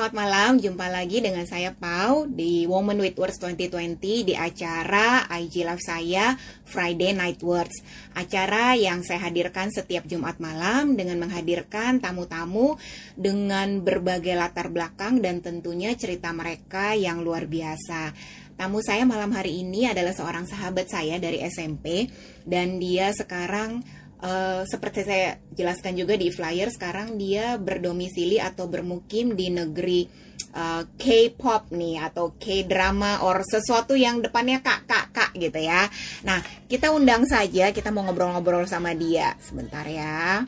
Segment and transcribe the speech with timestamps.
[0.00, 0.52] selamat malam.
[0.56, 6.40] Jumpa lagi dengan saya Pau di Woman with Words 2020 di acara IG Live saya
[6.64, 7.84] Friday Night Words.
[8.16, 12.80] Acara yang saya hadirkan setiap Jumat malam dengan menghadirkan tamu-tamu
[13.12, 18.16] dengan berbagai latar belakang dan tentunya cerita mereka yang luar biasa.
[18.56, 22.08] Tamu saya malam hari ini adalah seorang sahabat saya dari SMP
[22.48, 23.84] dan dia sekarang
[24.20, 30.04] Uh, seperti saya jelaskan juga di flyer sekarang dia berdomisili atau bermukim di negeri
[30.52, 35.88] uh, K-pop nih atau K-drama or sesuatu yang depannya kak kak kak gitu ya.
[36.28, 36.36] Nah
[36.68, 40.44] kita undang saja kita mau ngobrol-ngobrol sama dia sebentar ya.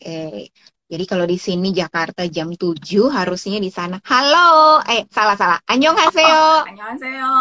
[0.00, 0.50] Oke,
[0.88, 4.00] jadi kalau di sini Jakarta jam 7 harusnya di sana.
[4.08, 5.60] Halo, eh salah salah.
[5.68, 6.32] Annyeonghaseyo.
[6.32, 7.32] Oh, annyeonghaseyo.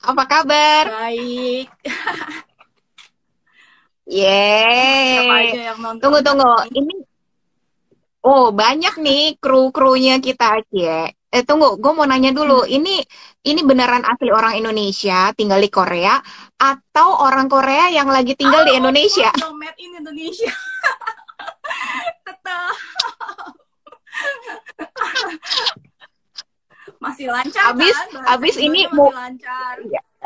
[0.00, 0.84] Apa kabar?
[0.88, 1.68] Baik.
[4.08, 5.52] Yeay.
[6.00, 6.52] Tunggu tunggu.
[6.72, 7.04] Ini
[8.18, 11.14] Oh, banyak nih kru-krunya kita, Cie.
[11.28, 12.64] Eh tunggu, gue mau nanya dulu.
[12.64, 12.72] Hmm.
[12.80, 13.04] Ini
[13.44, 16.16] ini beneran asli orang Indonesia tinggal di Korea
[16.56, 19.28] atau orang Korea yang lagi tinggal oh, di Indonesia?
[19.44, 20.48] Oh, made in Indonesia.
[22.26, 22.72] Tetap.
[26.98, 28.26] masih lancar abis kan?
[28.34, 29.78] abis ini mau lancar.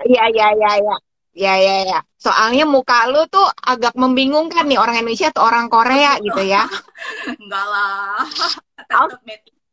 [0.06, 0.97] Iya iya iya iya.
[1.33, 1.98] Ya ya ya.
[2.20, 6.69] Soalnya muka lu tuh agak membingungkan nih orang Indonesia atau orang Korea gitu ya.
[7.27, 8.23] Enggak lah.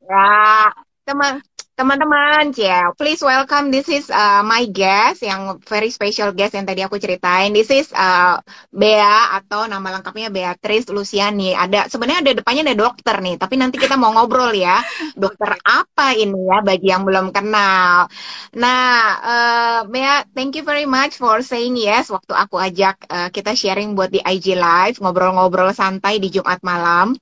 [0.10, 0.72] ya,
[1.10, 1.42] teman
[1.74, 2.52] teman-teman
[3.00, 7.56] please welcome this is uh, my guest yang very special guest yang tadi aku ceritain.
[7.56, 11.56] This is uh, Bea atau nama lengkapnya Beatrice Luciani.
[11.56, 14.84] Ada sebenarnya ada depannya ada dokter nih tapi nanti kita mau ngobrol ya.
[15.16, 18.12] Dokter apa ini ya bagi yang belum kenal.
[18.60, 18.92] Nah
[19.23, 22.12] uh, Bea thank you very much for saying yes.
[22.12, 27.16] Waktu aku ajak uh, kita sharing buat di IG live ngobrol-ngobrol santai di Jumat malam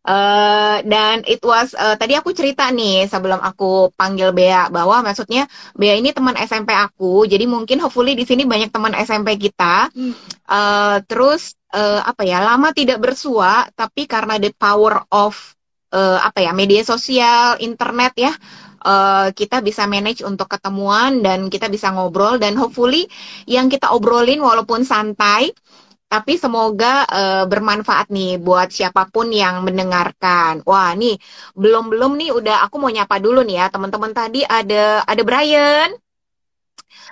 [0.00, 5.44] Uh, dan it was uh, tadi aku cerita nih sebelum aku panggil Bea bahwa maksudnya
[5.76, 7.28] Bea ini teman SMP aku.
[7.28, 9.92] Jadi mungkin hopefully di sini banyak teman SMP kita.
[9.92, 10.16] Hmm.
[10.48, 15.36] uh, terus uh, apa ya lama tidak bersua tapi karena the power of
[15.92, 18.32] uh, apa ya media sosial internet ya
[18.84, 22.40] uh, kita bisa manage untuk ketemuan dan kita bisa ngobrol.
[22.40, 23.06] Dan hopefully
[23.44, 25.52] yang kita obrolin walaupun santai
[26.10, 30.66] tapi semoga uh, bermanfaat nih buat siapa pun yang mendengarkan.
[30.66, 31.14] Wah, nih
[31.54, 35.94] belum-belum nih udah aku mau nyapa dulu nih ya, teman-teman tadi ada ada Brian.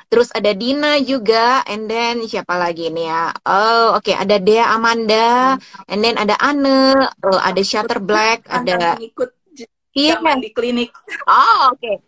[0.09, 3.29] Terus ada Dina juga, and then siapa lagi nih ya?
[3.45, 4.17] Oh, oke, okay.
[4.17, 9.31] ada Dea Amanda, and then ada Anne, uh, ada Shutter Black, ada ikut
[9.93, 10.91] iya di klinik.
[11.29, 11.79] Oh, oke.
[11.79, 12.08] Okay.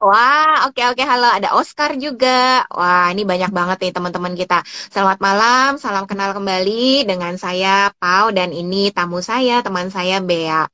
[0.00, 2.64] Wah, oke oke halo, ada Oscar juga.
[2.72, 4.64] Wah, ini banyak banget nih teman-teman kita.
[4.88, 10.64] Selamat malam, salam kenal kembali dengan saya Pau dan ini tamu saya, teman saya Bea.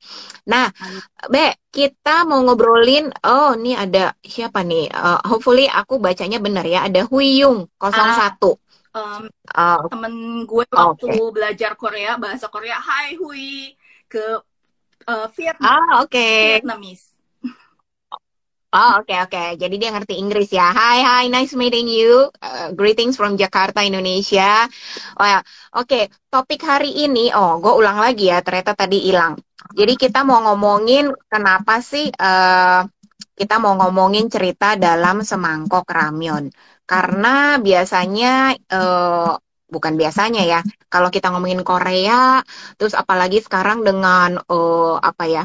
[0.47, 0.71] Nah,
[1.27, 4.95] Be, kita mau ngobrolin oh, ini ada siapa nih?
[4.95, 6.87] Uh, hopefully aku bacanya benar ya.
[6.87, 7.83] Ada Huyung 01.
[7.83, 8.55] Uh,
[8.95, 10.13] um, uh, temen
[10.47, 11.35] gue waktu okay.
[11.35, 13.75] belajar Korea, bahasa Korea, Hai Hui
[14.07, 14.39] ke
[15.03, 15.67] uh, Vietnam.
[15.67, 16.15] Ah, oke.
[16.15, 16.63] Okay.
[16.63, 17.06] Vietnamese.
[18.75, 19.47] Oh oke okay, oke, okay.
[19.55, 20.75] jadi dia ngerti Inggris ya.
[20.75, 22.27] Hai hai, nice meeting you.
[22.43, 24.67] Uh, greetings from Jakarta, Indonesia.
[25.15, 25.39] Oh ya,
[25.71, 25.87] oke.
[25.87, 26.03] Okay.
[26.27, 28.43] Topik hari ini, oh gue ulang lagi ya.
[28.43, 29.39] Ternyata tadi hilang.
[29.71, 32.83] Jadi kita mau ngomongin kenapa sih uh,
[33.39, 36.51] kita mau ngomongin cerita dalam semangkok ramyon.
[36.83, 39.31] Karena biasanya uh,
[39.71, 40.59] bukan biasanya ya.
[40.91, 42.43] Kalau kita ngomongin Korea,
[42.75, 45.43] terus apalagi sekarang dengan uh, apa ya?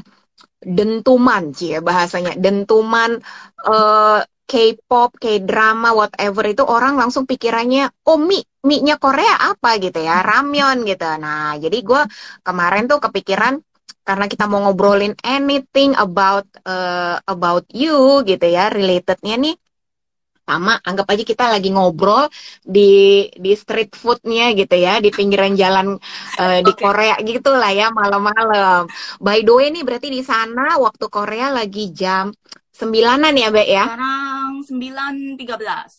[0.63, 3.19] Dentuman sih ya bahasanya dentuman
[3.67, 10.21] uh, K-pop, K-drama, whatever itu orang langsung pikirannya, oh mie, mie-nya Korea apa gitu ya,
[10.21, 11.09] ramyon gitu.
[11.17, 12.03] Nah, jadi gue
[12.45, 13.65] kemarin tuh kepikiran
[14.05, 19.55] karena kita mau ngobrolin anything about uh, about you gitu ya, relatednya nih
[20.43, 22.27] sama anggap aja kita lagi ngobrol
[22.61, 25.97] di di street foodnya gitu ya di pinggiran jalan
[26.39, 28.91] uh, di Korea gitu lah ya malam-malam.
[29.23, 32.35] By the way nih berarti di sana waktu Korea lagi jam
[32.75, 33.85] sembilanan ya Be ya?
[33.87, 35.91] Sekarang sembilan tiga belas,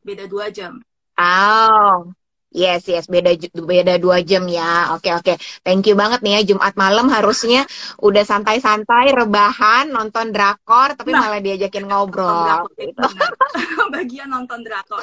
[0.00, 0.80] beda dua jam.
[1.20, 2.08] Oh,
[2.52, 4.92] Yes, yes, beda beda dua jam ya.
[4.92, 5.40] Oke, oke.
[5.64, 6.52] Thank you banget nih ya.
[6.52, 7.64] Jumat malam harusnya
[7.96, 12.28] udah santai-santai, rebahan, nonton drakor, tapi nah, malah diajakin ngobrol.
[12.28, 13.00] Drakor, gitu.
[13.96, 15.00] Bagian nonton drakor.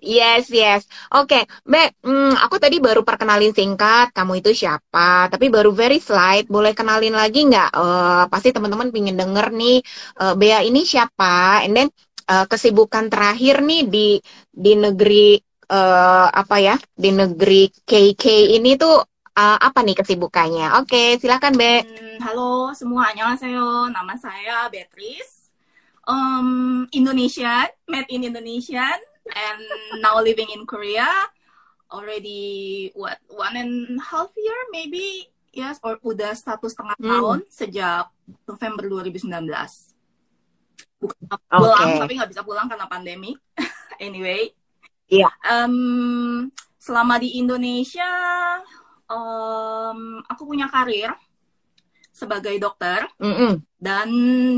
[0.00, 0.88] Yes, yes.
[1.12, 1.42] Oke, okay.
[1.68, 6.76] Mbak, hmm, aku tadi baru perkenalin singkat, kamu itu siapa, tapi baru very slide, boleh
[6.76, 7.70] kenalin lagi nggak?
[7.72, 9.80] Uh, pasti teman-teman pingin denger nih,
[10.20, 11.88] uh, Bea ini siapa, and then
[12.28, 14.08] uh, kesibukan terakhir nih di
[14.52, 15.40] di negeri
[15.70, 18.24] uh, apa ya, di negeri KK
[18.58, 19.02] ini tuh
[19.36, 20.78] uh, apa nih kesibukannya?
[20.82, 21.82] Oke, okay, silakan Be.
[21.82, 23.90] Hmm, halo semua, annyeonghaseyo.
[23.90, 25.50] Nama saya Beatrice.
[26.06, 29.60] Um, Indonesian, made in Indonesian and
[29.98, 31.10] now living in Korea
[31.90, 37.06] already what one and half year maybe yes or udah satu setengah hmm.
[37.06, 38.10] tahun sejak
[38.46, 39.30] November 2019
[40.96, 41.54] bukan okay.
[41.54, 43.38] pulang tapi nggak bisa pulang karena pandemi
[44.06, 44.50] anyway
[45.10, 48.10] iya um, selama di Indonesia
[49.10, 51.10] um, aku punya karir
[52.10, 53.52] sebagai dokter mm -hmm.
[53.76, 54.08] dan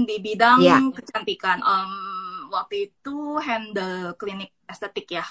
[0.06, 0.78] di bidang yeah.
[0.94, 1.92] kecantikan um,
[2.52, 5.26] waktu itu handle klinik estetik ya.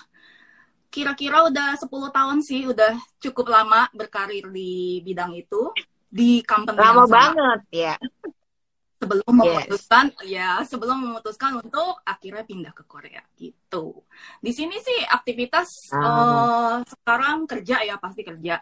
[0.87, 5.75] Kira-kira udah 10 tahun sih, udah cukup lama berkarir di bidang itu
[6.07, 7.93] di company lama yang banget ya.
[8.97, 9.45] Sebelum yes.
[9.45, 14.01] memutuskan ya, sebelum memutuskan untuk akhirnya pindah ke Korea gitu.
[14.41, 16.01] Di sini sih aktivitas oh.
[16.01, 18.57] uh, sekarang kerja ya pasti kerja.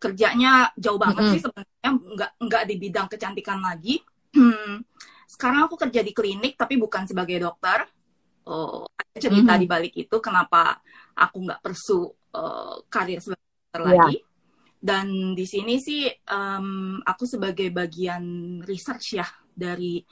[0.00, 1.34] Kerjanya jauh banget mm -hmm.
[1.34, 3.98] sih sebenarnya nggak nggak di bidang kecantikan lagi.
[4.30, 4.78] Hmm.
[5.30, 7.86] Sekarang aku kerja di klinik tapi bukan sebagai dokter
[8.46, 9.62] uh, cerita mm-hmm.
[9.62, 10.82] di balik itu kenapa
[11.14, 13.88] aku nggak persu uh, karir sebagai dokter yeah.
[13.90, 14.16] lagi
[14.80, 18.24] dan di sini sih um, aku sebagai bagian
[18.64, 20.02] research ya dari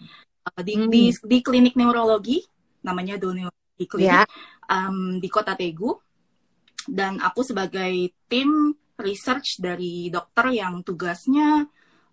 [0.46, 0.88] uh, di, mm.
[0.90, 2.43] di di klinik neurologi
[2.82, 4.26] namanya Doneurologi Klinik yeah.
[4.70, 5.94] um, di kota Tegu
[6.88, 11.69] dan aku sebagai tim research dari dokter yang tugasnya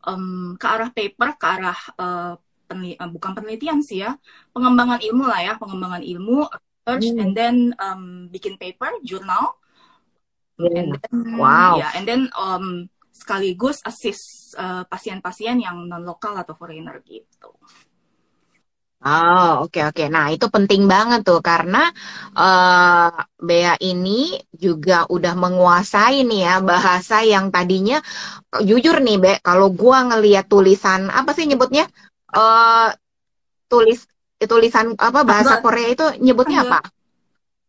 [0.06, 2.34] um, ke arah paper ke arah uh,
[2.70, 4.18] uh, bukan penelitian sih ya,
[4.54, 7.22] pengembangan ilmu lah ya, pengembangan ilmu, research, hmm.
[7.22, 9.58] and then um, bikin paper, jurnal,
[10.58, 10.82] yeah.
[10.82, 16.04] and then, wow, ya, yeah, and then um, sekaligus assist uh, pasien-pasien uh, yang non
[16.04, 17.56] lokal atau foreigner gitu.
[19.06, 19.96] Oh, oke okay, oke.
[20.02, 20.08] Okay.
[20.10, 21.94] Nah, itu penting banget tuh karena
[22.34, 28.02] uh, Bea ini juga udah menguasai nih ya bahasa yang tadinya
[28.66, 31.86] jujur nih Be, kalau gua ngeliat tulisan apa sih nyebutnya?
[32.36, 32.90] uh,
[33.72, 34.06] tulis
[34.42, 35.64] tulisan apa bahasa Hangul.
[35.64, 36.74] Korea itu nyebutnya Hangul.
[36.76, 36.80] apa?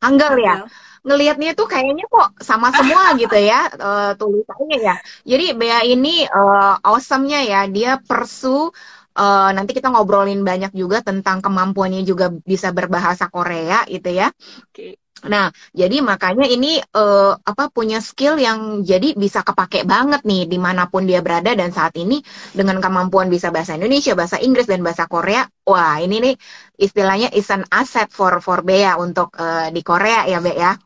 [0.02, 0.56] Hangul ya.
[1.06, 4.94] Ngelihatnya tuh kayaknya kok sama semua gitu ya uh, tulisannya ya.
[5.22, 8.74] Jadi Bea ini uh, awesome-nya ya, dia persu
[9.16, 14.28] uh, nanti kita ngobrolin banyak juga tentang kemampuannya juga bisa berbahasa Korea gitu ya.
[14.66, 14.74] Oke.
[14.74, 14.92] Okay.
[15.24, 20.60] Nah, jadi makanya ini uh, apa punya skill yang jadi bisa kepake banget nih di
[20.60, 22.20] mana pun dia berada dan saat ini
[22.52, 26.34] dengan kemampuan bisa bahasa Indonesia, bahasa Inggris dan bahasa Korea, wah ini nih
[26.76, 30.76] istilahnya is an asset for for Bea untuk uh, di Korea ya Be ya.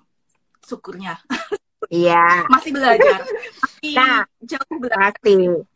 [0.71, 1.19] Syukurnya.
[1.91, 2.47] Iya.
[2.47, 3.19] Masih belajar.
[3.27, 5.19] Masih nah, jauh belajar.
[5.19, 5.67] Oke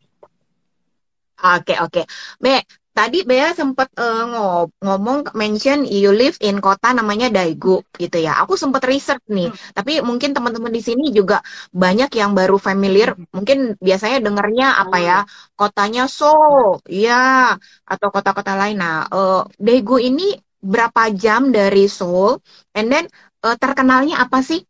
[1.35, 1.91] okay, oke.
[1.91, 2.05] Okay.
[2.39, 2.63] Be,
[2.95, 8.39] Tadi Bea sempat uh, eh, ngomong mention you live in kota namanya Daegu gitu ya.
[8.39, 9.75] Aku sempat research nih, hmm.
[9.75, 11.43] tapi mungkin teman-teman di sini juga
[11.75, 13.11] banyak yang baru familiar.
[13.11, 13.27] Hmm.
[13.35, 15.17] Mungkin biasanya dengarnya apa ya?
[15.27, 15.67] Oh.
[15.67, 17.51] Kotanya Seoul, ya,
[17.83, 18.79] atau kota-kota lain.
[18.79, 20.31] Nah, uh, Daegu ini
[20.63, 22.39] berapa jam dari Seoul?
[22.71, 23.11] And then
[23.43, 24.63] uh, terkenalnya apa sih?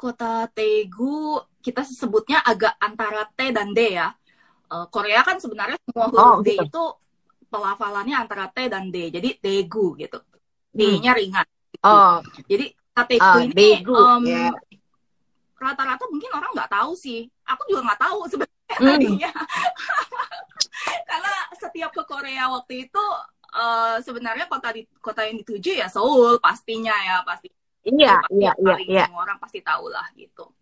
[0.00, 4.08] Kota Daegu kita sebutnya agak antara T dan D ya.
[4.70, 6.56] Uh, Korea kan sebenarnya semua huruf oh, gitu.
[6.56, 6.84] D itu
[7.52, 9.12] pelafalannya antara T dan D.
[9.12, 10.16] Jadi Daegu gitu.
[10.72, 11.20] D-nya hmm.
[11.20, 11.46] ringan.
[11.68, 11.84] Gitu.
[11.84, 12.16] Oh.
[12.48, 13.92] Jadi Daegu oh, ini Daegu.
[13.92, 14.52] Um, yeah.
[15.60, 17.28] rata-rata mungkin orang nggak tahu sih.
[17.44, 18.88] Aku juga nggak tahu sebenarnya hmm.
[18.96, 19.30] tadinya.
[21.12, 23.04] Karena setiap ke Korea waktu itu
[23.52, 27.52] uh, sebenarnya kota di kota yang dituju ya Seoul pastinya ya pasti.
[27.80, 29.04] Iya, iya, iya, iya.
[29.08, 30.52] Semua orang pasti tahu lah gitu.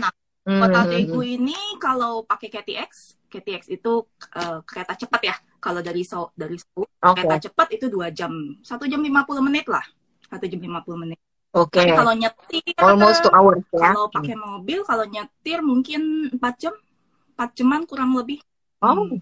[0.00, 0.08] Nah,
[0.44, 0.90] kota hmm.
[0.92, 3.92] Daegu ini kalau pakai KTX KTX itu
[4.38, 5.36] uh, kereta cepat ya.
[5.60, 7.26] Kalau dari so dari Seoul okay.
[7.26, 8.32] kereta cepat itu dua jam,
[8.62, 9.82] satu jam lima puluh menit lah,
[10.30, 11.18] satu jam lima puluh menit.
[11.56, 11.80] Oke.
[11.80, 11.96] Okay.
[11.96, 13.92] kalau nyetir, almost two hours ya.
[13.92, 16.74] Kalau pakai mobil, kalau nyetir mungkin empat jam,
[17.34, 18.40] empat jaman kurang lebih.
[18.80, 19.08] Oh.
[19.08, 19.20] Hmm.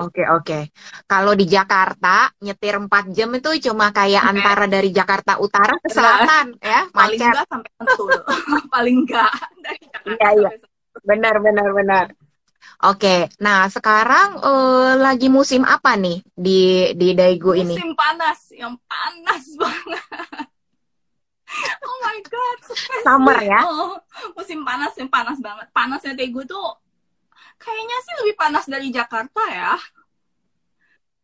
[0.00, 0.44] Oke okay, oke.
[0.48, 0.62] Okay.
[1.04, 4.30] Kalau di Jakarta nyetir 4 jam itu cuma kayak okay.
[4.32, 8.08] antara dari Jakarta Utara ke selatan ya, Paling enggak sampai Sentul.
[8.72, 10.50] Paling enggak dari Jakarta iya, iya.
[11.04, 12.06] Benar benar benar.
[12.82, 17.74] Oke, nah sekarang uh, lagi musim apa nih di di Daegu musim ini?
[17.76, 20.48] Musim panas, yang panas banget.
[21.84, 22.58] oh my god,
[23.04, 23.60] summer ya?
[23.68, 24.00] Oh,
[24.34, 25.68] musim panas yang panas banget.
[25.70, 26.81] Panasnya Daegu tuh
[27.62, 29.74] kayaknya sih lebih panas dari Jakarta ya.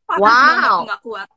[0.06, 0.46] Panas wow.
[0.46, 1.28] banget, nggak kuat.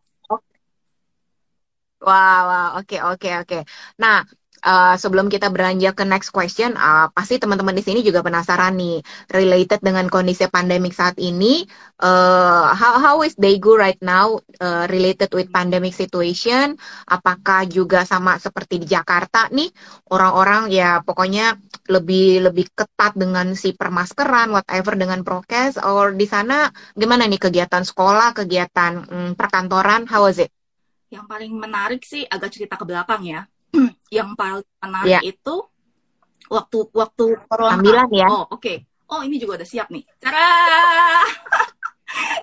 [2.01, 3.45] Wow, wow, oke, okay, oke, okay, oke.
[3.45, 3.61] Okay.
[4.01, 4.25] Nah,
[4.65, 9.01] uh, sebelum kita beranjak ke next question, uh, pasti teman-teman di sini juga penasaran nih,
[9.33, 11.65] related dengan kondisi pandemik saat ini,
[12.01, 16.77] uh, how how is Daegu right now uh, related with pandemic situation?
[17.09, 19.69] Apakah juga sama seperti di Jakarta nih,
[20.13, 21.57] orang-orang ya pokoknya
[21.89, 27.83] lebih lebih ketat dengan si permaskeran, whatever dengan prokes, or di sana gimana nih kegiatan
[27.83, 30.53] sekolah, kegiatan hmm, perkantoran, how was it?
[31.11, 33.43] Yang paling menarik sih agak cerita ke belakang ya.
[34.11, 35.23] Yang paling menarik yeah.
[35.23, 35.55] itu
[36.51, 37.79] waktu waktu corona.
[37.79, 38.27] Ambilan ya.
[38.27, 38.59] Oh, oke.
[38.59, 38.77] Okay.
[39.11, 40.03] Oh, ini juga udah siap nih.
[40.19, 40.43] Cara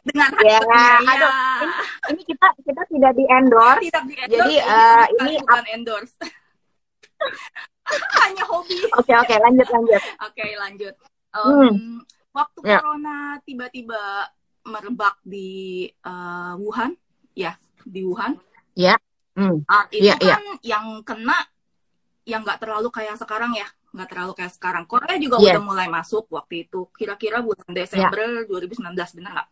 [0.08, 0.84] dengan ya, ya.
[1.00, 1.32] Aduh,
[1.64, 1.74] ini,
[2.16, 3.80] ini kita kita tidak di endorse.
[3.84, 4.36] Tidak di endorse.
[4.36, 6.16] Jadi uh, ini bukan endorse.
[8.20, 8.80] Hanya hobi.
[8.96, 10.02] Oke okay, oke okay, lanjut lanjut.
[10.28, 10.94] Oke okay, lanjut.
[11.32, 11.96] Um, hmm.
[12.36, 12.80] Waktu yeah.
[12.80, 14.28] corona tiba-tiba
[14.68, 16.92] merebak di uh, Wuhan,
[17.32, 18.36] ya di Wuhan.
[18.76, 19.00] Ya.
[19.32, 19.64] Hmm.
[19.64, 20.76] Uh, itu yeah, kan yeah.
[20.76, 21.48] yang kena
[22.28, 23.64] yang nggak terlalu kayak sekarang ya,
[23.96, 24.84] nggak terlalu kayak sekarang.
[24.84, 25.56] Korea juga yeah.
[25.56, 28.44] udah mulai masuk waktu itu, kira-kira bulan Desember yeah.
[28.44, 29.48] 2019 benar nggak?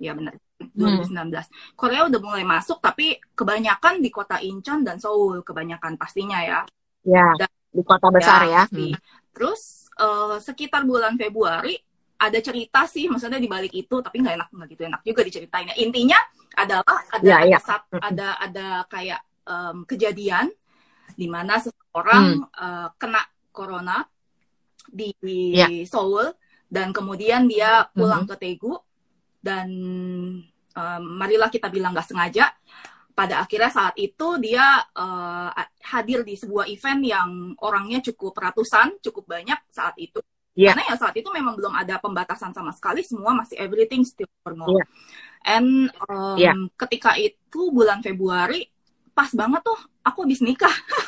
[0.00, 0.32] Ya benar.
[0.72, 1.12] 2019.
[1.12, 1.44] Hmm.
[1.76, 6.60] Korea udah mulai masuk, tapi kebanyakan di kota Incheon dan Seoul, kebanyakan pastinya ya.
[7.04, 7.36] Ya.
[7.36, 8.64] Dan, di kota besar ya.
[8.64, 8.72] ya.
[8.72, 8.96] Hmm.
[9.36, 11.76] Terus uh, sekitar bulan Februari
[12.16, 15.68] ada cerita sih maksudnya di balik itu tapi nggak enak nggak gitu enak juga diceritain
[15.76, 16.16] intinya
[16.56, 17.58] adalah ada ya, ya.
[17.60, 20.48] ada, ada ada kayak um, kejadian
[21.16, 22.52] di mana seseorang hmm.
[22.52, 24.04] uh, kena corona
[24.86, 25.10] di
[25.56, 25.66] ya.
[25.88, 26.30] Seoul
[26.68, 28.30] dan kemudian dia pulang hmm.
[28.30, 28.74] ke Daegu
[29.40, 29.68] dan
[30.76, 32.52] um, marilah kita bilang nggak sengaja
[33.16, 35.48] pada akhirnya saat itu dia uh,
[35.88, 37.30] hadir di sebuah event yang
[37.64, 40.20] orangnya cukup ratusan cukup banyak saat itu
[40.56, 40.72] Yeah.
[40.72, 44.80] Karena ya saat itu memang belum ada pembatasan sama sekali, semua masih everything still normal.
[44.80, 44.88] Yeah.
[45.44, 45.68] And
[46.08, 46.56] um, yeah.
[46.80, 48.64] ketika itu bulan Februari,
[49.12, 50.72] pas banget tuh aku habis nikah.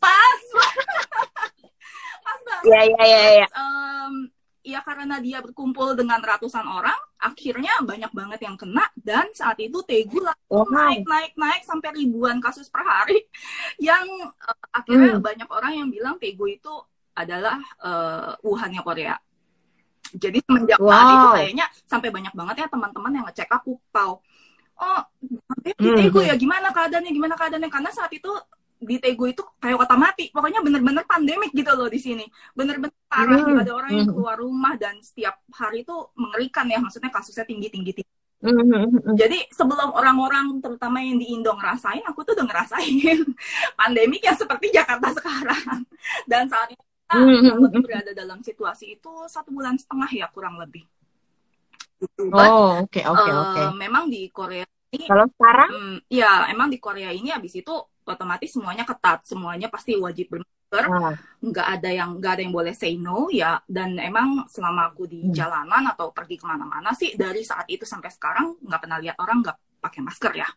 [0.00, 0.40] pas.
[2.26, 2.64] pas banget.
[2.66, 3.20] Iya, iya, iya.
[3.42, 3.48] iya.
[4.68, 9.82] ya karena dia berkumpul dengan ratusan orang, akhirnya banyak banget yang kena dan saat itu
[9.82, 13.26] Tegu lah oh, naik naik naik sampai ribuan kasus per hari
[13.90, 15.24] yang uh, akhirnya hmm.
[15.24, 16.70] banyak orang yang bilang Tegu itu
[17.18, 19.18] adalah uh, Wuhannya Korea.
[20.14, 20.88] Jadi semenjak wow.
[20.88, 24.22] saat itu kayaknya sampai banyak banget ya teman-teman yang ngecek aku pau.
[24.78, 25.02] Oh,
[25.58, 28.30] di Tego ya gimana keadaannya gimana keadaannya karena saat itu
[28.78, 30.30] di Tego itu kayak kota mati.
[30.30, 32.24] Pokoknya bener-bener pandemik gitu loh di sini.
[32.54, 33.42] Bener-bener parah.
[33.42, 33.62] Mm.
[33.66, 36.78] Ada orang yang keluar rumah dan setiap hari itu mengerikan ya.
[36.78, 37.92] Maksudnya kasusnya tinggi-tinggi.
[38.02, 38.16] tinggi.
[38.38, 39.18] Mm-hmm.
[39.18, 43.26] Jadi sebelum orang-orang terutama yang di Indo ngerasain, aku tuh udah ngerasain
[43.78, 45.82] pandemik yang seperti Jakarta sekarang.
[46.22, 47.82] Dan saat itu mm-hmm.
[47.82, 50.86] berada dalam situasi itu satu bulan setengah ya kurang lebih.
[51.98, 52.30] Gitu.
[52.30, 53.62] oh oke oke eh, oke.
[53.74, 54.62] Memang di Korea
[54.94, 55.10] ini.
[55.10, 55.70] Kalau sekarang?
[55.74, 57.74] Um, ya emang di Korea ini habis itu
[58.08, 61.14] otomatis semuanya ketat, semuanya pasti wajib bermasker, ah.
[61.44, 63.60] nggak ada yang nggak ada yang boleh say no ya.
[63.68, 65.34] Dan emang selama aku di hmm.
[65.36, 69.44] jalanan atau pergi ke mana-mana sih dari saat itu sampai sekarang nggak pernah lihat orang
[69.44, 70.48] nggak pakai masker ya.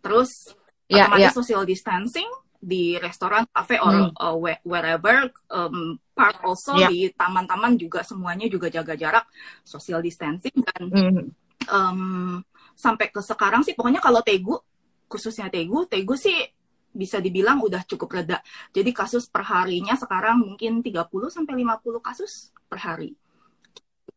[0.00, 0.52] Terus
[0.86, 1.36] yeah, otomatis yeah.
[1.36, 2.28] social distancing
[2.60, 4.12] di restoran, cafe, or hmm.
[4.20, 4.36] uh,
[4.68, 6.92] wherever, um, park also yeah.
[6.92, 9.24] di taman-taman juga semuanya juga jaga jarak,
[9.64, 11.24] social distancing dan hmm.
[11.72, 12.00] um,
[12.76, 14.60] sampai ke sekarang sih pokoknya kalau Tegu
[15.08, 16.36] khususnya Tegu, Tegu sih
[16.90, 18.38] bisa dibilang udah cukup reda.
[18.74, 23.14] Jadi kasus per harinya sekarang mungkin 30 sampai 50 kasus per hari.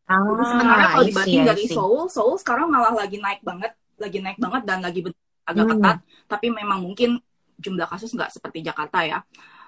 [0.04, 4.36] Ah, Jadi sebenarnya kalau dibanding dari Seoul, Seoul sekarang malah lagi naik banget, lagi naik
[4.36, 5.00] banget dan lagi
[5.48, 5.72] agak hmm.
[5.80, 5.98] ketat.
[6.28, 7.16] Tapi memang mungkin
[7.56, 9.18] jumlah kasus nggak seperti Jakarta ya.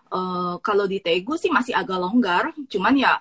[0.07, 3.19] Uh, kalau di Tegu sih masih agak longgar, cuman ya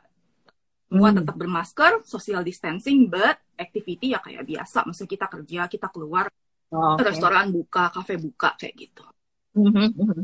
[0.92, 1.18] semua hmm.
[1.24, 4.84] tetap bermasker, social distancing, but activity ya kayak biasa.
[4.84, 6.28] Maksudnya kita kerja, kita keluar,
[6.76, 7.16] oh, okay.
[7.16, 9.04] restoran buka, kafe buka kayak gitu.
[9.56, 10.24] Hmm, hmm, hmm.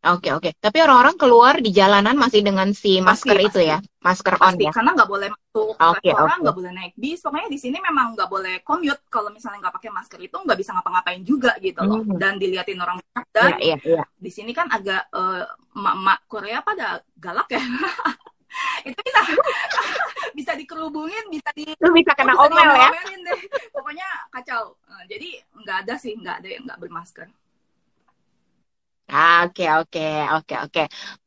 [0.00, 0.48] Oke okay, oke.
[0.48, 0.52] Okay.
[0.56, 3.68] Tapi orang-orang keluar di jalanan masih dengan si masker pasti, itu pasti.
[3.68, 4.72] ya, masker pasti, on ya.
[4.72, 6.56] Karena nggak boleh masuk okay, restoran, nggak okay.
[6.56, 7.18] boleh naik bis.
[7.20, 9.02] Pokoknya di sini memang nggak boleh commute.
[9.12, 12.00] Kalau misalnya nggak pakai masker itu nggak bisa ngapa-ngapain juga gitu loh.
[12.00, 12.16] Hmm.
[12.16, 13.24] Dan diliatin orang banyak.
[13.28, 14.06] Dan yeah, yeah, yeah.
[14.16, 15.44] di sini kan agak uh,
[15.76, 17.60] emak-emak Korea pada galak ya.
[18.88, 19.20] itu bisa
[20.38, 22.88] bisa dikerubungin, bisa di lu bisa kena oh, omel ya.
[23.04, 23.40] Deh.
[23.68, 24.80] Pokoknya kacau.
[24.88, 27.28] Uh, jadi nggak ada sih, nggak ada yang nggak bermasker.
[29.10, 30.06] Oke oke
[30.38, 30.82] oke oke.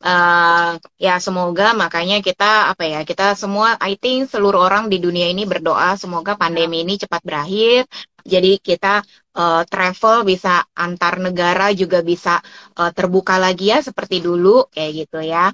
[0.07, 0.71] Eh,
[1.03, 5.43] ya semoga makanya kita apa ya kita semua I think seluruh orang di dunia ini
[5.43, 7.83] berdoa semoga pandemi ini cepat berakhir.
[8.23, 9.03] Jadi kita
[9.35, 12.39] uh, travel bisa antar negara juga bisa
[12.79, 15.51] uh, terbuka lagi ya seperti dulu kayak gitu ya.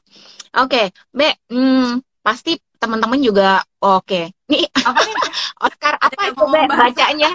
[0.54, 1.10] Oke, okay.
[1.10, 4.06] Be, hmm, pasti teman-teman juga oke.
[4.06, 4.26] Okay.
[4.54, 5.18] Nih apa nih?
[5.66, 7.30] Oscar apa itu Be bacanya?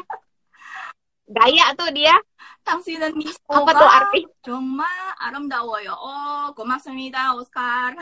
[1.29, 2.17] Gaya tuh dia
[2.65, 4.21] 당신은 Apa tuh 미소가 arti?
[4.41, 4.85] 정말
[5.21, 5.93] 아름다워요.
[5.93, 7.93] 어, 고맙습니다, 오스카.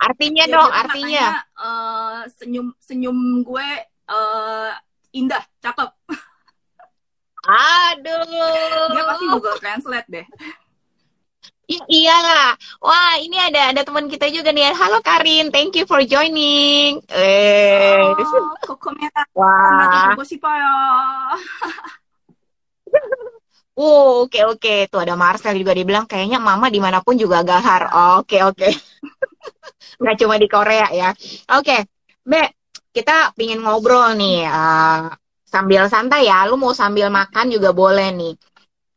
[0.00, 1.26] Artinya Ya, dong, jadi artinya.
[1.28, 1.28] makanya
[1.60, 4.72] eh, senyum senyum gue eh,
[5.12, 5.90] indah, cakep.
[8.00, 9.32] Dia pasti Aduh.
[9.36, 10.26] Google Translate deh.
[11.65, 12.47] Iya lah.
[12.77, 14.69] Wah, ini ada ada teman kita juga nih.
[14.77, 17.01] Halo Karin, thank you for joining.
[17.09, 18.05] Eh,
[19.33, 20.13] Wah.
[23.75, 24.63] Oh, oke okay, oke.
[24.63, 24.79] Okay.
[24.87, 27.91] Tuh ada Marcel juga dibilang kayaknya mama di mana pun juga gahar.
[28.23, 28.63] Oke oh, oke.
[28.63, 28.71] Okay,
[29.99, 31.11] Nggak cuma di Korea ya.
[31.59, 31.83] Oke,
[32.23, 32.55] Be,
[32.95, 35.11] kita pingin ngobrol nih uh,
[35.43, 36.47] sambil santai ya.
[36.47, 38.33] Lu mau sambil makan juga boleh nih.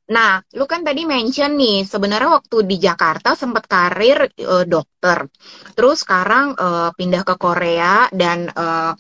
[0.09, 5.29] Nah, lu kan tadi mention nih, sebenarnya waktu di Jakarta sempat karir eh, dokter.
[5.77, 8.93] Terus sekarang eh, pindah ke Korea dan eh,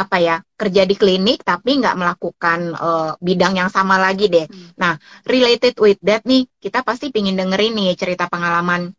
[0.00, 4.44] apa ya, kerja di klinik tapi nggak melakukan eh, bidang yang sama lagi deh.
[4.44, 4.68] Hmm.
[4.76, 4.92] Nah,
[5.24, 8.92] related with that nih, kita pasti pingin dengerin nih cerita pengalaman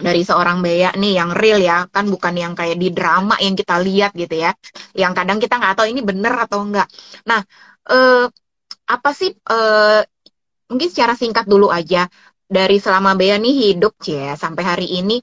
[0.00, 3.76] dari seorang Bea nih yang real ya, kan bukan yang kayak di drama yang kita
[3.80, 4.52] lihat gitu ya,
[4.96, 6.88] yang kadang kita nggak tahu ini bener atau enggak.
[7.28, 7.40] Nah,
[7.88, 8.24] eh,
[8.90, 10.00] apa sih, eh,
[10.70, 12.06] mungkin secara singkat dulu aja,
[12.50, 15.18] dari selama Bea nih hidup ya sampai hari ini,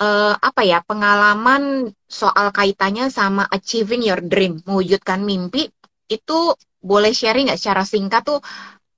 [0.00, 5.68] eh, apa ya, pengalaman soal kaitannya sama achieving your dream, mewujudkan mimpi,
[6.08, 6.38] itu
[6.80, 8.40] boleh sharing nggak secara singkat tuh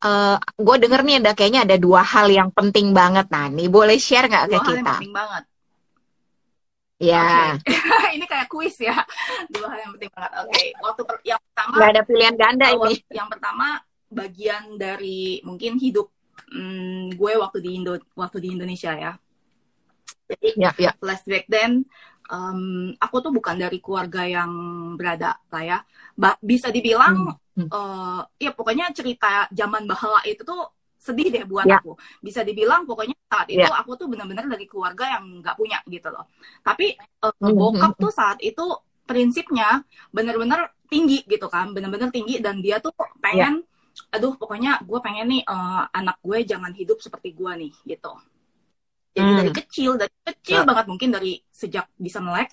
[0.02, 3.26] eh gue denger nih ada kayaknya ada dua hal yang penting banget.
[3.30, 4.92] Nah, nih boleh share nggak ke Dua hal yang kita?
[4.98, 5.42] penting banget.
[7.02, 7.74] Ya, Oke.
[8.18, 8.94] Ini kayak kuis ya.
[9.50, 10.30] Dua hal yang penting banget.
[10.42, 10.62] Oke.
[10.82, 12.94] Waktu per- yang pertama nggak ada pilihan ganda ini.
[13.10, 13.66] yang pertama
[14.20, 16.06] bagian dari mungkin hidup
[16.52, 19.12] hmm, gue waktu di Indo waktu di Indonesia ya.
[20.30, 20.92] Jadi Ya, ya.
[21.00, 21.84] flashback then
[22.30, 24.50] um, aku tuh bukan dari keluarga yang
[24.98, 25.78] berada lah ya.
[26.16, 27.72] Ba- bisa dibilang Hmm, hmm.
[27.72, 30.60] eh, ya pokoknya cerita zaman bahala itu tuh
[30.96, 31.82] sedih deh buat Ya.
[31.82, 31.98] aku.
[32.22, 33.72] Bisa dibilang pokoknya saat itu Ya.
[33.72, 36.28] aku tuh benar-benar dari keluarga yang nggak punya gitu loh.
[36.64, 38.62] Tapi eh, Hmm, bokap hmm, tuh saat itu
[39.08, 39.82] prinsipnya
[40.14, 43.64] benar-benar tinggi gitu kan, benar-benar tinggi dan dia tuh pengen,
[44.08, 48.12] aduh pokoknya gue pengen nih eh, anak gue jangan hidup seperti gue nih gitu.
[49.12, 49.38] Jadi Hmm.
[49.44, 50.66] dari kecil, dari kecil Ya.
[50.66, 52.48] banget mungkin dari sejak bisa melek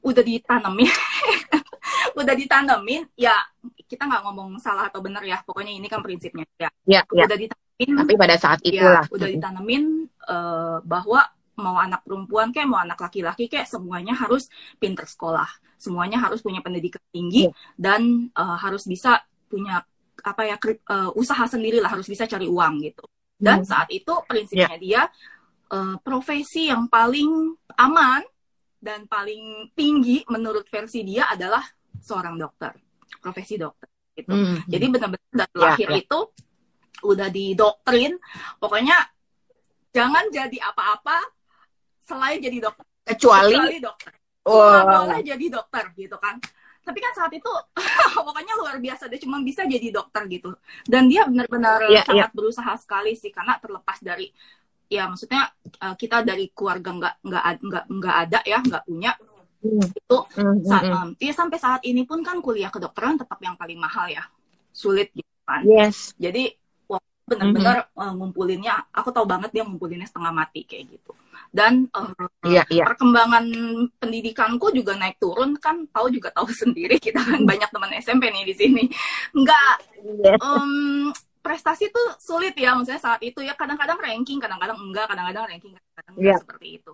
[0.00, 0.90] udah ditanemin,
[2.20, 3.34] udah ditanemin ya
[3.86, 6.70] kita nggak ngomong salah atau benar ya, pokoknya ini kan prinsipnya ya.
[6.84, 7.24] Ya, ya.
[7.26, 9.04] Udah ditanemin, Tapi pada saat ya itulah.
[9.10, 9.84] udah ditanemin
[10.28, 11.20] eh, bahwa
[11.58, 14.46] mau anak perempuan kayak mau anak laki-laki kayak semuanya harus
[14.78, 17.54] pinter sekolah, semuanya harus punya pendidikan tinggi Iya.
[17.78, 19.82] dan eh, harus bisa punya
[20.24, 23.04] apa ya kri- eh, usaha sendiri lah, harus bisa cari uang gitu.
[23.38, 23.68] Dan Hmm.
[23.70, 25.02] saat itu prinsipnya dia
[25.68, 28.24] eh, profesi yang paling aman
[28.80, 31.60] dan paling tinggi menurut versi dia adalah
[32.00, 32.72] seorang dokter,
[33.20, 33.84] profesi dokter
[34.16, 34.32] gitu.
[34.32, 34.64] Hmm.
[34.64, 35.98] Jadi benar-benar dari Ya, lahir ya.
[36.00, 36.18] itu
[37.04, 38.16] udah didoktrin,
[38.56, 38.96] pokoknya
[39.92, 41.20] jangan jadi apa-apa
[42.02, 44.12] selain jadi dokter, Kecuali, kecuali dokter.
[44.48, 46.40] Nggak wah, boleh jadi dokter gitu kan.
[46.88, 47.52] Tapi kan saat itu
[48.16, 50.56] pokoknya luar biasa dia cuma bisa jadi dokter gitu.
[50.88, 54.32] Dan dia benar-benar Iya, sangat berusaha sekali sih karena terlepas dari
[54.88, 55.52] ya maksudnya
[55.84, 59.12] uh, kita dari keluarga nggak nggak nggak nggak ada ya nggak punya
[59.58, 61.02] Hmm, itu hmm, sa- hmm, hmm.
[61.02, 64.22] um, ya sampai saat ini pun kan kuliah kedokteran tetap yang paling mahal ya
[64.70, 66.14] sulit gitu kan Yes.
[66.14, 66.54] jadi
[66.86, 67.98] wah, benar-benar Mm-hmm.
[67.98, 71.10] uh, ngumpulinnya aku tahu banget dia ngumpulinnya setengah mati kayak gitu
[71.54, 72.12] dan uh,
[72.46, 72.84] Iya, iya.
[72.86, 73.44] perkembangan
[74.00, 77.48] pendidikanku juga naik turun kan tahu juga tahu sendiri kita kan Mm-hmm.
[77.48, 78.82] banyak teman SMP nih di sini
[79.36, 79.70] nggak
[80.40, 80.72] em,
[81.44, 86.14] prestasi tuh sulit ya maksudnya saat itu ya kadang-kadang ranking kadang-kadang enggak kadang-kadang ranking kadang-kadang
[86.20, 86.40] enggak Iya.
[86.42, 86.92] seperti itu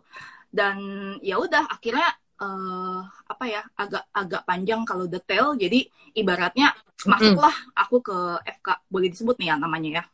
[0.54, 0.76] dan
[1.24, 2.08] ya udah akhirnya
[2.42, 2.98] eh,
[3.32, 6.70] apa ya agak agak panjang kalau detail jadi ibaratnya
[7.06, 10.04] masuklah aku ke FK boleh disebut nih ya namanya ya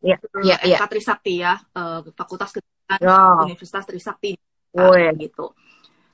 [0.00, 0.76] Iya, iya, iya.
[0.80, 2.50] FK Trisakti ya eh, Fakultas
[2.98, 4.34] Oh, Universitas Trisakti
[4.74, 5.14] woi.
[5.18, 5.54] gitu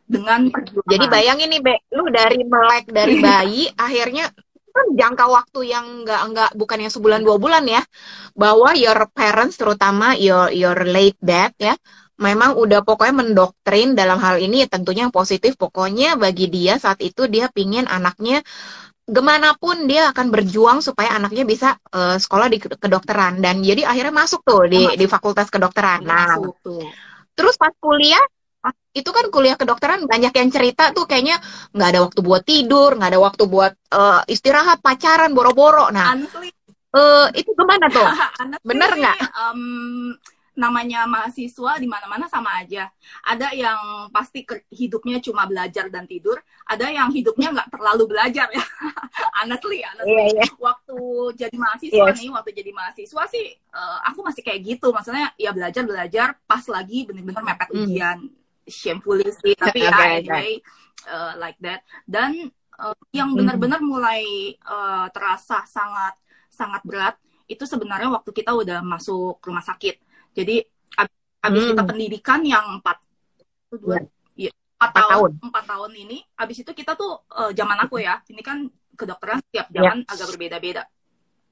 [0.06, 4.30] dengan perjuangan Jadi bayangin nih, Be, lu dari melek dari bayi, akhirnya
[4.70, 7.82] kan jangka waktu yang nggak nggak bukan yang sebulan dua bulan ya,
[8.38, 11.74] bahwa your parents terutama your your late dad ya,
[12.20, 15.58] memang udah pokoknya mendoktrin dalam hal ini ya tentunya yang positif.
[15.58, 18.44] Pokoknya bagi dia saat itu dia pingin anaknya
[19.06, 24.14] gimana pun dia akan berjuang supaya anaknya bisa eh, sekolah di kedokteran dan jadi akhirnya
[24.14, 24.98] masuk tuh di Masuk.
[24.98, 26.02] di fakultas kedokteran.
[26.02, 26.82] Nah, masuk tuh
[27.36, 28.24] Terus pas kuliah,
[28.96, 31.36] itu kan kuliah kedokteran banyak yang cerita tuh kayaknya
[31.76, 35.92] nggak ada waktu buat tidur, nggak ada waktu buat eh, istirahat, pacaran, boro-boro.
[35.92, 36.50] Nah, honestly
[36.96, 38.08] eh, itu gimana tuh?
[38.40, 39.16] honestly Bener nggak?
[39.20, 39.60] em,
[40.56, 42.88] namanya mahasiswa di mana-mana sama aja.
[43.22, 44.42] Ada yang pasti
[44.72, 48.64] hidupnya cuma belajar dan tidur, ada yang hidupnya nggak terlalu belajar ya.
[49.44, 50.16] honestly, honestly.
[50.16, 50.50] Yeah, yeah.
[50.56, 50.98] Waktu
[51.36, 52.16] jadi mahasiswa yes.
[52.16, 54.88] nih, waktu jadi mahasiswa sih uh, aku masih kayak gitu.
[54.90, 57.76] Maksudnya ya belajar belajar pas lagi bener-bener mepet mm.
[57.76, 58.18] ujian.
[58.66, 60.58] Shamefully sih, tapi ya anyway
[61.06, 61.84] uh, like that.
[62.08, 62.48] Dan
[62.80, 66.16] uh, yang benar-benar mulai uh, terasa sangat
[66.48, 67.14] sangat berat
[67.46, 70.02] itu sebenarnya waktu kita udah masuk rumah sakit
[70.36, 70.56] jadi
[71.46, 71.70] abis hmm.
[71.72, 73.00] kita pendidikan yang empat
[73.72, 74.04] dua
[74.36, 74.52] ya.
[74.76, 78.42] empat tahun, tahun empat tahun ini abis itu kita tuh uh, zaman aku ya ini
[78.44, 79.80] kan kedokteran setiap ya.
[79.80, 80.12] zaman yeah.
[80.12, 80.82] agak berbeda-beda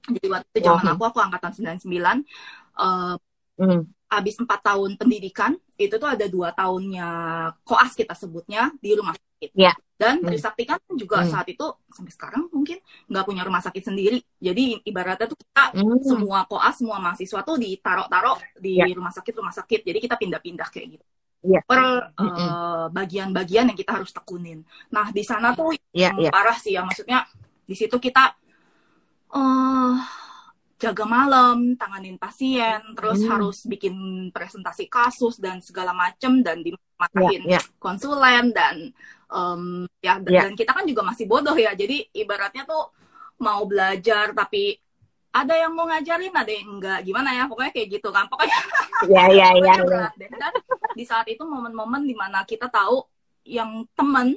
[0.04, 0.94] jadi waktu itu zaman oh.
[0.98, 1.80] aku aku angkatan 99
[2.76, 3.16] uh,
[3.56, 3.80] mm.
[4.12, 7.08] abis empat tahun pendidikan itu tuh ada dua tahunnya
[7.64, 9.76] koas kita sebutnya di rumah sakit yeah.
[10.00, 10.24] dan.
[10.24, 11.28] Trisakti kan juga mm.
[11.28, 12.78] saat itu sampai sekarang mungkin
[13.10, 16.02] nggak punya rumah sakit sendiri jadi ibaratnya tuh kita mm.
[16.02, 18.90] semua koas semua mahasiswa tuh ditaruh-taruh di yeah.
[18.96, 21.04] rumah sakit rumah sakit jadi kita pindah-pindah kayak gitu
[21.46, 21.62] yeah.
[21.62, 26.32] per uh, bagian-bagian yang kita harus tekunin nah di sana tuh yeah, yang yeah.
[26.32, 27.28] parah sih ya maksudnya
[27.64, 28.34] di situ kita
[29.32, 29.94] uh,
[30.84, 33.30] jaga malam, tanganin pasien, terus hmm.
[33.30, 37.64] harus bikin presentasi kasus dan segala macem dan dimatahin yeah, yeah.
[37.80, 38.92] konsulen dan
[39.34, 40.46] um, ya yeah.
[40.46, 41.74] dan kita kan juga masih bodoh ya.
[41.74, 42.94] Jadi ibaratnya tuh
[43.42, 44.78] mau belajar tapi
[45.34, 47.02] ada yang mau ngajarin, ada yang enggak.
[47.02, 47.50] Gimana ya?
[47.50, 48.30] Pokoknya kayak gitu kan.
[48.30, 48.58] Pokoknya
[49.10, 49.74] Iya, iya, iya.
[49.82, 50.08] iya.
[50.14, 50.52] Dan
[50.94, 53.02] di saat itu momen-momen di mana kita tahu
[53.44, 54.32] yang teman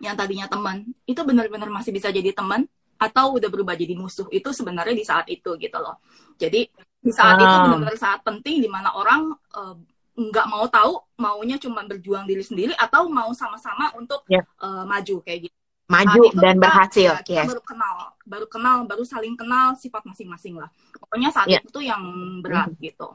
[0.00, 2.64] yang tadinya teman itu benar-benar masih bisa jadi teman
[2.98, 6.00] atau udah berubah jadi musuh itu sebenarnya di saat itu gitu loh
[6.38, 6.66] jadi
[7.02, 7.66] di saat itu ah.
[7.66, 9.74] benar-benar saat penting di mana orang uh,
[10.12, 14.44] nggak mau tahu maunya cuma berjuang diri sendiri atau mau sama-sama untuk yeah.
[14.44, 14.64] Ya.
[14.64, 15.56] uh, maju kayak gitu
[15.88, 17.48] maju dan kita, berhasil ya, kita yes.
[17.52, 21.60] baru kenal baru kenal baru saling kenal sifat masing-masing lah pokoknya saat yeah.
[21.64, 22.02] itu yang
[22.44, 22.86] berat mm -hmm.
[22.86, 23.08] gitu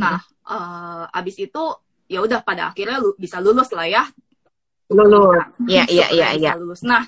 [0.00, 1.64] nah uh, abis itu
[2.08, 4.04] ya udah pada akhirnya lu, bisa lulus lah ya
[4.92, 7.04] lulus iya iya iya iya lulus nah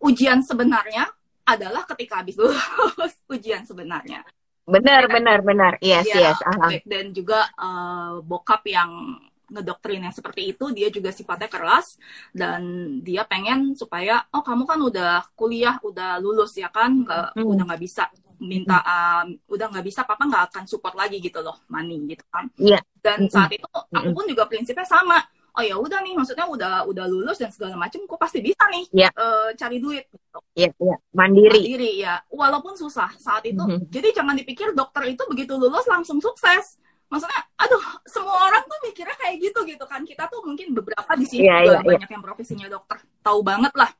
[0.00, 1.06] ujian sebenarnya
[1.44, 4.22] adalah ketika habis lulus ujian sebenarnya.
[4.70, 5.72] Benar, ya, benar, benar.
[5.82, 6.38] Yes, ya, yes.
[6.46, 9.18] Uh Dan juga uh, bokap yang
[9.50, 11.98] ngedoktrin yang seperti itu, dia juga sifatnya keras
[12.30, 12.62] dan
[13.02, 17.50] dia pengen supaya oh kamu kan udah kuliah, udah lulus ya kan, nggak hmm.
[17.50, 18.06] udah nggak bisa
[18.40, 22.48] minta um, udah nggak bisa papa nggak akan support lagi gitu loh money gitu kan.
[22.56, 22.80] Yeah.
[23.02, 25.20] Dan saat itu aku pun juga prinsipnya sama
[25.56, 28.84] oh ya udah nih maksudnya udah udah lulus dan segala macam kok pasti bisa nih
[28.94, 29.10] yeah.
[29.10, 29.20] Iya.
[29.20, 30.38] uh, cari duit gitu.
[30.54, 30.98] yeah, yeah.
[31.10, 33.90] mandiri mandiri ya walaupun susah saat itu mm-hmm.
[33.90, 36.78] jadi jangan dipikir dokter itu begitu lulus langsung sukses
[37.10, 41.26] maksudnya aduh semua orang tuh mikirnya kayak gitu gitu kan kita tuh mungkin beberapa di
[41.26, 41.86] sini yeah, yeah, iya.
[41.86, 42.14] banyak yeah.
[42.14, 43.90] yang profesinya dokter tahu banget lah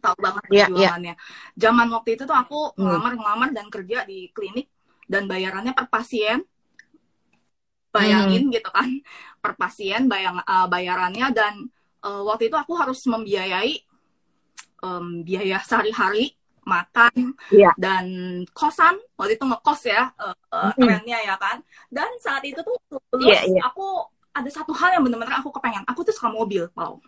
[0.00, 1.60] tahu banget yeah, perjuangannya yeah.
[1.60, 2.80] zaman waktu itu tuh aku mm.
[2.80, 4.72] ngelamar ngelamar dan kerja di klinik
[5.04, 6.40] dan bayarannya per pasien
[7.92, 8.52] bayangin hmm.
[8.56, 8.88] gitu kan
[9.38, 11.54] per pasien bayang uh, bayarannya dan
[12.02, 13.84] uh, waktu itu aku harus membiayai
[14.82, 17.74] um, biaya sehari-hari makan yeah.
[17.74, 18.06] dan
[18.54, 20.86] kosan waktu itu ngekos ya uh, uh, mm.
[20.86, 21.58] rennya ya kan
[21.90, 22.78] dan saat itu tuh
[23.18, 23.64] lulus yeah, yeah.
[23.66, 27.02] aku ada satu hal yang benar-benar aku kepengen aku tuh suka mobil wow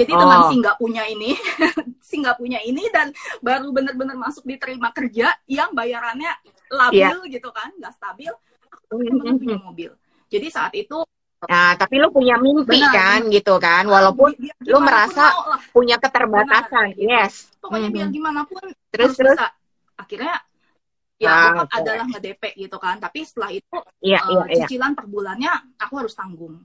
[0.00, 0.18] jadi oh.
[0.24, 1.30] dengan si nggak punya ini
[2.08, 3.12] si nggak punya ini dan
[3.44, 6.32] baru benar-benar masuk diterima kerja yang bayarannya
[6.72, 7.32] labil yeah.
[7.36, 8.32] gitu kan nggak stabil
[8.72, 8.84] aku
[9.44, 9.90] punya mobil
[10.32, 11.04] jadi saat itu
[11.42, 13.34] Nah, tapi lu punya mimpi benar, kan benar.
[13.34, 15.24] gitu kan, walaupun biar, biar lu merasa
[15.74, 16.94] punya keterbatasan.
[16.94, 17.50] Benar, yes.
[17.58, 17.96] Pokoknya hmm.
[17.98, 18.62] biar gimana pun
[18.94, 19.50] terus terus bisa.
[19.98, 20.38] akhirnya
[21.18, 21.82] ya ah, okay.
[21.82, 24.98] adalah nge-DP gitu kan, tapi setelah itu yeah, uh, yeah, cicilan yeah.
[25.02, 26.62] per bulannya aku harus tanggung.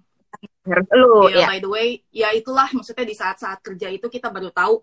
[0.94, 1.50] Lu, ya, yeah.
[1.50, 4.78] by the way, ya itulah maksudnya di saat-saat kerja itu kita baru tahu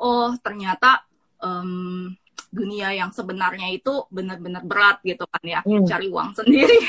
[0.00, 1.04] oh ternyata
[1.40, 2.12] um,
[2.50, 5.60] dunia yang sebenarnya itu benar-benar berat gitu kan ya.
[5.62, 5.86] Hmm.
[5.86, 6.78] cari uang sendiri.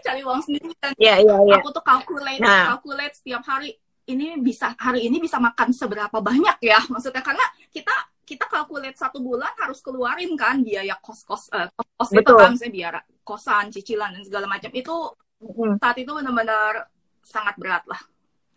[0.00, 1.60] Cari uang sendiri dan yeah, yeah, yeah.
[1.60, 2.74] aku tuh calculate nah.
[2.74, 3.76] calculate setiap hari.
[4.08, 6.82] Ini bisa hari ini bisa makan seberapa banyak ya?
[6.90, 7.94] Maksudnya karena kita
[8.26, 12.70] kita calculate satu bulan harus keluarin kan biaya kos kos uh, kos, itu kan saya
[12.72, 14.70] biar kosan cicilan dan segala macam.
[14.74, 15.78] Itu hmm.
[15.78, 16.90] saat itu benar-benar
[17.22, 18.00] sangat berat lah.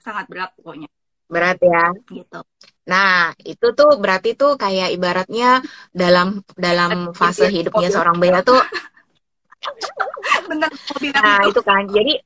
[0.01, 0.89] Sangat berat pokoknya
[1.31, 1.95] berat ya.
[2.07, 2.39] Gitu.
[2.83, 5.63] Nah, itu tuh berarti tuh kayak ibaratnya
[5.95, 8.59] dalam dalam fase hidupnya seorang Bella tuh
[11.15, 11.61] nah, itu.
[11.63, 11.87] kan.
[11.87, 12.19] Jadi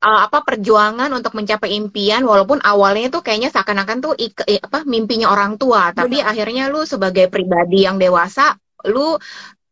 [0.00, 5.28] uh, apa perjuangan untuk mencapai impian walaupun awalnya tuh kayaknya seakan-akan tuh ik, apa mimpinya
[5.28, 8.56] orang tua, tapi akhirnya lu sebagai pribadi yang dewasa,
[8.88, 9.20] lu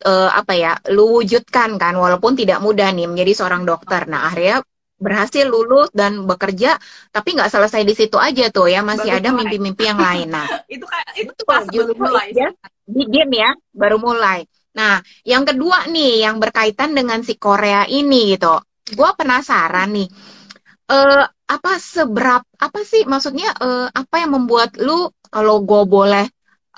[0.05, 4.05] uh, apa ya, lu wujudkan kan walaupun tidak mudah nih menjadi seorang dokter.
[4.05, 4.61] Nah, akhirnya
[4.99, 6.75] berhasil lulus dan bekerja
[7.15, 10.29] tapi nggak selesai di situ aja tuh ya masih baru ada mimpi-mimpi yang lain.
[10.35, 12.51] Nah itu kayak itu tuh pas baru mulai ya
[12.85, 14.43] di game ya baru mulai.
[14.79, 18.63] Nah, yang kedua nih, yang berkaitan dengan si Korea ini gitu.
[18.95, 20.07] Gue penasaran nih,
[20.95, 26.27] uh, apa seberapa, apa sih maksudnya, uh, apa yang membuat lu, kalau gue boleh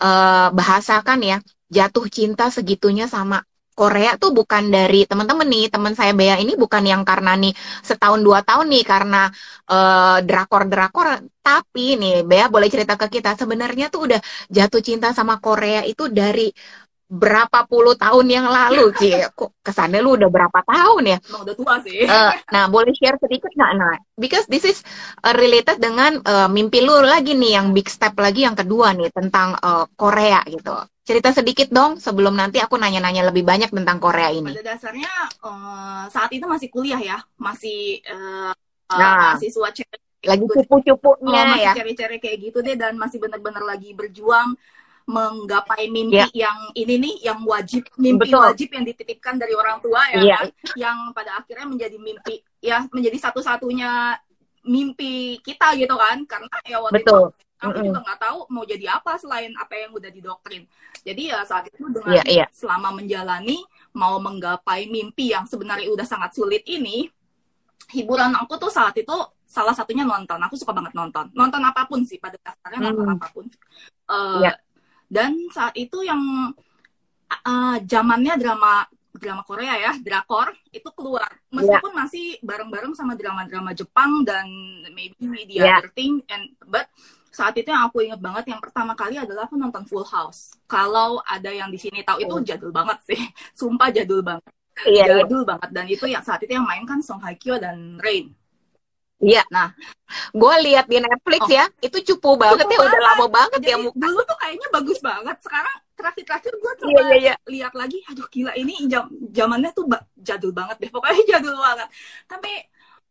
[0.00, 1.36] uh, bahasakan ya,
[1.68, 3.44] jatuh cinta segitunya sama
[3.80, 8.20] Korea tuh bukan dari teman-teman nih, teman saya Bea ini bukan yang karena nih setahun
[8.20, 9.32] dua tahun nih karena
[9.72, 14.20] uh, drakor-drakor, tapi nih Bea boleh cerita ke kita sebenarnya tuh udah
[14.52, 16.52] jatuh cinta sama Korea itu dari
[17.10, 21.18] berapa puluh tahun yang lalu, sih Kok kesannya lu udah berapa tahun ya?
[21.18, 22.06] Emang udah tua sih.
[22.06, 23.72] Uh, nah, boleh share sedikit nggak?
[23.80, 24.84] Nah, because this is
[25.26, 29.10] uh, related dengan uh, mimpi lu lagi nih, yang big step lagi yang kedua nih
[29.10, 30.76] tentang uh, Korea gitu.
[31.10, 34.54] Cerita sedikit dong sebelum nanti aku nanya-nanya lebih banyak tentang Korea ini.
[34.54, 35.10] Pada dasarnya
[35.42, 38.54] uh, saat itu masih kuliah ya, masih uh,
[38.94, 41.72] nah, mahasiswa cewek lagi cupu-cupunya oh, ya.
[41.74, 44.54] Masih cari-cari kayak gitu deh dan masih bener-bener lagi berjuang
[45.10, 46.30] menggapai mimpi yeah.
[46.46, 48.46] yang ini nih yang wajib mimpi Betul.
[48.46, 50.38] wajib yang dititipkan dari orang tua ya yeah.
[50.38, 54.14] kan yang pada akhirnya menjadi mimpi ya menjadi satu-satunya
[54.70, 57.34] mimpi kita gitu kan karena ya waktu Betul.
[57.34, 57.86] itu aku mm -hmm.
[57.92, 60.64] juga nggak tahu mau jadi apa selain apa yang udah didoktrin
[61.04, 62.48] jadi ya saat itu dengan yeah, yeah.
[62.50, 63.60] selama menjalani
[63.92, 67.06] mau menggapai mimpi yang sebenarnya udah sangat sulit ini
[67.92, 69.12] hiburan aku tuh saat itu
[69.44, 73.14] salah satunya nonton aku suka banget nonton nonton apa pun sih pada dasarnya nonton mm.
[73.18, 73.44] apa pun
[74.08, 74.56] uh, yeah
[75.10, 76.22] dan saat itu yang
[77.26, 81.28] uh, zamannya drama drama Korea ya, drakor itu keluar.
[81.50, 81.98] Meskipun yeah.
[81.98, 84.46] masih bareng-bareng sama drama-drama Jepang dan
[84.94, 85.76] maybe media yeah.
[85.82, 86.86] other thing and but
[87.30, 90.54] saat itu yang aku inget banget yang pertama kali adalah aku nonton Full House.
[90.66, 92.42] Kalau ada yang di sini tahu itu oh.
[92.42, 93.20] jadul banget sih.
[93.58, 94.50] Sumpah jadul banget.
[94.86, 95.22] Yeah, iya.
[95.22, 95.48] jadul yeah.
[95.54, 98.34] banget dan itu yang saat itu yang main kan Song Hye Kyo dan Rain.
[99.20, 99.44] Iya.
[99.52, 99.68] Nah,
[100.32, 101.52] gue lihat di Netflix oh.
[101.52, 102.88] ya, itu cupu banget cupu ya, banget.
[102.88, 103.96] udah lama banget Jadi, ya muka.
[104.00, 105.36] Dulu tuh kayaknya bagus banget.
[105.44, 107.34] Sekarang terakhir-terakhir gue coba iya, iya, iya.
[107.44, 109.84] lihat lagi, aduh gila ini jam zamannya tuh
[110.16, 111.88] jadul banget deh, pokoknya jadul banget.
[112.24, 112.52] Tapi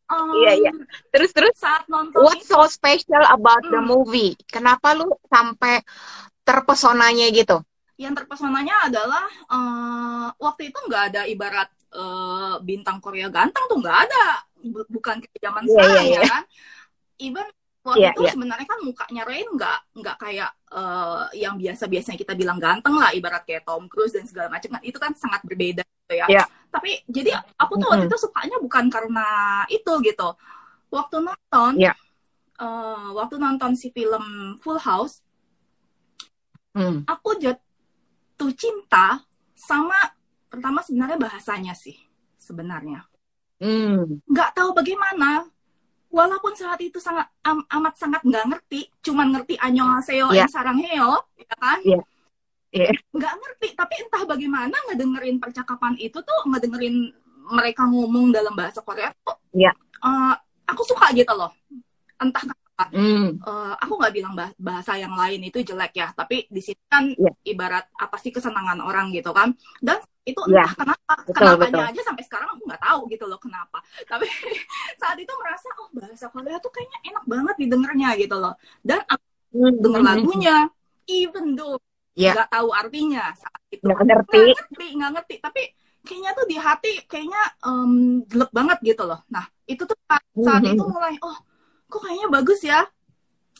[0.09, 0.71] um, iya iya.
[1.13, 3.73] Terus terus saat nonton What's so special about hmm.
[3.73, 4.33] the movie?
[4.49, 5.81] Kenapa lu sampai
[6.43, 7.61] terpesonanya gitu?
[7.99, 13.99] Yang terpesonanya adalah uh, waktu itu nggak ada ibarat uh, bintang Korea ganteng tuh nggak
[14.09, 14.25] ada
[14.91, 16.23] bukan kayak zaman yeah, sekarang yeah, yeah.
[16.23, 16.43] ya kan
[17.19, 17.47] even
[17.79, 18.33] waktu yeah, itu yeah.
[18.35, 23.15] sebenarnya kan mukanya Rain nggak nggak kayak uh, yang biasa biasanya kita bilang ganteng lah
[23.15, 26.45] ibarat kayak Tom Cruise dan segala macam kan itu kan sangat berbeda ya yeah.
[26.69, 28.13] tapi jadi aku tuh waktu mm -hmm.
[28.13, 29.27] itu sukanya bukan karena
[29.69, 30.29] itu gitu
[30.89, 31.95] waktu nonton yeah.
[32.57, 35.21] uh, waktu nonton si film Full House
[36.73, 37.05] mm.
[37.05, 39.21] aku jatuh cinta
[39.53, 39.97] sama
[40.49, 41.97] pertama sebenarnya bahasanya sih
[42.37, 43.05] sebenarnya
[44.25, 45.45] nggak tahu bagaimana
[46.09, 50.49] walaupun saat itu sangat am, amat sangat nggak ngerti cuman ngerti annyeonghaseyo yeah.
[50.49, 52.03] sarangheo ya kan yeah.
[52.69, 52.93] Yeah.
[53.17, 57.09] nggak ngerti tapi entah bagaimana ngedengerin percakapan itu tuh ngedengerin
[57.49, 59.73] mereka ngomong dalam bahasa Korea tuh yeah.
[60.05, 60.37] uh,
[60.69, 61.49] aku suka gitu loh
[62.21, 62.45] entah
[62.87, 63.43] Mm.
[63.43, 67.35] Uh, aku nggak bilang bahasa yang lain itu jelek ya, tapi di sini kan yeah.
[67.43, 69.51] ibarat apa sih kesenangan orang gitu kan.
[69.83, 70.63] Dan itu iya.
[70.63, 70.71] entah yeah.
[70.79, 71.91] kenapa, betul, kenapanya betul.
[71.91, 73.77] aja sampai sekarang aku nggak tahu gitu loh kenapa.
[74.07, 74.27] Tapi
[75.01, 78.55] saat itu merasa oh bahasa Korea tuh kayaknya enak banget didengarnya gitu loh.
[78.79, 79.27] Dan aku
[79.59, 79.75] mm.
[79.83, 80.57] denger lagunya,
[81.11, 81.75] even though
[82.19, 82.33] yeah.
[82.35, 83.83] nggak tahu artinya saat itu.
[83.87, 84.43] Nggak ngerti.
[84.43, 85.35] Nggak ngerti, nggak ngerti.
[85.39, 85.61] Tapi
[86.03, 87.93] kayaknya tuh di hati kayaknya um,
[88.27, 89.23] gelap banget gitu loh.
[89.31, 90.73] Nah itu tuh saat mm -hmm.
[90.75, 91.37] itu mulai oh
[91.89, 92.81] kok kayaknya bagus ya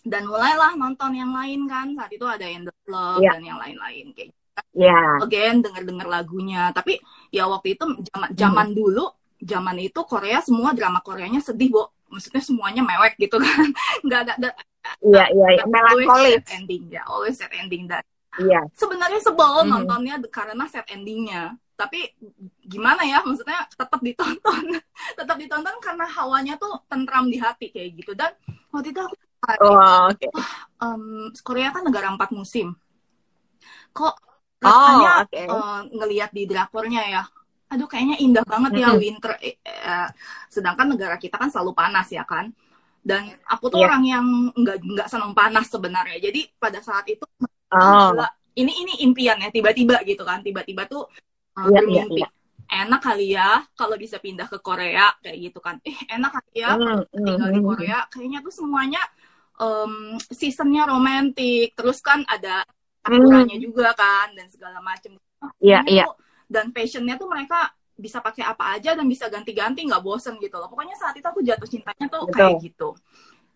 [0.06, 3.38] dan mulailah nonton yang lain kan saat itu ada yang Love yeah.
[3.38, 4.38] dan yang lain-lain kayak gitu.
[4.74, 5.22] Yeah.
[5.24, 6.98] Again denger-denger lagunya tapi
[7.30, 8.76] ya waktu itu zaman zaman hmm.
[8.76, 9.06] dulu
[9.40, 13.70] zaman itu Korea semua drama Koreanya sedih bu maksudnya semuanya mewek gitu kan
[14.06, 14.52] nggak ada
[15.06, 18.04] iya iya iya melankolis ending ya always set ending dan
[18.38, 18.64] yeah.
[18.78, 19.70] sebenarnya sebel mm.
[19.70, 22.12] nontonnya karena set endingnya tapi
[22.68, 24.78] gimana ya maksudnya tetap ditonton
[25.18, 28.36] tetap ditonton karena hawanya tuh tentram di hati kayak gitu dan
[28.70, 29.16] waktu itu aku
[29.64, 30.30] oh, okay.
[30.84, 32.76] um, Korea kan negara empat musim
[33.96, 34.20] kok
[34.60, 35.46] rasanya oh, okay.
[35.48, 37.24] uh, eh, ngelihat di drakornya ya
[37.70, 39.00] aduh kayaknya indah banget ya mm-hmm.
[39.00, 40.10] winter eh, eh,
[40.52, 42.52] sedangkan negara kita kan selalu panas ya kan
[43.00, 43.88] dan aku tuh yeah.
[43.88, 47.24] orang yang nggak nggak senang panas sebenarnya jadi pada saat itu
[47.74, 48.12] oh.
[48.58, 51.08] ini ini impian ya tiba-tiba gitu kan tiba-tiba tuh
[51.56, 52.24] uh, bermimpi.
[52.24, 52.32] Yeah.
[52.70, 55.82] Enak kali ya kalau bisa pindah ke Korea kayak gitu kan.
[55.82, 58.00] Eh enak kali ya mm, tinggal mm, di Korea.
[58.14, 59.02] Kayaknya tuh semuanya
[59.58, 61.74] um, seasonnya romantis.
[61.74, 62.62] Terus kan ada
[63.02, 63.64] aturannya mm.
[63.66, 65.18] juga kan dan segala macam.
[65.42, 66.00] Oh, iya yeah, iya.
[66.06, 66.10] Yeah.
[66.46, 70.70] Dan fashionnya tuh mereka bisa pakai apa aja dan bisa ganti-ganti nggak bosen gitu loh.
[70.70, 72.38] Pokoknya saat itu aku jatuh cintanya tuh Betul.
[72.38, 72.90] kayak gitu.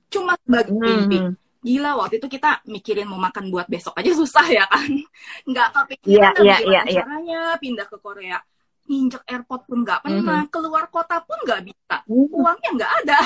[0.10, 0.82] Cuma bagi mm.
[0.82, 1.20] mimpi.
[1.64, 4.92] Gila waktu itu kita mikirin mau makan buat besok aja susah ya kan.
[5.50, 7.06] Nggak kepikiran yeah, yeah, yeah, yeah.
[7.08, 8.38] caranya pindah ke Korea.
[8.84, 10.52] Nginjek airport pun nggak pernah mm -hmm.
[10.52, 12.04] keluar kota pun nggak bisa.
[12.04, 12.36] Mm-hmm.
[12.36, 13.20] uangnya nggak ada.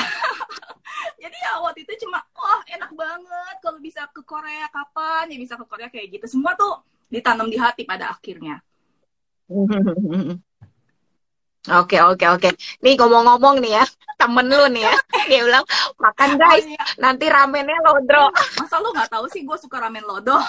[1.25, 5.57] Jadi ya waktu itu cuma wah enak banget kalau bisa ke Korea kapan ya bisa
[5.57, 5.89] ke Korea?
[5.89, 6.37] Kayak gitu.
[6.37, 8.61] Semua tuh ditanam di hati pada akhirnya
[11.67, 12.49] Oke oke oke.
[12.79, 13.83] Nih ngomong-ngomong nih ya,
[14.21, 14.95] temen lu nih ya,
[15.29, 15.65] dia bilang
[15.99, 16.83] makan guys, oh, iya.
[17.01, 18.31] nanti ramennya lodro.
[18.59, 20.39] Masa lu nggak tahu sih gue suka ramen lodo?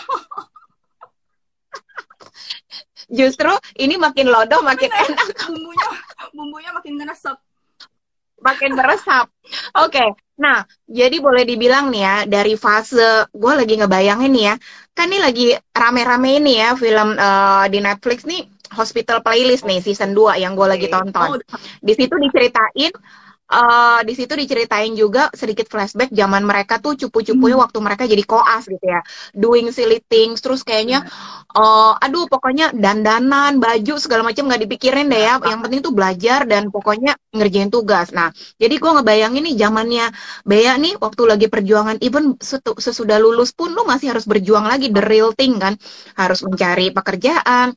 [3.08, 5.16] Justru ini makin lodo makin Bener.
[5.16, 5.26] enak.
[5.48, 5.88] Bumbunya
[6.30, 7.36] bumbunya makin ngeresep.
[8.38, 9.26] Makin meresap.
[9.82, 10.08] Oke, okay.
[10.38, 14.54] nah jadi boleh dibilang nih ya dari fase gue lagi ngebayangin nih ya,
[14.94, 20.12] kan ini lagi rame-rame ini ya film uh, di Netflix nih Hospital Playlist nih season
[20.12, 21.38] 2 yang gue lagi tonton.
[21.38, 21.38] Oh,
[21.80, 22.92] di situ diceritain
[23.52, 27.64] uh, di situ diceritain juga sedikit flashback zaman mereka tuh cupu-cupunya hmm.
[27.64, 29.00] waktu mereka jadi koas gitu ya.
[29.32, 31.04] Doing silly things terus kayaknya
[31.56, 35.40] uh, aduh pokoknya dandanan baju segala macam nggak dipikirin deh ya.
[35.40, 38.12] Yang penting tuh belajar dan pokoknya ngerjain tugas.
[38.12, 40.06] Nah jadi gue ngebayangin nih zamannya
[40.44, 42.36] Bea nih waktu lagi perjuangan even
[42.78, 45.76] sesudah lulus pun lu masih harus berjuang lagi the real thing kan.
[46.14, 47.74] Harus mencari pekerjaan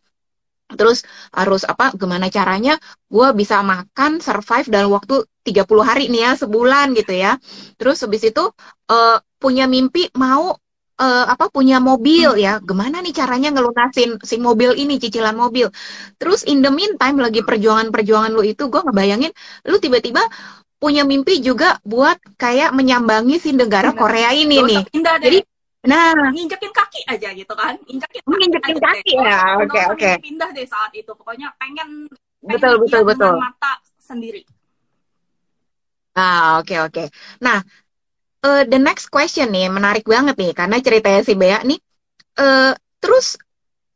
[0.75, 1.03] terus
[1.35, 6.93] harus apa gimana caranya gue bisa makan survive dalam waktu 30 hari nih ya sebulan
[6.93, 7.37] gitu ya.
[7.77, 8.43] Terus habis itu
[8.91, 10.53] uh, punya mimpi mau
[11.01, 12.61] uh, apa punya mobil ya.
[12.61, 15.73] Gimana nih caranya ngelunasin si mobil ini cicilan mobil?
[16.21, 19.31] Terus in the meantime lagi perjuangan-perjuangan lu itu gue ngebayangin
[19.65, 20.21] lu tiba-tiba
[20.81, 24.81] punya mimpi juga buat kayak menyambangi si negara Korea ini nih.
[25.21, 25.37] jadi
[25.81, 27.73] Nah, nginjekin kaki aja gitu kan.
[27.89, 29.57] Injekin kaki, nginjekin kaki ya.
[29.57, 29.69] Oke, oke.
[29.69, 30.13] Okay, okay.
[30.21, 31.09] Pindah deh saat itu.
[31.17, 32.05] Pokoknya pengen,
[32.45, 33.33] pengen betul betul betul.
[33.41, 34.45] mata sendiri.
[36.13, 36.93] Ah, oke okay, oke.
[36.93, 37.07] Okay.
[37.41, 37.65] Nah,
[38.45, 41.79] uh, the next question nih menarik banget nih karena ceritanya si Bea nih
[42.41, 43.37] uh, terus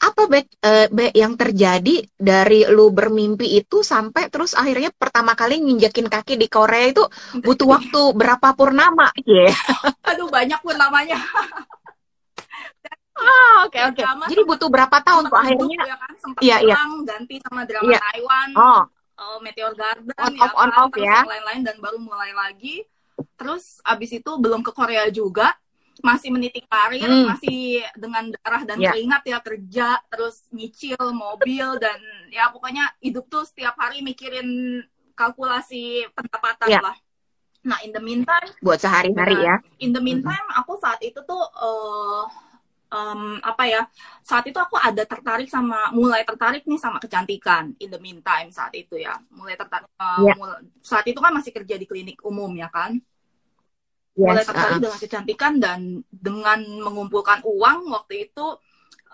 [0.06, 5.58] apa Be, uh, Be yang terjadi dari lu bermimpi itu sampai terus akhirnya pertama kali
[5.58, 7.04] nginjekin kaki di Korea itu
[7.42, 9.10] butuh waktu berapa purnama?
[9.26, 9.54] Yeah.
[10.14, 11.18] Aduh banyak purnamanya.
[13.16, 14.04] Oh, oke oke.
[14.04, 14.32] Okay.
[14.36, 15.78] Jadi butuh berapa tahun kok akhirnya?
[15.88, 16.76] Ya kan, sempat iya, iya.
[17.08, 18.00] ganti sama drama iya.
[18.12, 18.82] Taiwan, oh.
[19.16, 21.20] uh, Meteor Garden, on ya off, on kan, off ya.
[21.24, 22.84] lain-lain dan baru mulai lagi.
[23.40, 25.56] Terus abis itu belum ke Korea juga,
[26.04, 27.32] masih meniti karir, hmm.
[27.32, 28.92] masih dengan darah dan yeah.
[28.92, 32.00] keringat ya kerja, terus nyicil mobil dan
[32.32, 34.82] ya pokoknya hidup tuh setiap hari mikirin
[35.16, 36.84] kalkulasi pendapatan yeah.
[36.84, 36.96] lah.
[37.66, 39.58] Nah, in the meantime, buat sehari-hari ya.
[39.82, 40.60] In the meantime, hmm.
[40.62, 42.30] aku saat itu tuh uh,
[42.96, 43.82] um, apa ya
[44.22, 48.74] saat itu aku ada tertarik sama mulai tertarik nih sama kecantikan in the meantime saat
[48.78, 50.36] itu ya mulai tertarik uh, yeah.
[50.38, 52.98] mulai, saat itu kan masih kerja di klinik umum ya kan
[54.16, 54.84] yes, mulai tertarik uh.
[54.84, 58.58] dengan kecantikan dan dengan mengumpulkan uang waktu itu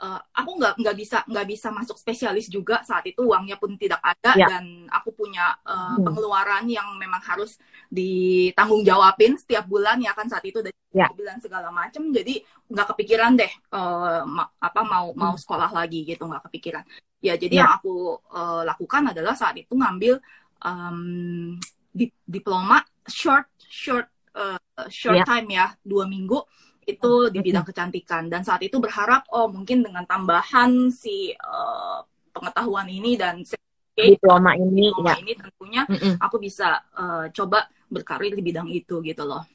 [0.02, 4.02] uh, aku nggak nggak bisa nggak bisa masuk spesialis juga saat itu uangnya pun tidak
[4.02, 4.50] ada yeah.
[4.50, 6.04] dan aku punya uh, hmm.
[6.04, 11.08] pengeluaran yang memang harus ditanggung jawabin setiap bulan ya kan saat itu dari yeah.
[11.14, 15.42] bulan segala macam jadi nggak kepikiran deh uh, ma apa mau mau hmm.
[15.42, 16.84] sekolah lagi gitu nggak kepikiran
[17.22, 17.62] ya jadi yeah.
[17.64, 20.18] yang aku uh, lakukan adalah saat itu ngambil
[20.66, 21.58] um,
[21.92, 25.28] di diploma short short uh, short yeah.
[25.28, 26.40] time ya dua minggu
[26.82, 32.02] itu di bidang kecantikan dan saat itu berharap oh mungkin dengan tambahan si uh,
[32.34, 33.46] pengetahuan ini dan
[33.94, 35.16] diploma ini diploma ya.
[35.22, 36.14] ini tentunya mm -mm.
[36.18, 39.46] aku bisa uh, coba berkarir di bidang itu gitu loh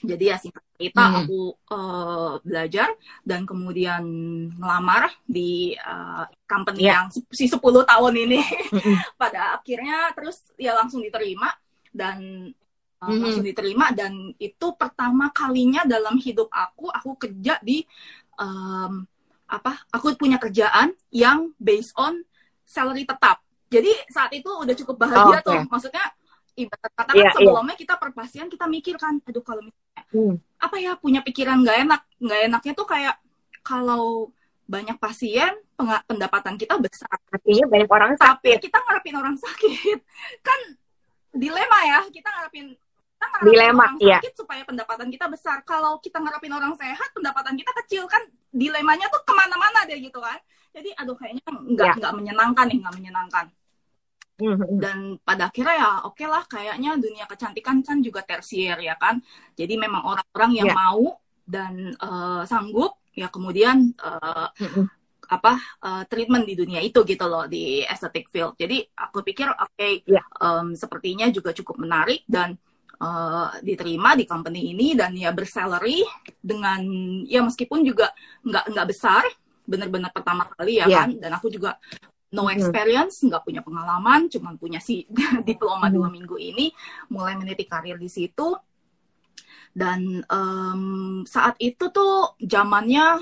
[0.00, 1.14] jadi ya singkat cerita mm.
[1.22, 2.88] aku uh, belajar
[3.22, 4.02] dan kemudian
[4.56, 7.04] ngelamar di uh, company yeah.
[7.04, 8.96] yang si 10 tahun ini mm -mm.
[9.20, 11.52] pada akhirnya terus ya langsung diterima
[11.92, 12.50] dan
[13.08, 13.22] mm-hmm.
[13.22, 17.84] langsung diterima dan itu pertama kalinya dalam hidup aku aku kerja di
[18.38, 19.04] um,
[19.44, 22.24] apa aku punya kerjaan yang based on
[22.64, 25.46] salary tetap jadi saat itu udah cukup bahagia oh, okay.
[25.46, 26.04] tuh maksudnya
[26.54, 27.82] ibarat kata yeah, kan sebelumnya yeah.
[27.82, 30.34] kita perpasian kita mikir kan aduh kalau misalnya hmm.
[30.62, 33.14] apa ya punya pikiran nggak enak nggak enaknya tuh kayak
[33.66, 34.30] kalau
[34.64, 35.52] banyak pasien
[36.08, 39.98] pendapatan kita besar artinya banyak orang sakit tapi kita ngarepin orang sakit
[40.46, 40.60] kan
[41.34, 42.66] dilema ya kita ngarepin
[43.28, 44.18] kita dilema orang iya.
[44.20, 49.06] sakit supaya pendapatan kita besar kalau kita ngarepin orang sehat pendapatan kita kecil kan dilemanya
[49.10, 50.38] tuh ke mana-mana deh gitu kan
[50.74, 51.94] jadi aduh kayaknya nggak ya.
[51.98, 53.46] nggak menyenangkan nih nggak menyenangkan
[54.42, 54.70] mm-hmm.
[54.78, 59.22] dan pada akhirnya ya oke okay lah kayaknya dunia kecantikan kan juga tersier ya kan
[59.54, 60.78] jadi memang orang-orang yang yeah.
[60.78, 61.04] mau
[61.44, 64.50] dan uh, sanggup ya kemudian uh,
[65.24, 69.72] apa uh, treatment di dunia itu gitu loh di aesthetic field jadi aku pikir oke
[69.72, 70.24] okay, yeah.
[70.42, 72.58] um, sepertinya juga cukup menarik dan
[73.00, 76.02] uh, diterima di company ini dan ya bersalary
[76.38, 76.80] dengan
[77.24, 78.12] ya meskipun juga
[78.44, 79.24] nggak nggak besar
[79.64, 81.04] benar-benar pertama kali ya yeah.
[81.04, 81.80] kan dan aku juga
[82.34, 85.06] no experience nggak punya pengalaman cuman punya si
[85.48, 86.12] diploma dua mm-hmm.
[86.12, 86.66] minggu ini
[87.14, 88.58] mulai meniti karir di situ
[89.74, 93.18] dan um, saat itu tuh zamannya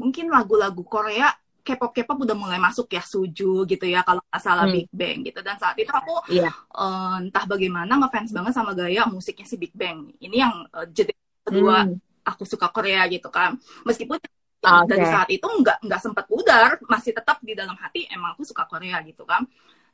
[0.00, 1.28] mungkin lagu-lagu Korea
[1.60, 4.74] K-pop K-pop udah mulai masuk ya Suju gitu ya kalau nggak salah hmm.
[4.74, 6.48] Big Bang gitu dan saat itu aku yeah.
[6.48, 6.52] Iya.
[6.76, 11.12] uh, entah bagaimana ngefans banget sama gaya musiknya si Big Bang ini yang uh, jadi
[11.44, 12.26] kedua hmm.
[12.26, 14.88] aku suka Korea gitu kan meskipun okay.
[14.88, 18.68] dari saat itu nggak nggak sempat pudar masih tetap di dalam hati emang aku suka
[18.68, 19.44] Korea gitu kan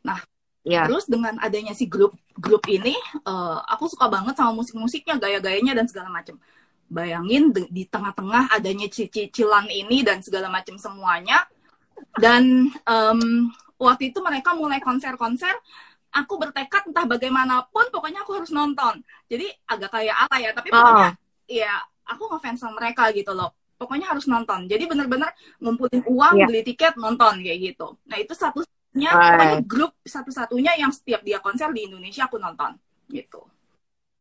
[0.02, 0.18] nah
[0.66, 0.86] yeah.
[0.90, 2.94] terus dengan adanya si grup grup ini
[3.24, 6.36] uh, aku suka banget sama musik-musiknya gaya-gayanya dan segala macam
[6.86, 11.42] bayangin di tengah-tengah adanya cicilan ini dan segala macam semuanya
[12.16, 15.53] dan um, waktu itu mereka mulai konser-konser
[16.16, 21.11] aku bertekad entah bagaimanapun pokoknya aku harus nonton jadi agak kayak apa ya tapi pokoknya
[21.12, 21.14] oh.
[21.44, 21.72] ya
[22.09, 25.28] aku ngefans sama mereka gitu loh pokoknya harus nonton jadi bener-bener
[25.61, 26.49] ngumpulin uang yeah.
[26.49, 29.61] beli tiket nonton kayak gitu nah itu satu-satunya uh.
[29.61, 32.72] grup satu-satunya yang setiap dia konser di Indonesia aku nonton
[33.12, 33.44] gitu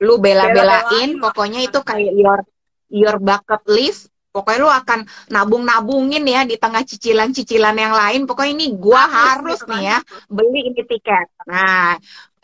[0.03, 2.43] lu bela-belain pokoknya itu kayak your
[2.91, 4.99] your bucket list pokoknya lu akan
[5.31, 8.21] nabung-nabungin ya di tengah cicilan-cicilan yang lain.
[8.27, 11.27] Pokoknya ini gua harus, harus nih ya beli ini tiket.
[11.47, 11.95] Nah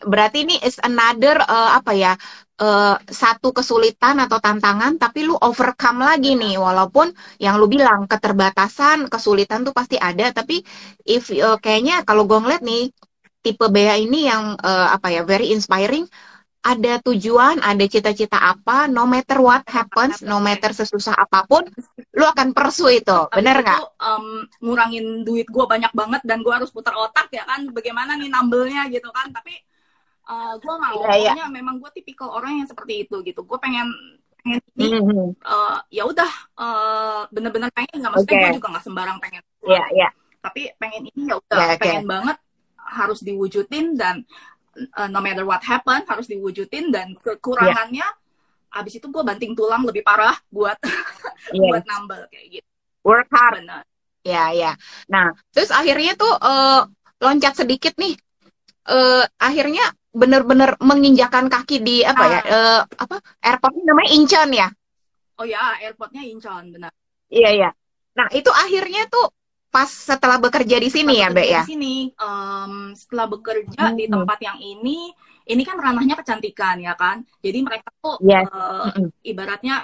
[0.02, 2.12] berarti ini is another uh, apa ya
[2.64, 6.56] uh, satu kesulitan atau tantangan tapi lu overcome lagi nih.
[6.56, 7.12] Walaupun
[7.44, 10.32] yang lu bilang keterbatasan kesulitan tuh pasti ada.
[10.32, 10.64] Tapi
[11.04, 12.88] if uh, kayaknya kalau gue ngeliat nih
[13.42, 16.06] tipe Bea ini yang uh, apa ya very inspiring
[16.62, 21.66] ada tujuan, ada cita-cita apa, no matter what happens, no matter sesusah apa pun,
[22.14, 23.82] lu akan persu itu, bener nggak?
[23.98, 28.30] Um, ngurangin duit gue banyak banget dan gue harus putar otak ya kan, bagaimana nih
[28.30, 29.58] nambelnya gitu kan, tapi
[30.30, 31.50] uh, gue mau, yeah, yeah.
[31.50, 33.90] memang gue tipikal orang yang seperti itu gitu, gue pengen
[34.38, 35.28] pengen ini, mm -hmm.
[35.42, 38.46] uh, ya udah uh, bener-bener pengen nggak maksudnya okay.
[38.54, 40.10] gue juga nggak sembarang pengen, yeah, yeah.
[40.38, 41.82] tapi pengen ini ya udah yeah, okay.
[41.90, 42.38] pengen banget
[42.82, 44.22] harus diwujudin dan
[44.76, 48.78] uh, no matter what happen harus diwujudin dan kekurangannya yeah.
[48.78, 50.76] abis itu gue banting tulang lebih parah buat
[51.56, 51.70] yeah.
[51.72, 52.68] buat nambel kayak gitu.
[53.02, 53.64] Work hard.
[53.64, 53.82] Bener.
[54.22, 54.78] ya ya
[55.10, 56.86] nah terus akhirnya tuh uh,
[57.22, 58.14] loncat sedikit nih.
[58.82, 64.68] Uh, akhirnya bener-bener menginjakan kaki di apa ya uh, apa airportnya namanya Incheon ya?
[65.38, 66.90] Oh ya airportnya Incheon benar
[67.32, 67.70] iya iya.
[68.12, 69.32] Nah itu akhirnya tuh
[69.72, 71.62] pas setelah bekerja di sini ya, Mbak ya?
[71.64, 73.96] Di sini, um, setelah bekerja hmm.
[73.96, 75.08] di tempat yang ini,
[75.48, 77.24] ini kan ranahnya kecantikan ya kan.
[77.40, 78.44] Jadi mereka tuh yes.
[78.52, 78.92] uh,
[79.24, 79.80] ibaratnya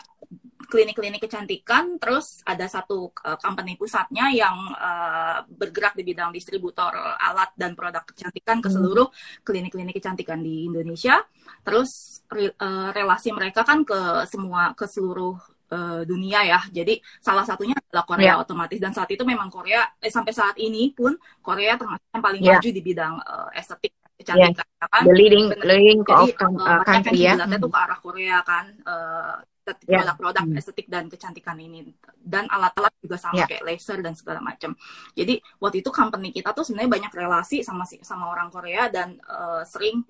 [0.69, 7.57] klinik-klinik kecantikan, terus ada satu uh, company pusatnya yang uh, bergerak di bidang distributor alat
[7.57, 9.09] dan produk kecantikan ke seluruh
[9.41, 11.25] klinik-klinik kecantikan di Indonesia.
[11.65, 15.41] Terus re, uh, relasi mereka kan ke semua ke seluruh
[15.73, 16.61] uh, dunia ya.
[16.69, 18.43] Jadi salah satunya adalah Korea yeah.
[18.43, 22.43] otomatis dan saat itu memang Korea eh, sampai saat ini pun Korea termasuk yang paling
[22.43, 22.59] yeah.
[22.59, 24.89] maju di bidang uh, estetik kecantikan yeah.
[24.91, 25.03] kan.
[25.07, 27.35] The leading leading Jadi, of uh, country ya.
[27.39, 28.67] Kan tuh ke arah Korea kan.
[28.85, 29.37] Uh,
[29.69, 30.59] produk-produk yeah.
[30.65, 33.49] estetik dan kecantikan ini dan alat-alat juga sama yeah.
[33.49, 34.73] kayak laser dan segala macam.
[35.13, 39.61] Jadi waktu itu company kita tuh sebenarnya banyak relasi sama sama orang Korea dan uh,
[39.69, 40.05] sering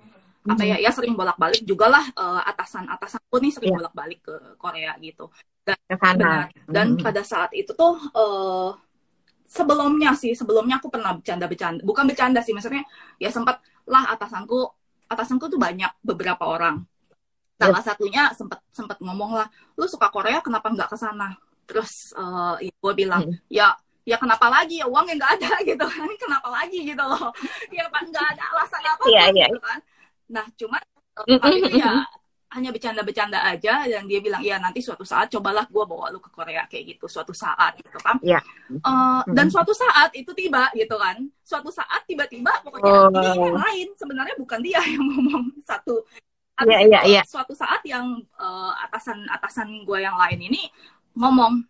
[0.48, 3.78] apa ya ya sering bolak-balik juga lah uh, atasan atasanku nih sering yeah.
[3.84, 5.28] bolak-balik ke Korea gitu
[5.64, 7.04] dan benar dan mm.
[7.04, 8.72] pada saat itu tuh uh,
[9.44, 12.84] sebelumnya sih sebelumnya aku pernah bercanda-bercanda bukan bercanda sih maksudnya
[13.20, 14.68] ya sempat lah atasanku
[15.08, 16.84] atasanku tuh banyak beberapa orang
[17.60, 17.84] salah yeah.
[17.84, 21.36] satunya sempat sempat ngomong lah lu suka Korea kenapa nggak ke sana
[21.68, 23.52] terus uh, ya gue bilang mm.
[23.52, 23.76] ya
[24.08, 27.28] ya kenapa lagi ya uangnya nggak ada gitu kan kenapa lagi gitu loh
[27.68, 29.52] ya nggak ada alasan apa yeah, yeah.
[29.52, 29.78] gitu kan
[30.28, 30.78] Nah, cuma
[31.24, 32.06] kali itu ya
[32.48, 36.32] hanya bercanda-bercanda aja dan dia bilang ya nanti suatu saat cobalah gue bawa lu ke
[36.32, 38.40] Korea kayak gitu suatu saat gitu kan yeah.
[38.72, 38.80] Iya.
[38.88, 43.12] uh, dan suatu saat itu tiba gitu kan suatu saat tiba-tiba pokoknya oh.
[43.12, 46.00] ini yang lain sebenarnya bukan dia yang ngomong satu
[46.64, 47.24] yeah, yeah, yeah.
[47.28, 50.72] suatu saat yang uh, atasan atasan gue yang lain ini
[51.20, 51.60] ngomong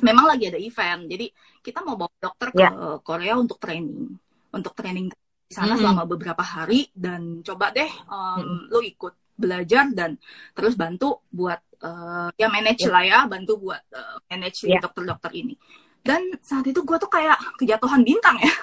[0.00, 1.28] memang lagi ada event jadi
[1.60, 2.96] kita mau bawa dokter ke yeah.
[3.04, 4.16] Korea untuk training
[4.48, 5.12] untuk training
[5.46, 5.80] sana mm -hmm.
[5.80, 8.60] selama beberapa hari dan coba deh um, mm -hmm.
[8.70, 10.16] lo ikut belajar dan
[10.56, 12.92] terus bantu buat uh, ya manage yeah.
[12.92, 14.80] lah ya bantu buat uh, manage yeah.
[14.80, 15.54] dokter-dokter ini.
[16.00, 18.52] Dan saat itu gue tuh kayak kejatuhan bintang ya.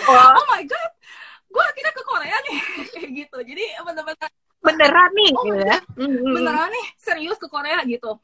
[0.00, 0.90] Oh my god.
[1.50, 2.58] Gue akhirnya ke Korea nih.
[2.94, 3.38] Kayak gitu.
[3.42, 4.28] Jadi bener-bener
[4.60, 5.78] beneran nih oh gitu ya?
[6.24, 8.16] Beneran nih serius ke Korea gitu.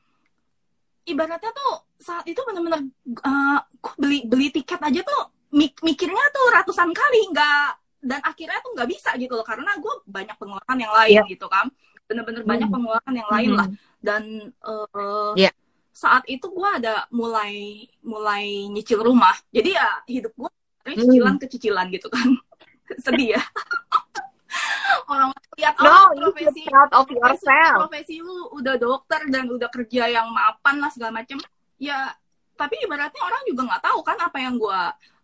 [1.05, 2.87] Ibaratnya tuh saat itu bener-bener
[3.27, 3.61] uh,
[3.99, 7.69] beli beli tiket aja tuh mik mikirnya tuh ratusan kali nggak
[8.07, 11.27] dan akhirnya tuh nggak bisa gitu loh karena gue banyak pengeluaran yang lain yeah.
[11.27, 11.67] gitu kan
[12.07, 12.51] bener-bener hmm.
[12.51, 13.59] banyak pengeluaran yang lain hmm.
[13.59, 13.69] lah
[13.99, 14.23] dan
[14.63, 15.51] uh, yeah.
[15.91, 20.51] saat itu gue ada mulai mulai nyicil rumah jadi ya hidup gue
[20.87, 21.43] cicilan hmm.
[21.43, 22.29] ke cicilan gitu kan
[23.05, 23.43] sedih ya
[25.11, 27.79] orang lihat no, oh, profesi of yourself.
[27.87, 31.39] profesi lu udah dokter dan udah kerja yang mapan lah segala macem
[31.81, 32.15] ya
[32.57, 34.81] tapi ibaratnya orang juga nggak tahu kan apa yang gue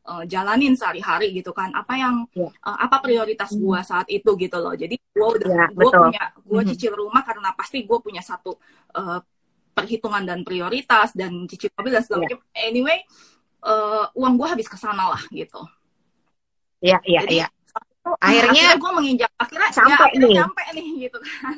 [0.08, 2.50] uh, jalanin sehari-hari gitu kan apa yang yeah.
[2.50, 2.68] Ya.
[2.68, 3.58] uh, apa prioritas mm.
[3.62, 6.70] gue saat itu gitu loh jadi gue udah yeah, gue punya gue mm-hmm.
[6.74, 8.58] cicil rumah karena pasti gue punya satu
[8.98, 9.20] uh,
[9.72, 12.26] perhitungan dan prioritas dan cicil mobil dan segala yeah.
[12.28, 12.98] macam anyway
[13.64, 15.62] uh, uang gue habis ke sana lah gitu
[16.82, 17.46] iya iya iya
[18.18, 20.36] akhirnya, akhirnya gue menginjak akhirnya ya, sampai ya, akhirnya nih.
[20.42, 21.56] nyampe nih gitu kan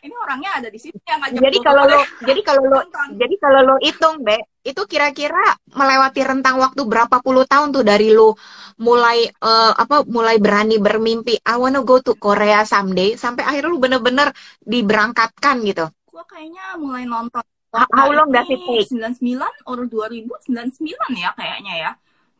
[0.00, 2.80] ini orangnya ada di sini yang ngajak jadi kalau lo jadi kalau lo
[3.16, 8.12] jadi kalau lo hitung be itu kira-kira melewati rentang waktu berapa puluh tahun tuh dari
[8.12, 8.36] lo
[8.80, 13.80] mulai uh, apa mulai berani bermimpi I wanna go to Korea someday sampai akhirnya lo
[13.80, 14.28] bener-bener
[14.64, 18.90] diberangkatkan gitu gua kayaknya mulai nonton How long does it take?
[18.90, 19.38] 99
[19.70, 21.90] or 2099 ya kayaknya ya.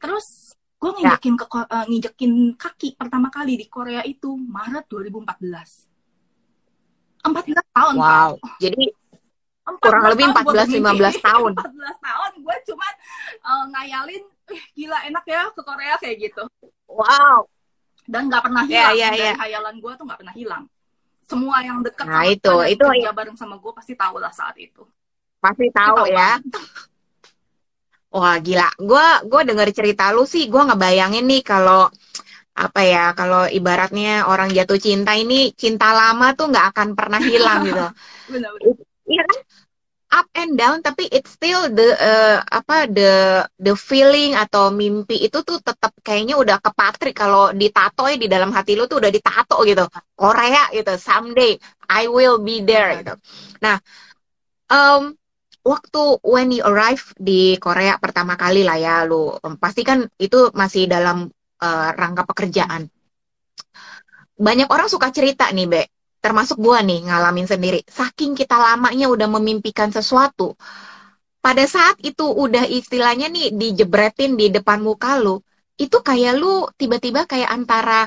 [0.03, 1.47] Terus gue nginjekin ya.
[1.47, 5.90] ke uh, nginjekin kaki pertama kali di Korea itu Maret 2014.
[7.25, 7.95] 14 tahun.
[7.97, 8.31] Wow.
[8.41, 8.59] Kan?
[8.61, 8.85] Jadi
[9.79, 11.53] kurang lebih 14 15 tahun.
[11.55, 12.87] 14 tahun gue cuma
[13.47, 16.43] uh, ngayalin eh, gila enak ya ke Korea kayak gitu.
[16.91, 17.47] Wow.
[18.11, 19.37] Dan nggak pernah hilang yeah, yeah, dari yeah.
[19.39, 20.65] hayalan gue tuh nggak pernah hilang.
[21.31, 23.13] Semua yang dekat nah, sama itu, itu kerja ya.
[23.15, 24.83] bareng sama gue pasti tahu lah saat itu.
[25.39, 26.43] Pasti tahu, tahu ya.
[28.11, 31.87] Wah gila, gue gue denger cerita lu sih, gue ngebayangin nih kalau
[32.61, 37.65] apa ya kalau ibaratnya orang jatuh cinta ini cinta lama tuh nggak akan pernah hilang
[37.65, 37.87] gitu.
[39.11, 39.41] Iya kan?
[40.11, 45.43] Up and down tapi it's still the uh, apa the the feeling atau mimpi itu
[45.43, 49.63] tuh tetap kayaknya udah kepatrik kalau ditato ya di dalam hati lu tuh udah ditato
[49.67, 49.87] gitu.
[50.15, 51.59] Korea gitu someday
[51.91, 53.15] I will be there gitu.
[53.63, 53.79] Nah,
[54.71, 55.15] um,
[55.63, 60.91] waktu when you arrive di Korea pertama kali lah ya lu pasti kan itu masih
[60.91, 61.31] dalam
[61.61, 62.89] uh, rangka pekerjaan.
[64.41, 65.83] Banyak orang suka cerita nih, Be.
[66.21, 67.81] Termasuk gua nih ngalamin sendiri.
[67.89, 70.53] Saking kita lamanya udah memimpikan sesuatu,
[71.41, 75.41] pada saat itu udah istilahnya nih dijebretin di depan muka lu,
[75.81, 78.05] itu kayak lu tiba-tiba kayak antara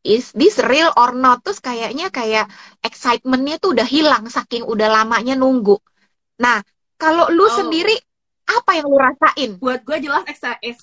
[0.00, 2.48] is this real or not terus kayaknya kayak
[2.80, 5.76] excitementnya tuh udah hilang saking udah lamanya nunggu.
[6.40, 6.64] Nah,
[6.96, 7.52] kalau lu oh.
[7.52, 7.92] sendiri
[8.50, 9.50] apa yang lu rasain?
[9.62, 10.24] Buat gue jelas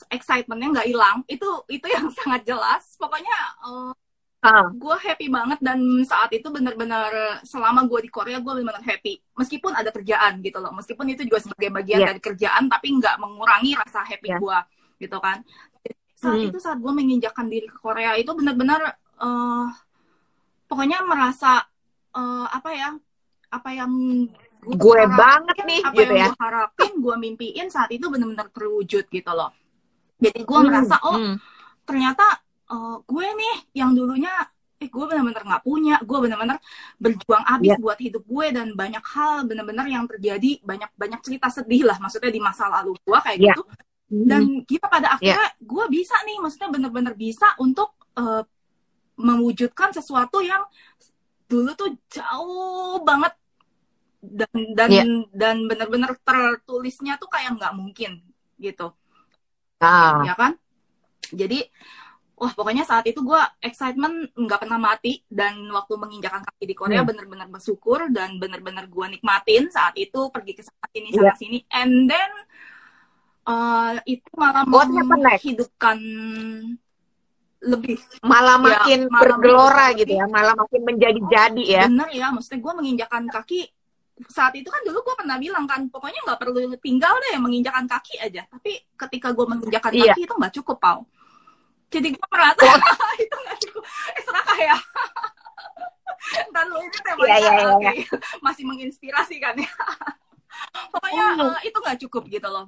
[0.07, 1.17] excitementnya nggak hilang.
[1.27, 2.95] Itu itu yang sangat jelas.
[2.95, 3.91] Pokoknya uh,
[4.45, 4.67] uh.
[4.71, 9.19] gue happy banget dan saat itu benar-benar selama gue di Korea gue benar-benar happy.
[9.35, 10.71] Meskipun ada kerjaan gitu loh.
[10.71, 12.09] Meskipun itu juga sebagai bagian yeah.
[12.15, 14.39] dari kerjaan, tapi nggak mengurangi rasa happy yeah.
[14.39, 14.57] gue
[15.07, 15.43] gitu kan.
[16.17, 16.49] Saat hmm.
[16.49, 19.69] itu saat gue menginjakan diri ke Korea itu benar-benar uh,
[20.65, 21.61] pokoknya merasa
[22.17, 22.89] uh, apa ya
[23.47, 23.91] apa yang
[24.75, 26.35] gue banget nih apa gitu yang ya.
[26.35, 29.55] gue harapin gue mimpiin saat itu benar-benar terwujud gitu loh
[30.19, 31.35] jadi gue hmm, merasa oh hmm.
[31.87, 32.25] ternyata
[32.73, 34.33] uh, gue nih yang dulunya
[34.77, 36.57] eh gue benar-benar nggak punya gue benar-benar
[37.01, 37.81] berjuang abis yeah.
[37.81, 42.29] buat hidup gue dan banyak hal benar-benar yang terjadi banyak banyak cerita sedih lah maksudnya
[42.29, 43.55] di masa lalu gue kayak yeah.
[43.57, 44.25] gitu hmm.
[44.29, 45.65] dan kita pada akhirnya yeah.
[45.65, 48.45] gue bisa nih maksudnya benar-benar bisa untuk uh,
[49.17, 50.61] mewujudkan sesuatu yang
[51.49, 53.33] dulu tuh jauh banget
[54.21, 55.05] dan dan yeah.
[55.29, 58.25] dan benar-benar tertulisnya tuh kayak nggak mungkin
[58.57, 58.93] gitu
[59.81, 60.25] ah.
[60.25, 60.57] ya kan
[61.29, 61.69] jadi
[62.37, 67.01] wah pokoknya saat itu gue excitement nggak pernah mati dan waktu menginjakan kaki di Korea
[67.01, 67.09] hmm.
[67.09, 71.37] benar-benar bersyukur dan benar-benar gue nikmatin saat itu pergi ke sana sini sana yeah.
[71.37, 72.31] sini and then
[73.49, 75.97] uh, itu malah menghidupkan
[77.57, 82.61] lebih malah ya, makin malah bergelora gitu ya malah makin menjadi-jadi ya bener ya maksudnya
[82.61, 83.65] gue menginjakan kaki
[84.25, 88.17] saat itu kan dulu gue pernah bilang kan pokoknya nggak perlu tinggal deh menginjakan kaki
[88.17, 88.49] aja.
[88.49, 90.13] Tapi ketika gue menginjakan iya.
[90.13, 91.01] kaki itu nggak cukup pau.
[91.93, 93.13] Jadi gue merasa oh.
[93.25, 93.83] itu nggak cukup.
[93.85, 94.77] Eh serakah ya?
[96.53, 98.19] Dan lu ini temanya yeah, yeah, yeah.
[98.41, 99.69] Masih menginspirasi kan ya?
[100.93, 101.53] Pokoknya oh.
[101.53, 102.65] uh, itu nggak cukup gitu loh.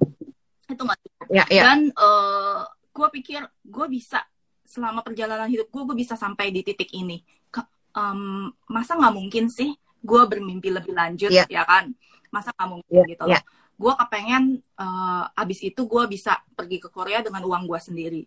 [0.69, 1.27] Itu nggak cukup.
[1.33, 1.65] Yeah, yeah.
[1.65, 4.21] dan uh, gue pikir gue bisa
[4.61, 7.25] selama perjalanan hidup gue gue bisa sampai di titik ini.
[7.89, 11.47] Um, masa nggak mungkin sih gue bermimpi lebih lanjut yeah.
[11.47, 11.91] ya kan
[12.29, 13.07] masa nggak mungkin yeah.
[13.09, 13.43] gitu loh yeah.
[13.79, 14.43] gue kepengen
[14.75, 18.23] uh, abis itu gue bisa pergi ke Korea dengan uang gue sendiri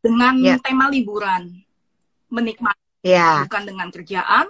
[0.00, 0.60] dengan yeah.
[0.60, 1.60] tema liburan
[2.32, 3.44] menikmati yeah.
[3.44, 4.46] bukan dengan kerjaan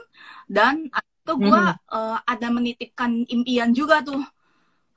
[0.51, 1.95] dan itu gue mm -hmm.
[1.95, 4.23] uh, ada menitipkan impian juga tuh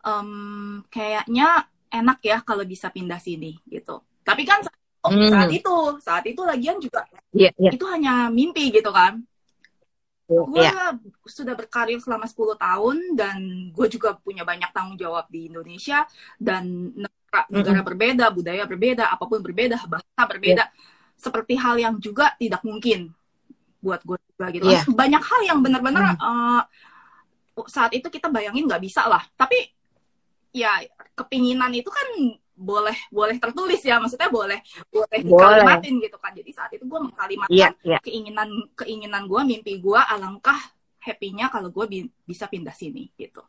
[0.05, 4.63] um, kayaknya enak ya kalau bisa pindah sini gitu tapi kan
[5.03, 5.29] hmm.
[5.29, 7.05] saat itu saat itu lagian juga
[7.35, 7.73] yeah, yeah.
[7.75, 9.21] itu hanya mimpi gitu kan
[10.23, 10.95] gue yeah.
[11.27, 13.37] sudah berkarir selama 10 tahun dan
[13.75, 16.07] gue juga punya banyak tanggung jawab di Indonesia
[16.39, 17.89] dan negara, negara mm -hmm.
[17.91, 21.19] berbeda budaya berbeda apa pun berbeda bahasa berbeda yeah.
[21.19, 23.11] seperti hal yang juga tidak mungkin
[23.83, 24.87] buat gue juga gitu yeah.
[24.87, 26.23] banyak hal yang benar-benar mm.
[26.23, 26.63] uh,
[27.67, 29.59] saat itu kita bayangin nggak bisa lah tapi
[30.55, 30.81] ya
[31.19, 36.71] kepinginan itu kan boleh boleh tertulis ya maksudnya boleh boleh dikalimatin gitu kan jadi saat
[36.73, 37.99] itu gue mengkalimatkan yeah, yeah.
[37.99, 40.57] keinginan keinginan gue mimpi gue alangkah
[41.03, 43.43] happynya kalau gue bi bisa pindah sini gitu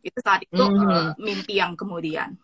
[0.00, 2.38] itu saat itu mm uh, mimpi yang kemudian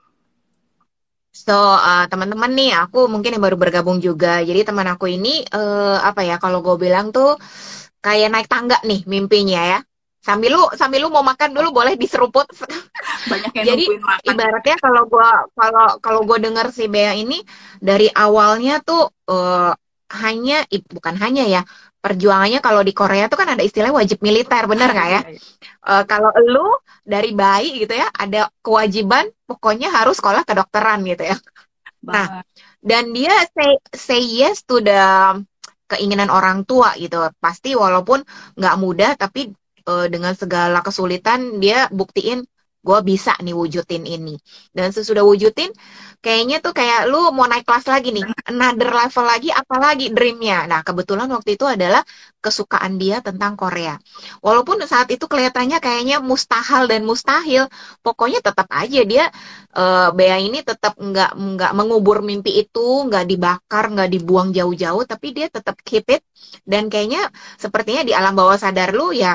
[1.36, 4.40] So uh, teman-teman nih, aku mungkin yang baru bergabung juga.
[4.40, 6.40] Jadi teman aku ini uh, apa ya?
[6.40, 7.36] Kalau gue bilang tuh
[8.00, 9.78] kayak naik tangga nih mimpinya ya
[10.26, 12.50] sambil lu sambil lu mau makan dulu boleh diseruput.
[13.30, 14.26] Banyak yang jadi makan.
[14.26, 17.38] ibaratnya kalau gua kalau kalau gua dengar si Bea ini
[17.78, 19.70] dari awalnya tuh uh,
[20.18, 21.62] hanya bukan hanya ya
[22.02, 25.20] perjuangannya kalau di Korea tuh kan ada istilah wajib militer bener nggak ya?
[25.86, 26.74] Uh, kalau lu
[27.06, 31.38] dari bayi gitu ya ada kewajiban pokoknya harus sekolah kedokteran gitu ya.
[32.02, 32.42] Nah
[32.82, 34.98] dan dia say say yes to the
[35.86, 37.30] keinginan orang tua gitu.
[37.38, 38.22] Pasti walaupun
[38.58, 39.54] nggak mudah tapi
[39.90, 42.44] uh, dengan segala kesulitan dia buktiin
[42.86, 44.38] gue bisa nih wujudin ini.
[44.70, 45.74] Dan sesudah wujudin
[46.22, 50.70] kayaknya tuh kayak lu mau naik kelas lagi nih another level lagi apalagi dreamnya.
[50.70, 52.06] Nah kebetulan waktu itu adalah
[52.38, 53.98] kesukaan dia tentang Korea.
[54.38, 57.66] Walaupun saat itu kelihatannya kayaknya mustahil dan mustahil
[58.06, 59.24] pokoknya tetap aja dia
[59.74, 65.34] uh, Bea ini tetap nggak nggak mengubur mimpi itu nggak dibakar nggak dibuang jauh-jauh tapi
[65.34, 66.22] dia tetap keep it.
[66.62, 69.34] Dan kayaknya sepertinya di alam bawah sadar lu ya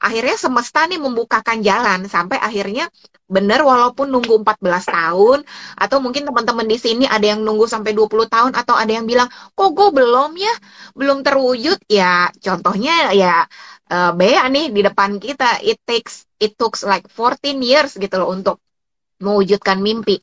[0.00, 2.88] akhirnya semesta nih membukakan jalan sampai akhirnya
[3.30, 5.38] benar walaupun nunggu 14 tahun
[5.76, 9.28] atau mungkin teman-teman di sini ada yang nunggu sampai 20 tahun atau ada yang bilang
[9.54, 10.54] kok gue belum ya?
[10.96, 11.78] Belum terwujud?
[11.86, 13.44] Ya contohnya ya
[13.92, 18.32] uh, Bea nih di depan kita it takes it took like 14 years gitu loh
[18.32, 18.58] untuk
[19.20, 20.18] mewujudkan mimpi.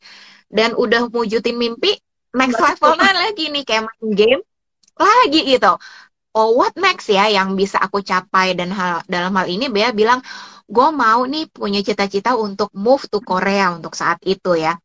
[0.50, 1.96] Dan udah mewujudin mimpi
[2.36, 4.42] next levelnya lagi nih kayak main game
[4.98, 5.74] lagi gitu
[6.38, 8.54] oh what next ya yang bisa aku capai?
[8.54, 10.22] Dan hal dalam hal ini Bea bilang
[10.70, 14.78] gue mau nih punya cita-cita untuk move to Korea untuk saat itu ya.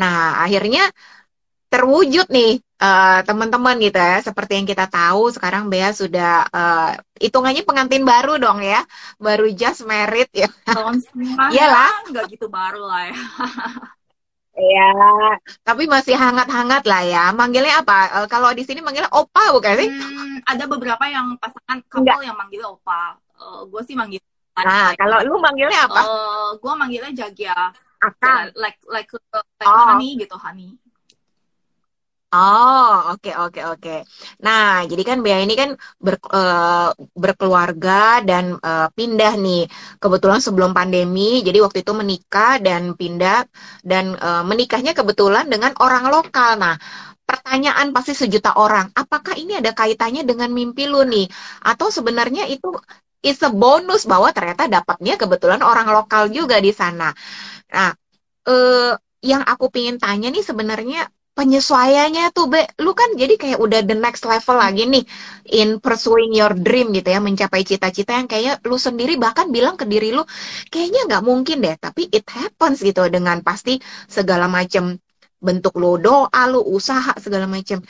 [0.00, 0.88] Nah akhirnya
[1.68, 4.24] terwujud nih uh, teman-teman gitu ya.
[4.24, 6.90] Seperti yang kita tahu sekarang Bea sudah uh,
[7.20, 8.80] hitungannya pengantin baru dong ya.
[9.20, 10.48] Baru just married ya.
[11.52, 13.16] Iyalah nggak gitu baru lah ya
[14.54, 14.86] Iya,
[15.66, 17.24] tapi masih hangat-hangat lah ya.
[17.34, 18.22] Manggilnya apa?
[18.22, 19.90] Uh, kalau di sini manggilnya opa bukan sih?
[19.90, 23.18] Hmm, ada beberapa yang pasangan couple yang manggil opa.
[23.34, 24.22] Uh, gue sih manggil.
[24.54, 26.02] Nah, kalau lu manggilnya apa?
[26.06, 27.74] Uh, gue manggilnya Jagia.
[27.98, 28.52] Akan.
[28.54, 29.84] like like like oh.
[29.90, 30.78] honey gitu, honey.
[32.34, 33.78] Oh, oke okay, oke okay, oke.
[33.78, 33.98] Okay.
[34.42, 35.70] Nah, jadi kan Bea ini kan
[36.02, 39.70] ber, uh, berkeluarga dan uh, pindah nih.
[40.02, 43.46] Kebetulan sebelum pandemi, jadi waktu itu menikah dan pindah
[43.86, 46.58] dan uh, menikahnya kebetulan dengan orang lokal.
[46.58, 46.74] Nah,
[47.22, 51.30] pertanyaan pasti sejuta orang, apakah ini ada kaitannya dengan mimpi lu nih?
[51.62, 52.66] Atau sebenarnya itu
[53.22, 57.14] is a bonus bahwa ternyata dapatnya kebetulan orang lokal juga di sana.
[57.70, 57.94] Nah,
[58.50, 62.62] uh, yang aku pingin tanya nih sebenarnya penyesuaiannya tuh be.
[62.80, 65.04] Lu kan jadi kayak udah the next level lagi nih
[65.50, 69.84] in pursuing your dream gitu ya mencapai cita-cita yang kayak lu sendiri bahkan bilang ke
[69.84, 70.22] diri lu
[70.70, 73.02] kayaknya nggak mungkin deh tapi it happens gitu.
[73.10, 73.76] Dengan pasti
[74.06, 74.94] segala macam
[75.42, 77.84] bentuk lu doa lu usaha segala macam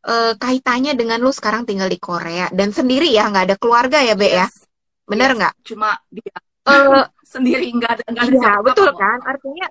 [0.00, 2.48] e, kaitannya dengan lu sekarang tinggal di Korea.
[2.54, 4.46] Dan sendiri ya nggak ada keluarga ya be ya?
[5.04, 5.54] Bener nggak?
[5.60, 5.66] Yes.
[5.68, 6.36] cuma dia
[6.70, 9.18] uh, sendiri nggak ada nggak ada ya, betul kan?
[9.20, 9.66] Artinya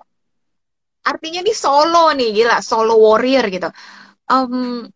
[1.04, 3.68] artinya di solo nih gila solo warrior gitu
[4.32, 4.88] um,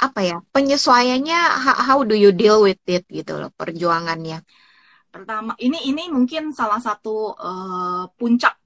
[0.00, 1.40] apa ya penyesuaiannya
[1.84, 4.40] how do you deal with it gitu loh perjuangannya
[5.12, 8.56] pertama ini ini mungkin salah satu uh, puncak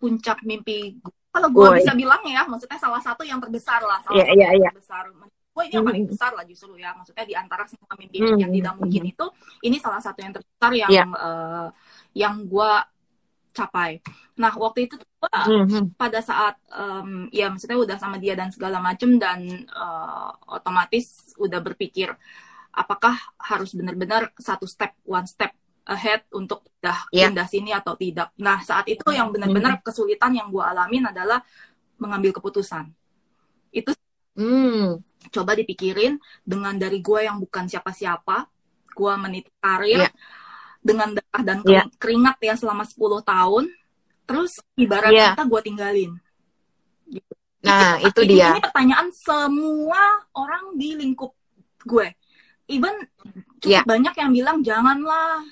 [0.00, 0.96] puncak mimpi
[1.30, 4.50] kalau gue bisa bilang ya maksudnya salah satu yang terbesar lah salah yeah, satu yeah,
[4.56, 4.72] yang yeah.
[4.72, 5.04] terbesar
[5.50, 6.16] gue ini yang paling mm-hmm.
[6.16, 8.40] besar lah justru ya maksudnya di antara semua mimpi mm -hmm.
[8.40, 9.18] yang tidak mungkin mm-hmm.
[9.18, 9.26] itu
[9.66, 11.06] ini salah satu yang terbesar yang yeah.
[11.10, 11.68] uh,
[12.14, 12.72] yang gue
[13.50, 13.98] capai.
[14.38, 16.00] Nah waktu itu mm-hmm.
[16.00, 21.60] pada saat um, ya maksudnya udah sama dia dan segala macem dan uh, otomatis udah
[21.60, 22.08] berpikir
[22.72, 25.52] apakah harus benar-benar satu step one step
[25.90, 27.28] ahead untuk udah yeah.
[27.28, 28.30] pindah sini atau tidak.
[28.40, 29.86] Nah saat itu yang benar-benar mm-hmm.
[29.90, 31.42] kesulitan yang gue alamin adalah
[32.00, 32.88] mengambil keputusan.
[33.74, 33.92] Itu
[34.38, 35.02] mm.
[35.34, 36.16] coba dipikirin
[36.46, 38.46] dengan dari gue yang bukan siapa-siapa,
[38.94, 40.08] gue meniti karir.
[40.08, 40.14] Yeah
[40.80, 41.84] dengan darah dan yeah.
[42.00, 43.64] keringat ya selama 10 tahun
[44.30, 45.34] terus ibarat yeah.
[45.34, 46.10] kata gue tinggalin
[47.10, 47.32] gitu.
[47.60, 48.54] Nah, itu ini, dia.
[48.56, 50.00] Ini pertanyaan semua
[50.32, 51.34] orang di lingkup
[51.82, 52.08] gue.
[52.70, 52.94] Even
[53.58, 53.82] cukup Ya.
[53.82, 55.42] banyak yang bilang janganlah.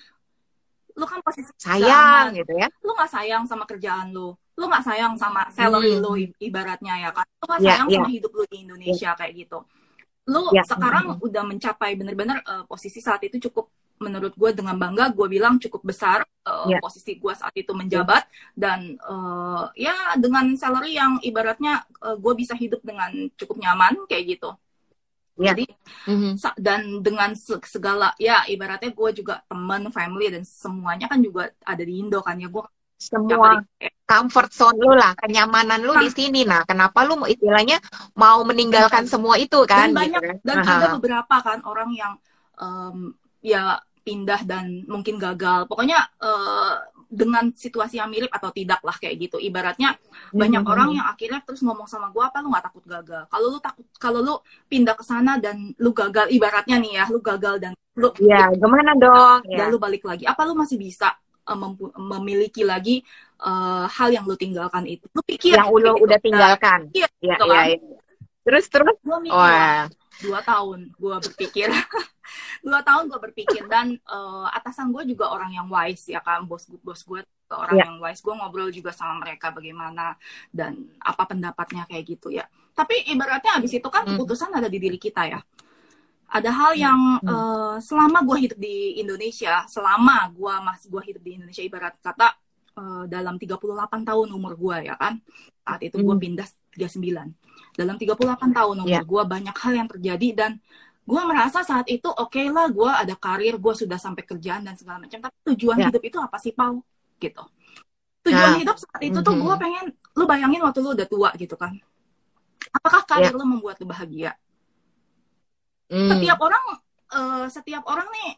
[0.95, 2.71] Lu kan pasti Sayang gitu ya.
[2.81, 4.33] Lu nggak sayang sama kerjaan lu.
[4.57, 6.03] Lu nggak sayang sama salary Hmm.
[6.07, 7.27] lu ibaratnya ya kan.
[7.43, 7.99] Lu nggak Ya, sayang ya.
[8.01, 9.59] sama hidup lu di Indonesia kayak gitu.
[10.33, 10.63] Lu Ya.
[10.65, 13.69] sekarang udah mencapai bener-bener eh, posisi saat itu cukup
[14.01, 16.79] menurut gue dengan bangga gue bilang cukup besar eh, Ya.
[16.81, 18.25] posisi gue saat itu menjabat
[18.57, 24.39] dan eh, ya dengan salary yang ibaratnya eh, gue bisa hidup dengan cukup nyaman kayak
[24.39, 24.51] gitu.
[25.39, 25.55] Ya.
[25.55, 25.71] Jadi
[26.11, 26.35] Mhm.
[26.35, 31.55] sa- dan dengan se- segala ya ibaratnya gue juga teman family dan semuanya kan juga
[31.63, 32.65] ada di Indo kan ya gue
[32.99, 33.63] Semua
[34.11, 36.03] comfort zone lu lah, kenyamanan lu Nah.
[36.03, 36.43] di sini.
[36.43, 37.79] Nah, kenapa lu mau istilahnya
[38.19, 39.95] mau meninggalkan semua itu kan?
[39.95, 40.37] dan banyak gitu kan?
[40.43, 40.73] dan Aha.
[40.83, 42.19] ada beberapa kan orang yang
[42.59, 43.79] em, ya
[44.09, 46.75] pindah dan mungkin gagal pokoknya eh,
[47.09, 49.97] dengan situasi yang mirip atau tidak lah kayak gitu ibaratnya
[50.31, 50.69] banyak Mhm.
[50.69, 53.85] orang yang akhirnya terus ngomong sama gue apa lu nggak takut gagal kalau lu takut
[53.97, 54.35] kalau lu
[54.67, 58.93] pindah ke sana dan lu gagal ibaratnya nih ya lu gagal dan lu Ya, gimana
[58.95, 59.41] dong?
[59.45, 59.73] dan Ya.
[59.73, 61.57] lu balik lagi apa lu masih bisa uh,
[61.97, 63.01] memiliki lagi
[63.41, 66.05] uh, hal yang lu tinggalkan itu lu pikir Yang lu gitu.
[66.05, 66.81] udah tinggalkan.
[66.93, 67.67] Iya, Ya, gitu ya, kan.
[67.73, 67.79] ya.
[68.45, 68.97] Terus terus.
[69.01, 69.89] Gua mikir Wah.
[70.19, 71.69] Dua tahun gue berpikir
[72.67, 76.67] dua tahun gue berpikir dan uh, atasan gue juga orang yang wise ya kan bos
[76.83, 77.85] bos gue orang Ya.
[77.89, 80.19] yang wise gue ngobrol juga sama mereka bagaimana
[80.53, 82.45] dan apa pendapatnya kayak gitu ya
[82.77, 84.21] tapi ibaratnya abis itu kan Hmm.
[84.21, 85.41] keputusan ada di diri kita ya
[86.29, 87.29] ada hal yang Hmm.
[87.31, 92.37] uh, selama gue hidup di Indonesia selama gue masih gue hidup di Indonesia ibarat kata
[92.77, 93.57] uh, dalam 38
[94.05, 95.17] tahun umur gue ya kan
[95.65, 96.21] saat itu gue Hmm.
[96.21, 97.33] pindah 39
[97.75, 99.03] dalam 38 tahun umur Ya.
[99.03, 100.51] gue banyak hal yang terjadi dan
[101.09, 105.01] gue merasa saat itu oke lah gue ada karir gue sudah sampai kerjaan dan segala
[105.01, 105.87] macam tapi tujuan Ya.
[105.89, 106.85] hidup itu apa sih Pau
[107.17, 107.43] gitu
[108.27, 108.61] tujuan Nah.
[108.61, 109.43] hidup saat itu tuh Mhm.
[109.43, 111.73] gue pengen lu bayangin waktu lu udah tua gitu kan
[112.75, 113.39] apakah karir Ya.
[113.39, 114.37] lu membuat lu bahagia
[115.89, 116.13] Hmm.
[116.13, 116.65] setiap orang
[117.09, 118.31] eh, setiap orang nih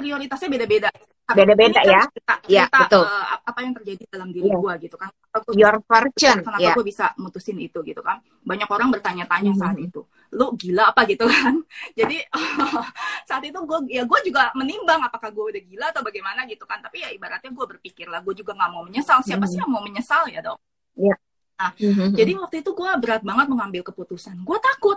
[0.00, 0.88] prioritasnya beda-beda.
[1.30, 2.02] Beda-beda kan ya.
[2.10, 3.04] Cerita, Ya, cerita, betul.
[3.06, 4.56] eh, apa yang terjadi dalam diri Ya.
[4.58, 5.10] gue gitu kan.
[5.30, 6.38] Gua Your bisa- fortune.
[6.42, 6.74] kenapa Ya.
[6.74, 8.18] gue bisa mutusin itu gitu kan.
[8.42, 9.86] Banyak orang bertanya-tanya saat Mhm.
[9.86, 10.00] itu.
[10.34, 11.54] Lu gila apa gitu kan.
[11.98, 12.18] Jadi
[13.28, 16.82] saat itu gue ya gue juga menimbang apakah gue udah gila atau bagaimana gitu kan.
[16.82, 19.22] Tapi ya ibaratnya gue berpikir lah gue juga nggak mau menyesal.
[19.22, 19.50] Siapa Mhm.
[19.52, 20.58] sih yang mau menyesal ya dong.
[21.78, 22.16] Mhm.
[22.16, 24.32] Jadi waktu itu gue berat banget mengambil keputusan.
[24.42, 24.96] Gue takut,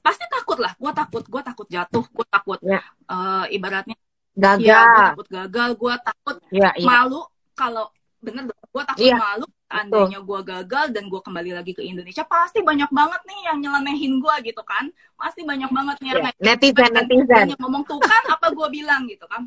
[0.00, 0.72] pasti takut lah.
[0.74, 2.80] Gue takut, gue takut jatuh, gue takut Ya.
[3.06, 3.92] eh, ibaratnya,
[4.38, 4.62] gagal.
[4.62, 6.86] ya gue takut gagal, gue takut Ya, ya.
[6.86, 7.20] malu
[7.52, 9.46] kalau bener gue takut Iya, malu.
[9.68, 14.16] Seandainya gue gagal dan gue kembali lagi ke Indonesia, pasti banyak banget nih yang nyelenehin
[14.16, 14.88] gue gitu kan.
[15.12, 16.14] Pasti banyak banget nih Ya.
[16.16, 17.28] yang Netizen, netizen.
[17.52, 19.44] banyak ngomong tuh kan apa gue bilang gitu kan.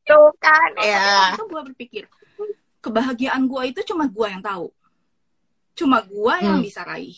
[0.00, 1.36] Tuh kan, Tapi ya.
[1.36, 2.02] itu gue berpikir
[2.80, 4.72] kebahagiaan gue itu cuma gue yang tahu,
[5.74, 6.64] cuma gue yang Hmm.
[6.64, 7.16] bisa raih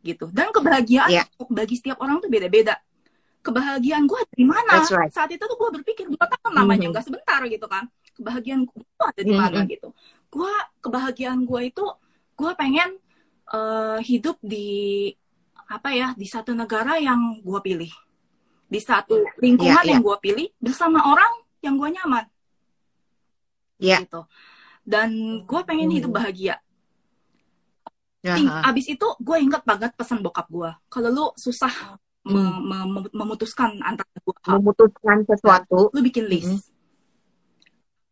[0.00, 0.28] gitu.
[0.30, 1.24] Dan kebahagiaan Iya.
[1.48, 2.80] bagi setiap orang tuh beda-beda.
[3.48, 4.70] Kebahagiaan gue dari mana?
[4.76, 5.08] That's right.
[5.08, 6.92] Saat itu tuh gue berpikir dua tahun namanya Mhm.
[6.92, 7.88] nggak sebentar gitu kan.
[8.12, 9.68] Kebahagiaan gue ada di mana Mhm.
[9.72, 9.88] gitu.
[10.28, 10.52] Gue
[10.84, 11.84] kebahagiaan gue itu
[12.36, 13.00] gue pengen
[13.48, 15.08] eh, hidup di
[15.72, 17.88] apa ya di satu negara yang gue pilih,
[18.68, 21.32] di satu lingkungan Iya, yang gue pilih bersama orang
[21.64, 22.28] yang gue nyaman
[23.80, 24.04] Iya.
[24.04, 24.28] gitu.
[24.84, 25.08] Dan
[25.44, 25.96] gue pengen Hmm.
[25.96, 26.60] hidup bahagia.
[28.20, 28.68] Ting- Aha.
[28.68, 30.68] Abis itu gue inget banget pesan bokap gue.
[30.90, 31.96] Kalau lu susah
[32.28, 32.60] Hmm.
[32.60, 35.88] me- me- memutuskan antara dua hal, Memutuskan sesuatu.
[35.90, 36.68] lu bikin list.
[36.68, 36.76] Mhm.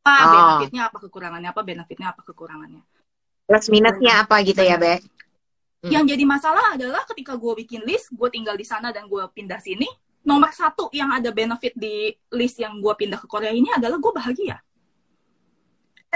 [0.07, 0.33] Apa Oh.
[0.33, 2.83] benefitnya, apa kekurangannya, apa benefitnya, apa kekurangannya.
[3.47, 5.03] Plus minusnya apa gitu ya, Be?
[5.83, 5.91] Hmm.
[5.93, 9.59] Yang jadi masalah adalah ketika gue bikin list, gue tinggal di sana dan gue pindah
[9.59, 9.87] sini.
[10.27, 14.11] Nomor satu yang ada benefit di list yang gue pindah ke Korea ini adalah gue
[14.11, 14.59] bahagia.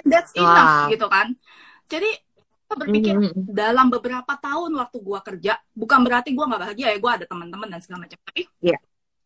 [0.01, 0.90] And that's enough Wow.
[0.90, 1.34] gitu kan.
[1.86, 2.11] Jadi
[2.77, 3.51] berpikir Mhm.
[3.51, 7.68] dalam beberapa tahun waktu gua kerja bukan berarti gua nggak bahagia ya gua ada teman-teman
[7.71, 8.79] dan segala macam tapi Iya,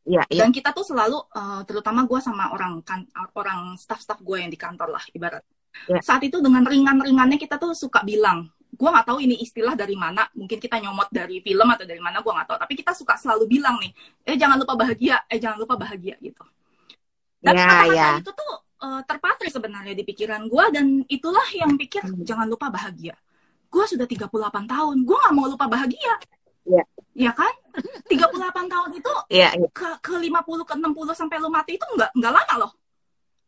[0.04, 0.22] iya.
[0.44, 4.60] dan kita tuh selalu eh, terutama gua sama orang kan orang staff-staff gue yang di
[4.60, 5.40] kantor lah ibarat
[5.88, 6.00] Iya.
[6.04, 10.26] saat itu dengan ringan-ringannya kita tuh suka bilang gua nggak tahu ini istilah dari mana
[10.34, 13.58] mungkin kita nyomot dari film atau dari mana gua nggak tahu tapi kita suka selalu
[13.58, 13.90] bilang nih
[14.24, 16.42] eh jangan lupa bahagia eh jangan lupa bahagia gitu
[17.44, 18.08] dan Ya, kata-kata ya.
[18.20, 18.52] itu tuh
[18.84, 22.20] eh, terpatri sebenarnya di pikiran gua dan itulah yang pikir Hmm.
[22.22, 23.14] jangan lupa bahagia
[23.74, 24.30] gue sudah 38
[24.64, 24.96] tahun.
[25.02, 26.14] Gue nggak mau lupa bahagia.
[26.64, 26.80] Iya.
[27.12, 27.52] ya kan?
[28.08, 28.32] 38
[28.72, 29.68] tahun itu Iya, iya.
[29.68, 32.72] ke ke 50 ke 60 sampai lu mati itu nggak nggak lama loh.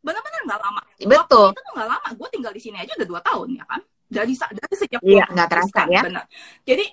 [0.02, 0.82] Benar-benar nggak lama.
[1.00, 1.14] Betul.
[1.16, 2.08] Waktu itu tuh nggak lama.
[2.12, 3.80] Gue tinggal di sini aja udah dua tahun ya kan?
[4.06, 6.02] Dari dari sejak Iya, nggak terasa ya.
[6.04, 6.24] benar.
[6.62, 6.84] Jadi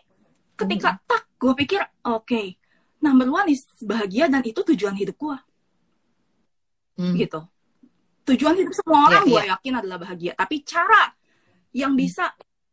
[0.56, 2.42] ketika tak gue pikir oke
[3.02, 5.38] number one is bahagia dan itu tujuan hidup gue
[6.94, 7.18] Hmm.
[7.18, 7.42] gitu.
[8.24, 10.32] Tujuan hidup semua orang Iya, gue yakin adalah bahagia.
[10.34, 11.12] Tapi cara
[11.74, 12.32] yang bisa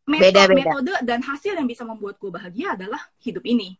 [0.09, 0.57] metode, beda, beda.
[0.57, 3.77] metode dan hasil yang bisa membuat gue bahagia adalah hidup ini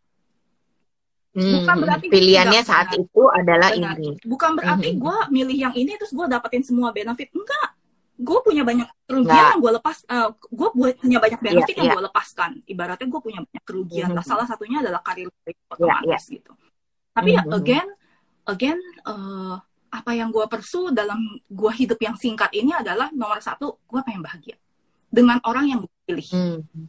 [1.32, 3.08] Hmm, bukan berarti pilihannya saat benar.
[3.08, 3.96] itu adalah benar.
[3.96, 4.10] ini.
[4.20, 5.00] Bukan berarti hmm.
[5.00, 7.32] gue milih yang ini terus gue dapetin semua benefit.
[7.32, 7.72] Enggak.
[8.20, 9.96] Gue punya banyak kerugian yang gue lepas.
[10.04, 11.96] Uh, eh, gue punya banyak iya, benefit yeah, yang yeah.
[11.96, 12.50] gue lepaskan.
[12.68, 14.08] Ibaratnya gue punya banyak kerugian.
[14.12, 14.28] Mm -hmm.
[14.28, 16.34] Salah satunya adalah karir gue iya, otomatis yeah, yeah.
[16.36, 16.52] gitu.
[17.16, 17.56] Tapi mm -hmm.
[17.56, 17.88] again,
[18.44, 19.56] again, uh,
[19.88, 21.16] apa yang gue persu dalam
[21.48, 24.60] gue hidup yang singkat ini adalah nomor satu, gue pengen bahagia
[25.12, 26.28] dengan orang yang pilih.
[26.32, 26.86] Mm -hmm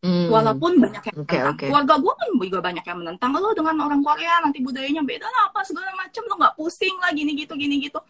[0.00, 0.32] Hmm.
[0.32, 1.56] Walaupun banyak yang okay, menentang.
[1.60, 1.68] Okay.
[1.68, 3.30] Keluarga gue kan juga banyak yang menentang.
[3.36, 6.22] Lo dengan orang Korea nanti budayanya beda lah apa segala macam.
[6.24, 8.00] Lo nggak pusing lah gini gitu gini gitu.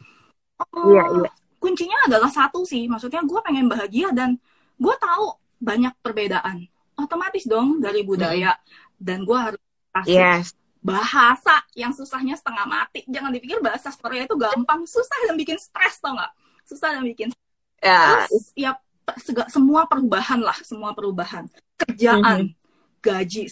[0.71, 1.35] Oh, yeah, yeah.
[1.59, 2.87] Kuncinya adalah satu sih.
[2.87, 4.39] Maksudnya gue pengen bahagia dan
[4.79, 6.71] gue tahu banyak perbedaan.
[6.95, 8.55] Otomatis dong dari budaya.
[8.55, 8.63] Hmm.
[8.95, 10.55] Dan gue harus kasih yes.
[10.79, 13.03] bahasa yang susahnya setengah mati.
[13.11, 14.87] Jangan dipikir bahasa Korea itu gampang.
[14.87, 16.31] Susah dan bikin stres tau nggak?
[16.71, 17.35] Susah dan bikin
[17.83, 18.31] yeah.
[18.31, 18.79] Terus ya
[19.51, 21.49] semua perubahan lah, semua perubahan.
[21.81, 23.03] Kerjaan, mm -hmm.
[23.03, 23.43] gaji,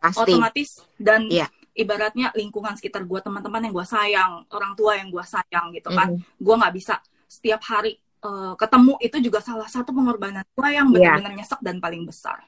[0.00, 0.16] Pasti.
[0.16, 1.48] otomatis dan yeah.
[1.76, 6.16] ibaratnya lingkungan sekitar gue, teman-teman yang gue sayang, orang tua yang gue sayang gitu kan.
[6.16, 6.42] Mm -hmm.
[6.42, 6.94] Gue nggak bisa
[7.30, 11.14] setiap hari uh, ketemu itu juga salah satu pengorbanan gue yang iya.
[11.16, 11.38] benar-benar yeah.
[11.44, 12.42] nyesek dan paling besar.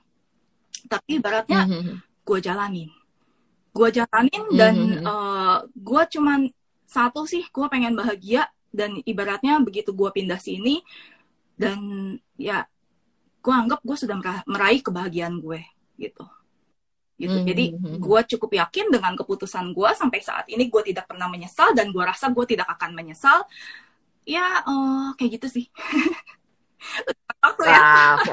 [0.88, 1.96] Tapi ibaratnya mm -hmm.
[2.26, 2.90] gue jalanin,
[3.70, 5.05] gue jalanin dan mm -hmm.
[5.07, 6.50] uh, gue cuman
[6.88, 10.80] satu sih, gue pengen bahagia dan ibaratnya begitu gue pindah sini
[11.57, 11.78] dan
[12.38, 12.64] ya
[13.42, 15.61] gue anggap gue sudah meraih kebahagiaan gue
[15.98, 16.24] gitu
[17.20, 17.48] gitu mm -hmm.
[17.48, 17.98] jadi hmm, hmm.
[18.03, 22.03] gue cukup yakin dengan keputusan gue sampai saat ini gue tidak pernah menyesal dan gue
[22.03, 23.44] rasa gue tidak akan menyesal
[24.22, 25.66] ya uh, kayak gitu sih
[27.42, 27.70] Oke,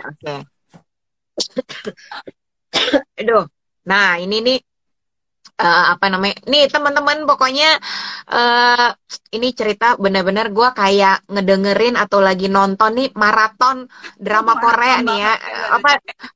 [0.06, 0.36] oke.
[3.18, 3.46] Aduh.
[3.90, 4.58] Nah, ini nih
[5.60, 6.40] uh, apa namanya?
[6.48, 7.78] Nih teman-teman pokoknya
[8.32, 8.90] uh,
[9.36, 13.86] ini cerita bener-bener gue kayak ngedengerin atau lagi nonton nih maraton
[14.18, 15.34] drama maraton Korea nih ya.
[15.70, 15.90] apa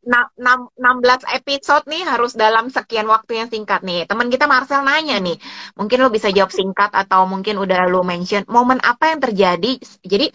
[0.06, 4.06] 16 episode nih harus dalam sekian waktu yang singkat nih.
[4.06, 5.40] Teman kita Marcel nanya nih
[5.80, 9.80] mungkin lo bisa jawab singkat atau mungkin udah lo mention momen apa yang terjadi?
[10.04, 10.28] Jadi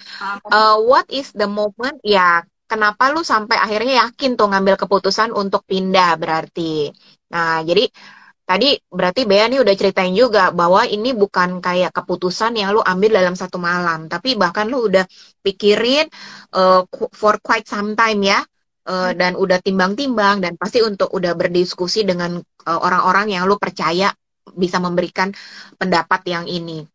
[0.51, 2.01] uh, what is the moment?
[2.03, 6.93] Ya kenapa lu sampai akhirnya yakin tuh ngambil keputusan untuk pindah berarti.
[7.33, 7.89] Nah, jadi
[8.49, 13.21] tadi berarti Bea nih udah ceritain juga bahwa ini bukan kayak keputusan yang lu ambil
[13.21, 15.05] dalam satu malam, tapi bahkan lu udah
[15.45, 16.09] pikirin
[16.57, 18.41] uh, for quite some time ya.
[18.89, 24.09] Uh, dan udah timbang-timbang dan pasti untuk udah berdiskusi dengan uh, orang-orang yang lu percaya
[24.57, 25.29] bisa memberikan
[25.77, 26.89] pendapat yang ini.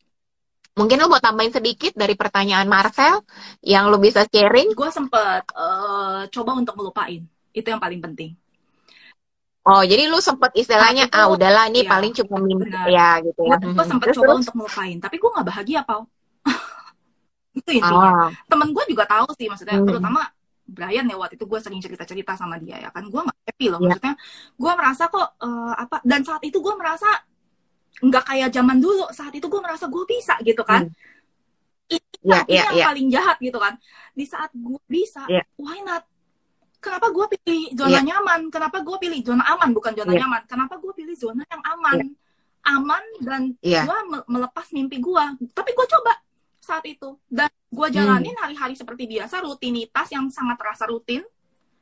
[0.74, 3.22] Mungkin lu mau tambahin sedikit dari pertanyaan Marcel
[3.62, 4.74] yang lu bisa sharing?
[4.74, 7.22] Gue sempet uh, coba untuk melupain.
[7.54, 8.42] Itu yang paling penting
[9.64, 13.48] Oh, jadi lu sempet istilahnya, nah, ah udahlah ini ya, paling cuma mimpi ya gitu
[13.48, 13.56] ya.
[13.64, 14.42] Gue sempet terus, coba terus?
[14.44, 16.04] untuk melupain, tapi gue gak bahagia, Pau.
[17.60, 18.28] itu intinya.
[18.28, 18.30] Oh.
[18.44, 19.88] Temen gue juga tahu sih, maksudnya hmm.
[19.88, 20.28] terutama
[20.68, 23.80] Brian ya waktu itu gue sering cerita-cerita sama dia ya kan, gue gak happy loh.
[23.80, 23.96] Yeah.
[23.96, 24.14] Maksudnya
[24.60, 27.10] gue merasa kok uh, apa, dan saat itu gue merasa
[28.04, 29.08] nggak kayak zaman dulu.
[29.16, 30.92] Saat itu gue merasa gue bisa gitu kan.
[30.92, 31.88] Hmm.
[31.88, 32.88] Ini, yeah, yeah, yang yeah.
[32.92, 33.80] paling jahat gitu kan.
[34.12, 35.48] Di saat gue bisa, yeah.
[35.56, 36.04] why not?
[36.84, 38.04] Kenapa gue pilih zona yeah.
[38.04, 40.22] nyaman kenapa gue pilih zona aman bukan zona yeah.
[40.28, 42.74] nyaman kenapa gue pilih zona yang aman yeah.
[42.76, 43.84] aman dan yeah.
[43.88, 45.26] gue melepas mimpi gue
[45.56, 46.14] tapi gue coba
[46.60, 51.24] saat itu dan gue jalanin hari hari-hari seperti biasa rutinitas yang sangat terasa rutin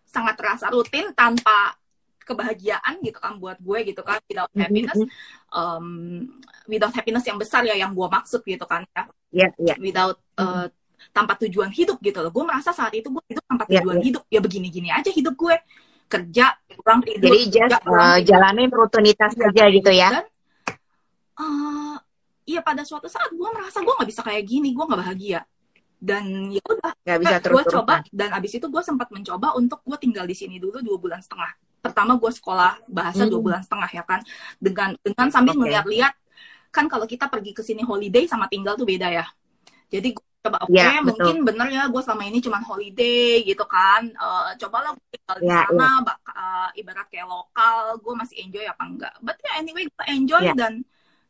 [0.05, 1.77] sangat terasa rutin tanpa
[2.21, 4.61] kebahagiaan gitu kan buat gue gitu kan without mm-hmm.
[4.61, 4.99] happiness
[5.51, 5.85] um,
[6.69, 9.77] without happiness yang besar ya yang gue maksud gitu kan ya yeah, yeah.
[9.81, 10.69] without uh,
[11.09, 12.29] tanpa tujuan hidup gitu loh.
[12.29, 14.23] Gue merasa saat itu gue hidup tanpa ya, tujuan yeah, hidup.
[14.29, 15.57] Ya begini-gini aja hidup gue.
[16.11, 17.33] Kerja, kurang tidur.
[17.33, 20.09] Jadi just uh, jalanin rutinitas ya, aja gitu ya.
[20.11, 20.25] Dan,
[21.39, 21.95] uh,
[22.43, 25.41] ya pada suatu saat gue merasa gue nggak bisa kayak gini, gue nggak bahagia.
[26.01, 26.91] Dan ya udah,
[27.39, 30.97] gue coba dan abis itu gue sempat mencoba untuk gue tinggal di sini dulu dua
[30.97, 31.53] bulan setengah.
[31.79, 33.31] Pertama gue sekolah bahasa hmm.
[33.31, 34.19] dua bulan setengah ya kan,
[34.57, 35.61] dengan dengan sambil okay.
[35.61, 36.13] melihat-lihat
[36.75, 39.25] kan kalau kita pergi ke sini holiday sama tinggal tuh beda ya.
[39.93, 43.61] Jadi gue coba oke okay, ya, mungkin bener ya gue selama ini cuma holiday gitu
[43.69, 45.91] kan uh, cobalah gue tinggal di ya, sana ya.
[46.01, 50.41] Bak, uh, ibarat kayak lokal gue masih enjoy apa enggak but ya anyway gue enjoy
[50.41, 50.57] ya.
[50.57, 50.81] dan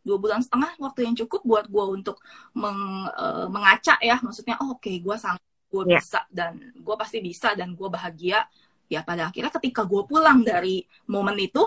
[0.02, 2.18] dua bulan setengah waktu yang cukup buat gue untuk
[2.56, 6.00] meng, uh, mengaca ya maksudnya oh, oke okay, gue sanggup gue ya.
[6.00, 8.48] bisa dan gue pasti bisa dan gue bahagia
[8.92, 11.64] ya pada akhirnya ketika gue pulang dari momen itu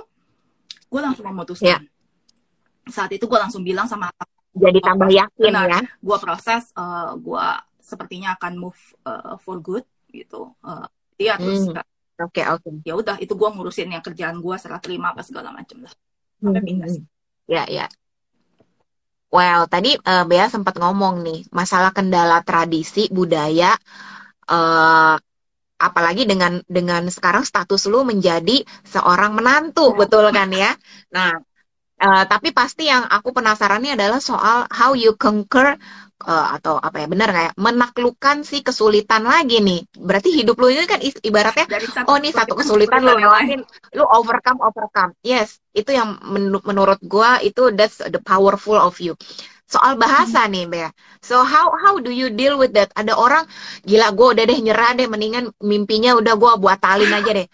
[0.88, 2.90] gue langsung memutuskan ya.
[2.92, 4.12] saat itu gue langsung bilang sama
[4.54, 5.80] jadi tambah yakin benar, ya.
[5.98, 7.46] Gue proses, uh, eh, gue
[7.82, 9.84] sepertinya akan move uh, for good
[10.14, 10.54] gitu.
[10.62, 10.86] Uh,
[11.18, 11.68] iya terus.
[11.68, 11.82] Hmm.
[12.14, 12.62] Oke okay, oke.
[12.62, 12.72] Okay.
[12.86, 15.92] Ya udah itu gue ngurusin yang kerjaan gue serah terima apa segala macam lah.
[16.38, 16.68] Sampai hmm.
[16.70, 17.04] pindah sih.
[17.50, 17.86] Ya ya.
[19.34, 23.74] Well, tadi uh, Bea sempat ngomong nih masalah kendala tradisi budaya
[24.46, 25.18] uh,
[25.74, 29.98] apalagi dengan dengan sekarang status lu menjadi seorang menantu, oh.
[29.98, 30.70] betul kan ya?
[31.10, 31.34] Nah,
[32.04, 35.80] uh, tapi pasti yang aku penasarannya adalah soal how you conquer
[36.28, 39.88] uh, atau apa ya benar kayak menaklukkan si kesulitan lagi nih.
[39.96, 41.66] Berarti hidup lu ini kan ibaratnya
[42.04, 43.64] oh nih satu kesulitan lu lewatin,
[43.96, 45.16] lu overcome overcome.
[45.24, 49.16] Yes, itu yang men menurut gua itu that's the powerful of you
[49.64, 50.52] soal bahasa hmm.
[50.52, 50.88] nih Bea.
[51.24, 52.92] So how how do you deal with that?
[52.94, 53.48] Ada orang
[53.82, 57.48] gila gue udah deh nyerah deh mendingan mimpinya udah gue buat talin aja deh.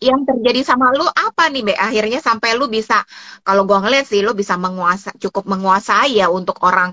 [0.00, 1.74] Yang terjadi sama lu apa nih Be?
[1.76, 3.04] Akhirnya sampai lu bisa
[3.44, 6.88] kalau gue ngeliat sih lu bisa menguasa cukup menguasai ya untuk orang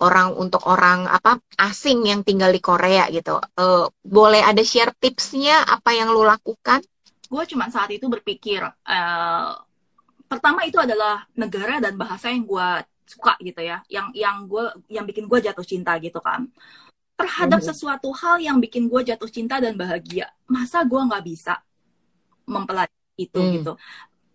[0.00, 3.36] orang untuk orang apa asing yang tinggal di Korea gitu.
[3.60, 6.80] Uh, boleh ada share tipsnya apa yang lu lakukan?
[7.28, 9.52] Gue cuma saat itu berpikir uh,
[10.26, 12.68] pertama itu adalah negara dan bahasa yang gue
[13.06, 16.50] suka gitu ya yang yang gue yang bikin gue jatuh cinta gitu kan
[17.16, 17.72] terhadap mm-hmm.
[17.72, 21.62] sesuatu hal yang bikin gue jatuh cinta dan bahagia masa gue nggak bisa
[22.46, 23.52] mempelajari itu mm.
[23.60, 23.72] gitu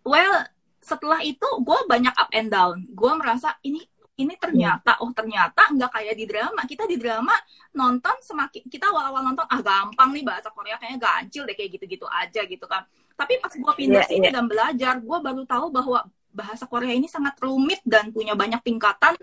[0.06, 0.46] well
[0.82, 3.86] setelah itu gue banyak up and down gue merasa ini
[4.22, 7.34] ini ternyata oh ternyata nggak kayak di drama kita di drama
[7.74, 12.06] nonton semakin kita awal-awal nonton ah gampang nih bahasa Korea kayaknya gancil deh kayak gitu-gitu
[12.06, 12.86] aja gitu kan
[13.18, 14.34] tapi pas gue pindah yeah, sini yeah.
[14.34, 19.20] dan belajar gue baru tahu bahwa bahasa Korea ini sangat rumit dan punya banyak tingkatan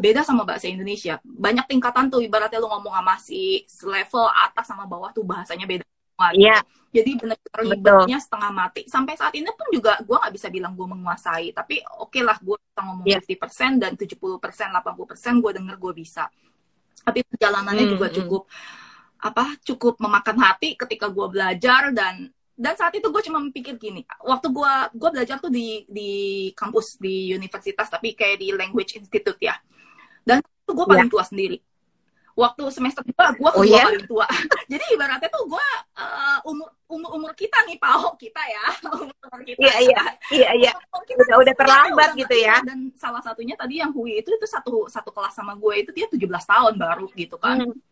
[0.00, 1.20] beda sama bahasa Indonesia.
[1.20, 5.84] Banyak tingkatan tuh ibaratnya lu ngomong sama si level atas sama bawah tuh bahasanya beda.
[6.32, 6.56] Iya.
[6.56, 6.60] Yeah.
[6.90, 8.82] Jadi benar-benar ribetnya setengah mati.
[8.90, 11.54] Sampai saat ini pun juga gue nggak bisa bilang gue menguasai.
[11.54, 13.22] Tapi oke okay lah gue bisa ngomong yeah.
[13.22, 16.24] 50% dan 70%, 80% gue denger gue bisa.
[17.00, 18.16] Tapi perjalanannya hmm, juga hmm.
[18.22, 18.42] cukup
[19.20, 24.04] apa cukup memakan hati ketika gue belajar dan dan saat itu gue cuma mikir gini
[24.24, 26.12] waktu gue gue belajar tuh di di
[26.56, 29.60] kampus di universitas tapi kayak di language institute ya
[30.24, 31.12] dan itu gue paling yeah.
[31.12, 31.60] tua sendiri
[32.40, 33.84] waktu semester dua gue kedua oh, yeah?
[33.84, 34.26] paling tua
[34.72, 35.66] jadi ibaratnya tuh gue
[36.00, 38.66] uh, umur umur umur kita nih pao kita ya
[38.96, 43.84] umur kita iya iya iya iya udah udah terlambat gitu ya dan salah satunya tadi
[43.84, 47.36] yang Hui itu itu satu satu kelas sama gue itu dia 17 tahun baru gitu
[47.36, 47.90] kan hmm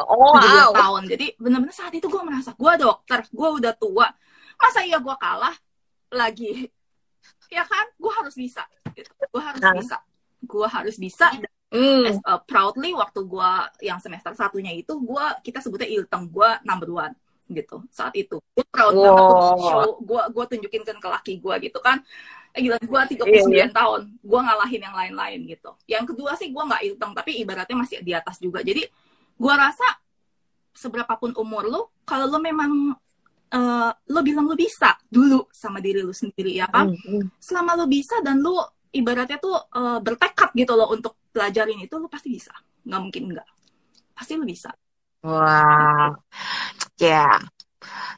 [0.00, 0.72] Oh, wow.
[0.72, 1.12] tahun.
[1.12, 4.08] Jadi benar-benar saat itu gue merasa gue dokter, gue udah tua.
[4.56, 5.52] Masa iya gue kalah
[6.08, 6.68] lagi?
[7.52, 8.64] Ya kan, gue harus bisa.
[9.28, 9.76] Gue harus nah.
[9.76, 9.96] bisa.
[10.40, 11.28] Gue harus bisa.
[11.70, 12.02] Mm.
[12.06, 13.50] as, uh, proudly waktu gue
[13.86, 17.14] yang semester satunya itu gue kita sebutnya ilteng gue number one
[17.50, 19.02] gitu saat itu gue proud wow.
[19.02, 21.98] banget show gue gue tunjukin ke laki gue gitu kan
[22.54, 23.70] eh, gila gue 39 yeah, yeah.
[23.70, 28.02] tahun gue ngalahin yang lain-lain gitu yang kedua sih gue nggak ilteng tapi ibaratnya masih
[28.02, 28.86] di atas juga jadi
[29.40, 29.98] gue rasa
[30.70, 32.94] seberapapun umur lo kalau lo memang
[33.50, 37.22] uh, lo bilang lo bisa dulu sama diri lo sendiri ya kan mm -hmm.
[37.42, 42.10] selama lo bisa dan lo ibaratnya tuh uh, bertekad gitu loh untuk pelajarin itu lo
[42.10, 42.54] pasti bisa
[42.86, 43.48] nggak mungkin nggak
[44.14, 44.70] pasti lo bisa
[45.22, 46.10] wah wow.
[46.98, 47.38] ya yeah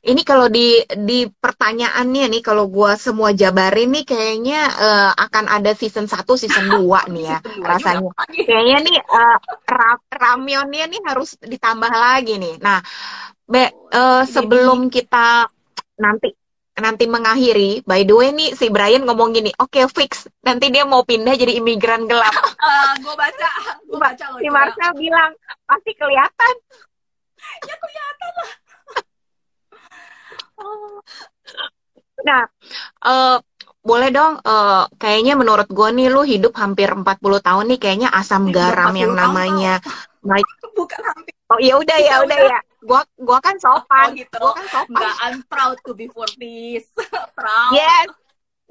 [0.03, 5.71] ini kalau di di pertanyaannya nih kalau gua semua jabarin nih kayaknya uh, akan ada
[5.79, 8.11] season 1, season 2 nih ya rasanya.
[8.27, 9.39] Kayaknya nih uh,
[9.71, 12.59] ra ramyonnya nih harus ditambah lagi nih.
[12.59, 12.83] Nah,
[13.47, 15.47] Be, uh, sebelum kita
[16.03, 16.35] nanti
[16.73, 20.89] nanti mengakhiri, by the way nih si Brian ngomong gini, oke okay, fix, nanti dia
[20.89, 22.33] mau pindah jadi imigran gelap.
[22.63, 23.51] Uh, gue baca,
[23.83, 24.39] gue baca loh.
[24.39, 25.35] Si Marcel bilang
[25.67, 26.55] pasti kelihatan.
[27.69, 28.53] ya kelihatan lah.
[32.23, 32.47] Nah,
[33.03, 33.43] uh,
[33.83, 38.55] boleh dong, uh, kayaknya menurut gue nih lu hidup hampir 40 tahun nih kayaknya asam
[38.55, 39.83] garam yang namanya.
[40.79, 41.35] Bukan hampir.
[41.51, 42.59] Oh iya udah ya udah ya.
[42.83, 44.13] Gua gua kan sopan.
[44.13, 44.39] Oh, gitu.
[44.43, 44.91] Gua kan sopan.
[44.91, 46.87] Enggak, I'm proud to be for this.
[47.39, 47.73] proud.
[47.73, 48.11] Yes.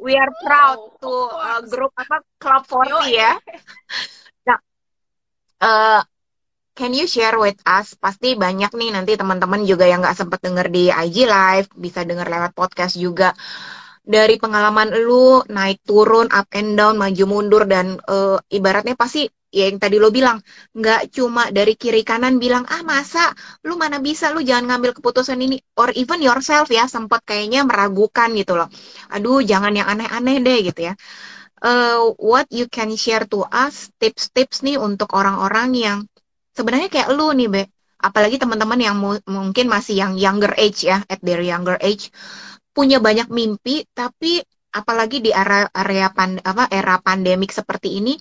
[0.02, 3.32] We are proud oh, to uh, grup apa Club 40 Yo, ya.
[4.50, 4.58] Nah,
[5.62, 6.02] uh,
[6.74, 7.94] can you share with us?
[7.94, 12.26] Pasti banyak nih nanti teman-teman juga yang nggak sempat denger di IG Live, bisa denger
[12.26, 13.38] lewat podcast juga.
[14.02, 19.68] Dari pengalaman lu naik turun, up and down, maju mundur dan uh, ibaratnya pasti ya
[19.70, 20.40] yang tadi lo bilang
[20.74, 23.36] nggak cuma dari kiri kanan bilang ah masa?
[23.68, 24.32] Lu mana bisa?
[24.32, 25.60] Lu jangan ngambil keputusan ini.
[25.78, 28.72] Or even yourself ya sempat kayaknya meragukan gitu loh.
[29.12, 30.94] Aduh jangan yang aneh-aneh deh gitu ya.
[31.62, 35.98] Uh, what you can share to us tips-tips nih untuk orang-orang yang
[36.58, 37.64] sebenarnya kayak lu nih be.
[38.02, 42.10] Apalagi teman-teman yang mu mungkin masih yang younger age ya at their younger age
[42.72, 44.42] punya banyak mimpi tapi
[44.72, 48.16] apalagi di area area pan, apa era pandemik seperti ini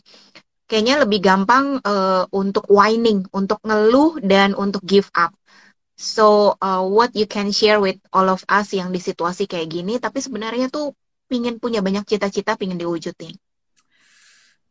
[0.70, 5.34] kayaknya lebih gampang uh, untuk whining untuk ngeluh dan untuk give up
[5.98, 9.98] so uh, what you can share with all of us yang di situasi kayak gini
[9.98, 10.94] tapi sebenarnya tuh
[11.26, 13.34] pingin punya banyak cita-cita pingin diwujudin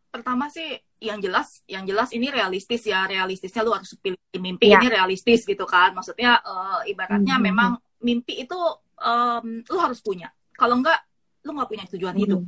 [0.07, 4.79] pertama sih yang jelas yang jelas ini realistis ya realistisnya lu harus pilih mimpi yeah.
[4.79, 7.49] ini realistis gitu kan maksudnya uh, ibaratnya mm -hmm.
[7.51, 8.59] memang mimpi itu
[9.03, 11.03] um, lu harus punya kalau enggak
[11.43, 12.23] lu nggak punya tujuan mm -hmm.
[12.23, 12.41] hidup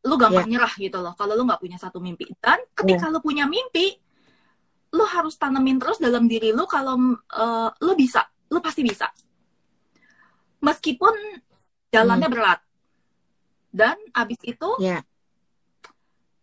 [0.00, 0.52] lu gampang yeah.
[0.56, 3.12] nyerah gitu loh kalau lu nggak punya satu mimpi dan ketika yeah.
[3.12, 4.00] lu punya mimpi
[4.90, 6.96] lu harus tanemin terus dalam diri lu kalau
[7.36, 9.06] uh, lu bisa lu pasti bisa
[10.64, 11.14] meskipun
[11.92, 12.34] jalannya mm.
[12.34, 12.60] berat
[13.70, 15.04] dan abis itu yeah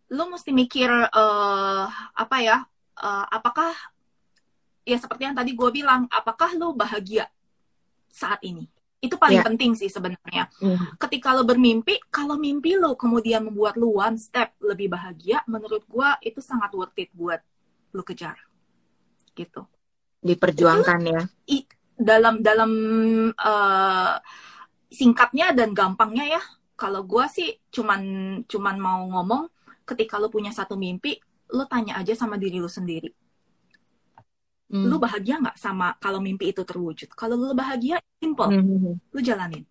[0.07, 1.85] lu mesti mikir uh,
[2.15, 2.57] apa ya
[2.99, 3.75] uh, apakah
[4.87, 7.27] ya seperti yang tadi gue bilang apakah lu bahagia
[8.07, 9.47] saat ini itu paling yeah.
[9.47, 10.97] penting sih sebenarnya mm.
[10.97, 16.09] ketika lo bermimpi kalau mimpi lo kemudian membuat lu one step lebih bahagia menurut gue
[16.25, 17.39] itu sangat worth it buat
[17.93, 18.37] lu kejar
[19.37, 19.69] gitu
[20.25, 21.57] diperjuangkan itu, ya i,
[21.93, 22.71] dalam dalam
[23.37, 24.17] uh,
[24.89, 26.41] singkatnya dan gampangnya ya
[26.77, 28.01] kalau gue sih cuman
[28.49, 29.49] cuman mau ngomong
[29.87, 31.15] ketika lo punya satu mimpi,
[31.55, 33.07] lo tanya aja sama diri lo sendiri.
[34.67, 34.85] Hmm.
[34.91, 37.07] Lo bahagia nggak sama kalau mimpi itu terwujud?
[37.15, 38.51] Kalau lo bahagia, simple.
[38.51, 38.99] Hmm.
[38.99, 39.63] Lo jalanin.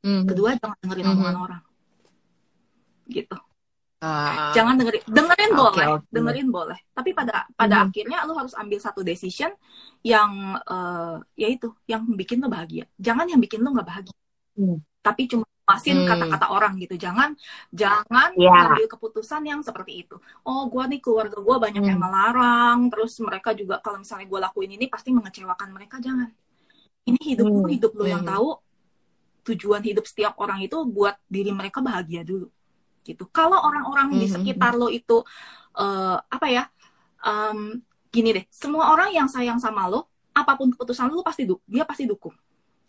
[0.00, 0.24] Hmm.
[0.24, 1.14] Kedua, jangan dengerin hmm.
[1.14, 1.62] omongan orang.
[3.06, 3.38] Gitu.
[4.02, 6.10] Uh, jangan dengerin dengerin okay, boleh okay.
[6.10, 7.86] dengerin boleh tapi pada pada hmm.
[7.86, 9.54] akhirnya lo harus ambil satu decision
[10.02, 14.18] yang uh, ya itu yang bikin lo bahagia jangan yang bikin lo nggak bahagia
[14.58, 14.82] hmm.
[15.06, 16.08] tapi cuma masin hmm.
[16.10, 17.38] kata-kata orang gitu jangan
[17.70, 18.74] jangan yeah.
[18.74, 21.90] ambil keputusan yang seperti itu oh gue nih keluarga gue banyak hmm.
[21.94, 26.28] yang melarang terus mereka juga kalau misalnya gue lakuin ini pasti mengecewakan mereka jangan
[27.06, 27.56] ini hidup hmm.
[27.62, 28.12] lu hidup lu hmm.
[28.18, 28.48] yang tahu
[29.42, 32.50] tujuan hidup setiap orang itu buat diri mereka bahagia dulu
[33.02, 34.18] gitu kalau orang-orang hmm.
[34.18, 35.22] di sekitar lo itu
[35.78, 36.64] uh, apa ya
[37.22, 37.78] um,
[38.10, 41.58] gini deh semua orang yang sayang sama lo apa pun keputusan lo, lo pasti du
[41.66, 42.34] dia pasti dukung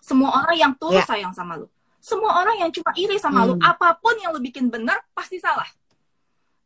[0.01, 1.09] semua orang yang tulus yeah.
[1.09, 1.69] sayang sama lo
[2.03, 3.47] semua orang yang cuma iri sama hmm.
[3.47, 5.67] lu, apa pun yang lu bikin benar pasti salah.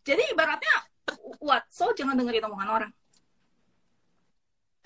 [0.01, 0.81] Jadi ibaratnya
[1.38, 1.69] what?
[1.69, 2.91] So jangan dengerin omongan orang.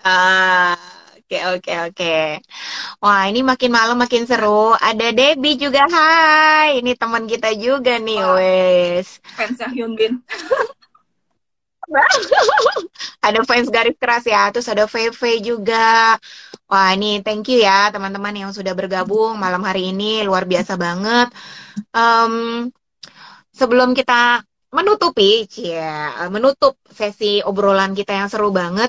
[0.04, 0.76] Ah,
[1.16, 2.16] oke oke oke.
[3.00, 4.76] Wah, ini makin malam makin seru.
[4.76, 5.88] Ada Debbie juga.
[5.88, 9.24] Hai, ini teman kita juga nih, Wah, wes.
[9.38, 10.20] Fansnya Hyun Bin.
[13.26, 16.16] ada fans garis keras ya, terus ada VV juga.
[16.70, 21.28] Wah ini thank you ya teman-teman yang sudah bergabung malam hari ini luar biasa banget.
[21.92, 22.68] Um,
[23.52, 24.40] sebelum kita
[24.72, 28.88] menutupi, ya menutup sesi obrolan kita yang seru banget,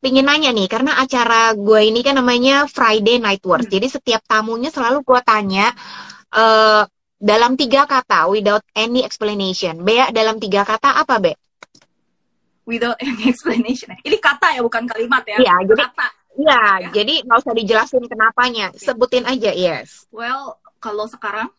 [0.00, 3.44] pingin nanya nih karena acara gue ini kan namanya Friday Night.
[3.44, 3.60] Hmm.
[3.68, 5.68] Jadi setiap tamunya selalu gue tanya
[6.32, 6.88] uh,
[7.20, 9.84] dalam tiga kata without any explanation.
[9.84, 11.32] Bea dalam tiga kata apa Be?
[12.68, 13.96] Without any explanation.
[14.04, 15.38] Ini kata ya, bukan kalimat ya.
[15.40, 16.06] Iya, jadi kata.
[16.40, 16.90] Iya, ya.
[16.94, 20.06] jadi nggak usah dijelasin kenapanya, sebutin aja, yes.
[20.14, 21.50] Well, kalau sekarang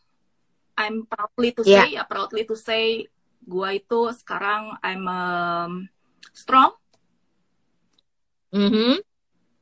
[0.79, 1.85] I'm proudly to yeah.
[1.85, 3.05] say, ya proudly to say,
[3.43, 5.73] gua itu sekarang I'm um,
[6.31, 6.73] strong,
[8.55, 8.93] mm -hmm.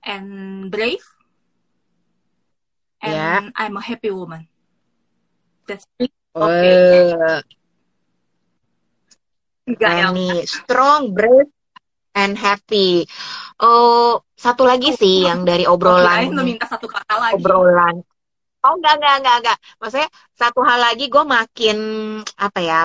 [0.05, 0.29] and
[0.69, 1.03] brave,
[3.01, 3.57] and yeah.
[3.57, 4.45] I'm a happy woman.
[5.65, 6.13] That's it.
[6.37, 7.17] Okay.
[7.17, 7.41] Uh,
[9.77, 11.49] Berani, strong, brave,
[12.17, 13.05] and happy.
[13.59, 16.31] Oh, satu lagi sih yang dari obrolan.
[16.31, 17.43] Oh, minta satu kata lagi.
[17.43, 18.01] Obrolan.
[18.59, 19.57] Oh enggak enggak enggak enggak.
[19.79, 21.77] Maksudnya satu hal lagi gue makin
[22.35, 22.79] apa ya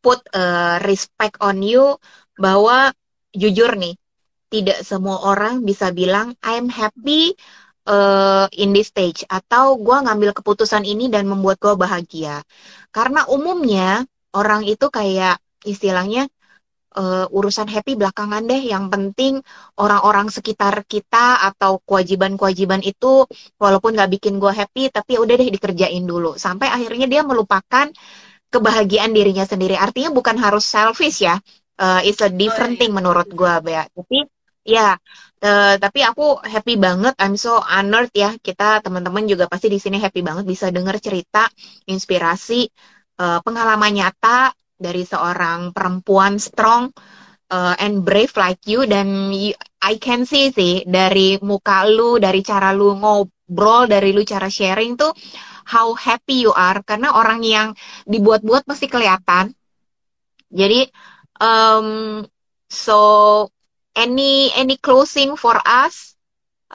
[0.00, 2.00] put uh, respect on you
[2.40, 2.92] bahwa
[3.36, 3.92] jujur nih
[4.48, 7.36] tidak semua orang bisa bilang I'm happy
[7.84, 12.40] uh, in this stage atau gue ngambil keputusan ini dan membuat gue bahagia.
[12.88, 16.28] Karena umumnya orang itu kayak istilahnya
[16.98, 18.62] uh, urusan happy belakangan deh.
[18.70, 19.34] Yang penting
[19.78, 23.24] orang-orang sekitar kita atau kewajiban-kewajiban itu
[23.60, 26.34] walaupun nggak bikin gue happy, tapi udah deh dikerjain dulu.
[26.38, 27.90] Sampai akhirnya dia melupakan
[28.48, 29.76] kebahagiaan dirinya sendiri.
[29.76, 31.36] Artinya bukan harus selfish ya.
[31.78, 33.86] Uh, it's a different thing menurut gue, Bea.
[33.86, 34.26] Tapi
[34.66, 34.98] ya,
[35.44, 37.14] uh, tapi aku happy banget.
[37.22, 38.34] I'm so honored ya.
[38.40, 41.46] Kita teman-teman juga pasti di sini happy banget bisa dengar cerita,
[41.86, 42.66] inspirasi,
[43.22, 46.88] uh, pengalaman nyata dari seorang perempuan strong
[47.50, 49.52] uh, and brave like you dan you,
[49.82, 54.94] I can see sih dari muka lu, dari cara lu ngobrol, dari lu cara sharing
[54.94, 55.12] tuh
[55.68, 57.76] how happy you are karena orang yang
[58.08, 59.52] dibuat-buat pasti kelihatan.
[60.48, 60.88] Jadi
[61.44, 62.24] um,
[62.72, 62.98] so
[63.92, 66.17] any any closing for us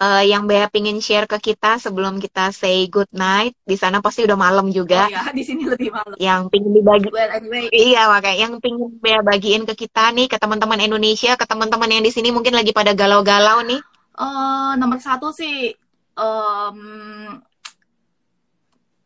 [0.03, 3.55] uh, yang Bea pingin share ke kita sebelum kita say good night.
[3.63, 5.07] Di sana pasti udah malam juga.
[5.07, 6.19] Oh ya, di sini lebih malam.
[6.19, 7.07] Yang pingin dibagi.
[7.07, 7.71] Well, anyway.
[7.71, 12.03] Iya, makanya yang pingin Bea bagiin ke kita nih, ke teman-teman Indonesia, ke teman-teman yang
[12.03, 13.79] di sini mungkin lagi pada galau-galau nih.
[14.13, 15.73] Uh, nomor satu sih,
[16.19, 17.39] um,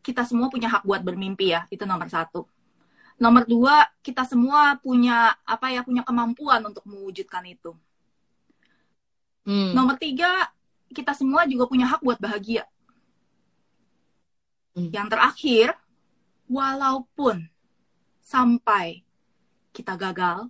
[0.04, 2.44] kita semua punya hak buat bermimpi ya, itu nomor satu.
[3.18, 7.74] Nomor dua, kita semua punya apa ya punya kemampuan untuk mewujudkan itu.
[9.48, 9.72] Hmm.
[9.72, 10.44] Nomor tiga,
[10.92, 12.64] kita semua juga punya hak buat bahagia.
[14.76, 14.90] Hmm.
[14.94, 15.66] Yang terakhir,
[16.48, 17.48] walaupun
[18.24, 19.04] sampai
[19.72, 20.48] kita gagal,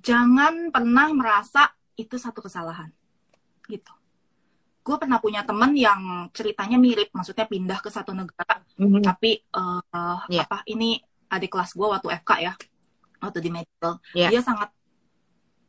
[0.00, 2.88] jangan pernah merasa itu satu kesalahan.
[3.68, 3.92] Gitu.
[4.80, 9.04] Gue pernah punya temen yang ceritanya mirip, maksudnya pindah ke satu negara, mm-hmm.
[9.04, 10.48] tapi uh, yeah.
[10.48, 12.52] apa ini adik kelas gue waktu FK ya,
[13.20, 14.32] waktu di medical, yeah.
[14.32, 14.72] dia sangat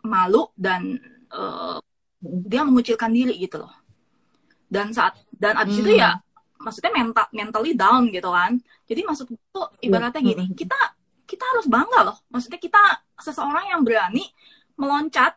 [0.02, 0.98] malu dan
[1.30, 1.78] uh,
[2.22, 3.74] dia mengucilkan diri gitu loh.
[4.72, 5.82] Dan saat dan abis mm.
[5.84, 6.16] itu ya
[6.62, 10.78] maksudnya mental mentally down gitu kan jadi maksud itu ibaratnya gini kita
[11.26, 12.80] kita harus bangga loh maksudnya kita
[13.18, 14.30] seseorang yang berani
[14.78, 15.36] meloncat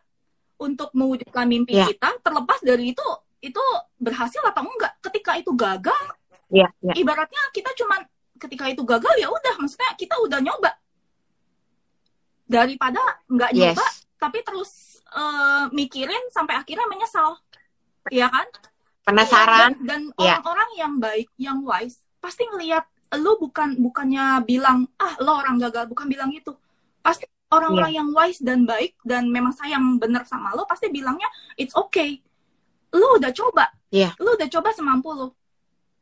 [0.61, 1.89] untuk mewujudkan mimpi yeah.
[1.89, 3.07] kita terlepas dari itu
[3.43, 3.63] itu
[3.99, 6.03] berhasil atau enggak ketika itu gagal
[6.53, 6.95] yeah, yeah.
[6.95, 8.05] ibaratnya kita cuman
[8.39, 10.71] ketika itu gagal ya udah maksudnya kita udah nyoba
[12.45, 14.05] daripada nggak nyoba yes.
[14.21, 14.71] tapi terus
[15.15, 17.39] uh, mikirin sampai akhirnya menyesal.
[18.11, 18.45] Ya kan?
[19.07, 19.79] Penasaran.
[19.81, 20.37] Dan, yeah.
[20.37, 22.85] orang-orang yang baik yang wise pasti ngelihat
[23.21, 25.87] lo bukan bukannya bilang ah lo orang gagal.
[25.89, 26.51] Bukan bilang itu
[26.99, 27.99] pasti orang-orang yeah.
[28.03, 32.19] yang wise dan baik dan memang sayang bener sama lo pasti bilangnya it's okay.
[32.93, 33.71] Lo udah coba.
[33.93, 34.11] Yeah.
[34.19, 35.39] lo udah coba semampu lo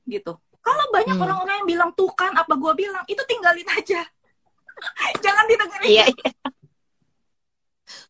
[0.09, 0.35] gitu.
[0.63, 1.25] Kalau banyak hmm.
[1.27, 3.03] orang-orang yang bilang tuh kan apa gue bilang?
[3.03, 4.01] Itu tinggalin aja.
[5.23, 5.91] Jangan didengerin.
[5.91, 6.33] Yeah, yeah.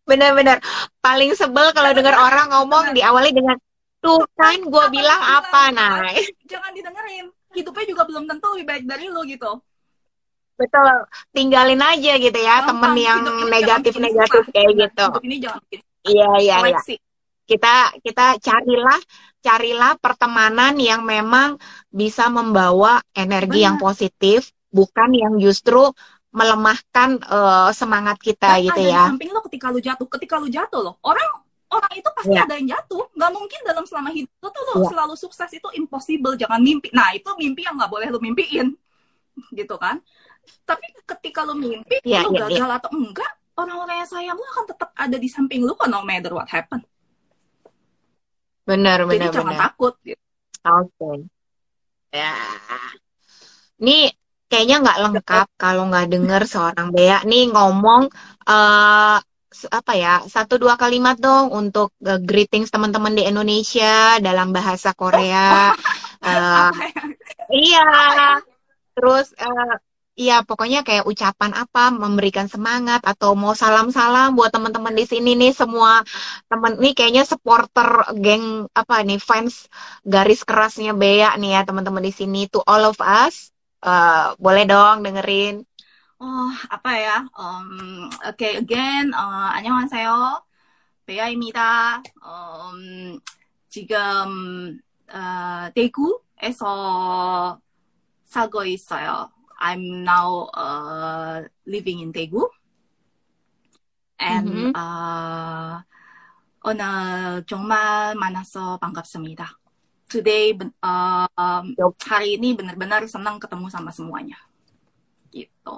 [0.03, 0.59] Benar-benar
[0.99, 3.57] paling sebel kalau dengar orang ngomong diawali dengan
[4.03, 6.03] Tuh kan gue bilang apa, nah.
[6.43, 7.31] Jangan didengerin.
[7.55, 9.63] Hidupnya juga belum tentu lebih baik dari lu gitu.
[10.59, 11.07] Betul.
[11.31, 15.05] Tinggalin aja gitu ya Gampang, temen yang negatif-negatif kayak gitu.
[15.23, 15.61] ini jangan
[16.03, 16.79] Iya, iya, iya.
[17.47, 18.99] Kita kita carilah
[19.39, 21.55] carilah pertemanan yang memang
[21.87, 23.67] bisa membawa energi Benar.
[23.71, 25.95] yang positif, bukan yang justru
[26.33, 29.03] melemahkan uh, semangat kita gitu ada ya.
[29.05, 31.29] Di samping lo ketika lu jatuh, ketika lu jatuh loh, orang
[31.73, 32.45] orang itu pasti yeah.
[32.45, 34.89] ada yang jatuh nggak mungkin dalam selama hidup lo tuh lo yeah.
[34.93, 38.77] selalu sukses itu impossible jangan mimpi nah itu mimpi yang nggak boleh lo mimpiin
[39.57, 39.97] gitu kan
[40.63, 42.77] tapi ketika lo mimpi yeah, lo yeah, gagal yeah.
[42.77, 46.49] atau enggak orang-orang yang sayang lo akan tetap ada di samping lo no matter what
[46.49, 46.81] happen
[48.63, 50.21] benar benar jadi jangan takut gitu.
[50.63, 51.17] oke okay.
[52.13, 52.37] ya
[53.81, 54.07] ini
[54.53, 58.05] kayaknya nggak lengkap kalau nggak denger seorang Bea nih ngomong
[58.45, 59.17] uh,
[59.73, 65.73] apa ya satu dua kalimat dong untuk uh, greetings teman-teman di Indonesia dalam bahasa Korea.
[66.29, 66.69] uh,
[67.49, 67.89] iya,
[68.93, 69.73] terus uh,
[70.13, 75.57] Iya, pokoknya kayak ucapan apa, memberikan semangat atau mau salam-salam buat teman-teman di sini nih
[75.57, 76.05] semua
[76.45, 79.65] teman nih kayaknya supporter geng apa nih fans
[80.05, 83.52] garis kerasnya Bea nih ya teman-teman di sini to all of us
[83.82, 85.62] Uh, boleh dong dengerin.
[86.18, 86.24] 어,
[86.68, 87.30] 아빠야.
[87.38, 90.42] Um, okay, again, 어, 안녕하세요.
[91.06, 92.02] 베아입니다.
[92.18, 93.20] Um,
[93.68, 97.60] 지금 어, 대구에서
[98.24, 99.30] 살고 있어요.
[99.60, 102.50] I'm now uh, living in Daegu.
[104.18, 104.74] And mm-hmm.
[104.74, 105.82] uh,
[106.64, 109.61] 오늘 정말 만나서 반갑습니다.
[110.13, 110.53] Today,
[110.85, 111.73] uh, um,
[112.05, 114.37] hari ini benar-benar senang ketemu sama semuanya.
[115.33, 115.75] Gitu.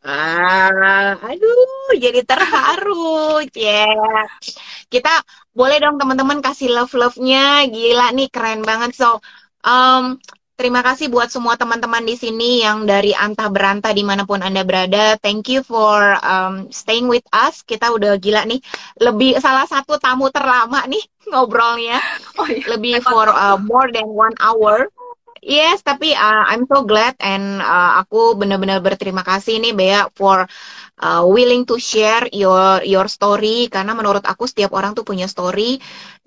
[0.00, 4.24] Ah, aduh, jadi terharu, yeah.
[4.88, 5.10] Kita
[5.52, 8.96] boleh dong teman-teman kasih love-love-nya, gila nih keren banget.
[8.96, 9.20] So,
[9.60, 10.16] um,
[10.58, 14.66] terima kasih buat semua teman-teman di sini yang dari antah berantah di mana pun anda
[14.66, 15.14] berada.
[15.22, 17.62] Thank you for um, staying with us.
[17.62, 18.58] Kita udah gila nih,
[18.98, 22.02] lebih salah satu tamu terlama nih ngobrolnya,
[22.42, 22.74] oh, iya.
[22.74, 24.90] lebih for uh, more than one hour.
[25.38, 30.50] Yes, tapi uh, I'm so glad and uh, aku benar-benar berterima kasih nih Bea for
[31.00, 35.78] uh, willing to share your your story karena menurut aku setiap orang tuh punya story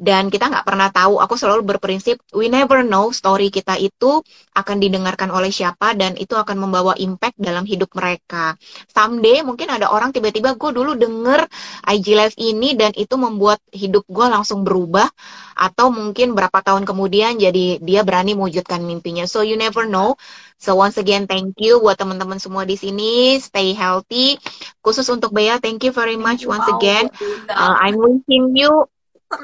[0.01, 1.21] dan kita nggak pernah tahu.
[1.21, 4.23] Aku selalu berprinsip we never know story kita itu
[4.57, 8.55] akan didengarkan oleh siapa dan itu akan membawa impact dalam hidup mereka.
[8.89, 11.45] Someday mungkin ada orang tiba-tiba gue dulu denger
[11.87, 15.07] IG Live ini dan itu membuat hidup gue langsung berubah
[15.55, 19.29] atau mungkin berapa tahun kemudian jadi dia berani mewujudkan mimpinya.
[19.29, 20.17] So you never know.
[20.61, 23.41] So once again thank you buat teman-teman semua di sini.
[23.41, 24.37] Stay healthy.
[24.85, 27.09] Khusus untuk Bea, thank you very much once again.
[27.49, 28.85] Uh, I'm wishing you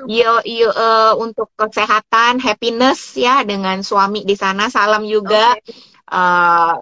[0.06, 4.69] you, you uh, untuk kesehatan, happiness ya dengan suami di sana.
[4.69, 5.57] Salam juga.
[5.57, 5.73] Okay.
[6.06, 6.77] Uh,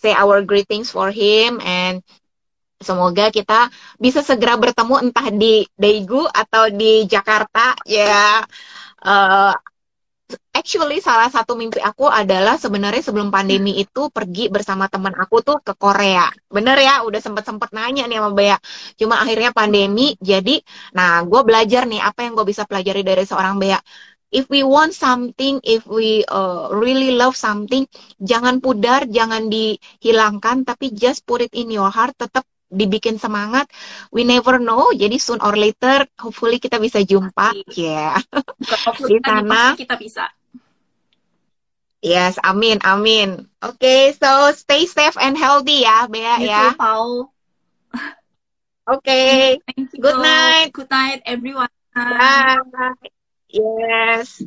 [0.00, 2.00] say our greetings for him and
[2.84, 8.44] Semoga kita bisa segera bertemu entah di Daegu atau di Jakarta ya.
[9.00, 9.56] Uh,
[10.54, 15.60] actually salah satu mimpi aku adalah sebenarnya sebelum pandemi itu pergi bersama teman aku tuh
[15.60, 16.30] ke Korea.
[16.48, 18.56] Bener ya, udah sempet-sempet nanya nih sama Bea.
[18.96, 20.62] Cuma akhirnya pandemi, jadi,
[20.96, 23.78] nah gue belajar nih apa yang gue bisa pelajari dari seorang Bea.
[24.34, 27.86] If we want something, if we uh, really love something,
[28.18, 32.42] jangan pudar, jangan dihilangkan, tapi just put it in your heart, tetap
[32.74, 33.70] dibikin semangat.
[34.10, 34.90] We never know.
[34.90, 37.54] Jadi soon or later, hopefully kita bisa jumpa.
[37.72, 38.18] Ya.
[38.20, 38.42] Yeah.
[39.10, 39.78] di sana.
[39.78, 40.26] Kita bisa.
[42.04, 43.48] Yes, amin, amin.
[43.64, 46.76] Oke, okay, so stay safe and healthy ya, Bea you ya.
[46.76, 47.32] Too,
[48.84, 49.00] Oke.
[49.00, 49.56] Okay.
[49.96, 50.68] Good night.
[50.76, 51.72] Good night, everyone.
[51.96, 52.60] Bye.
[53.48, 54.44] Yes.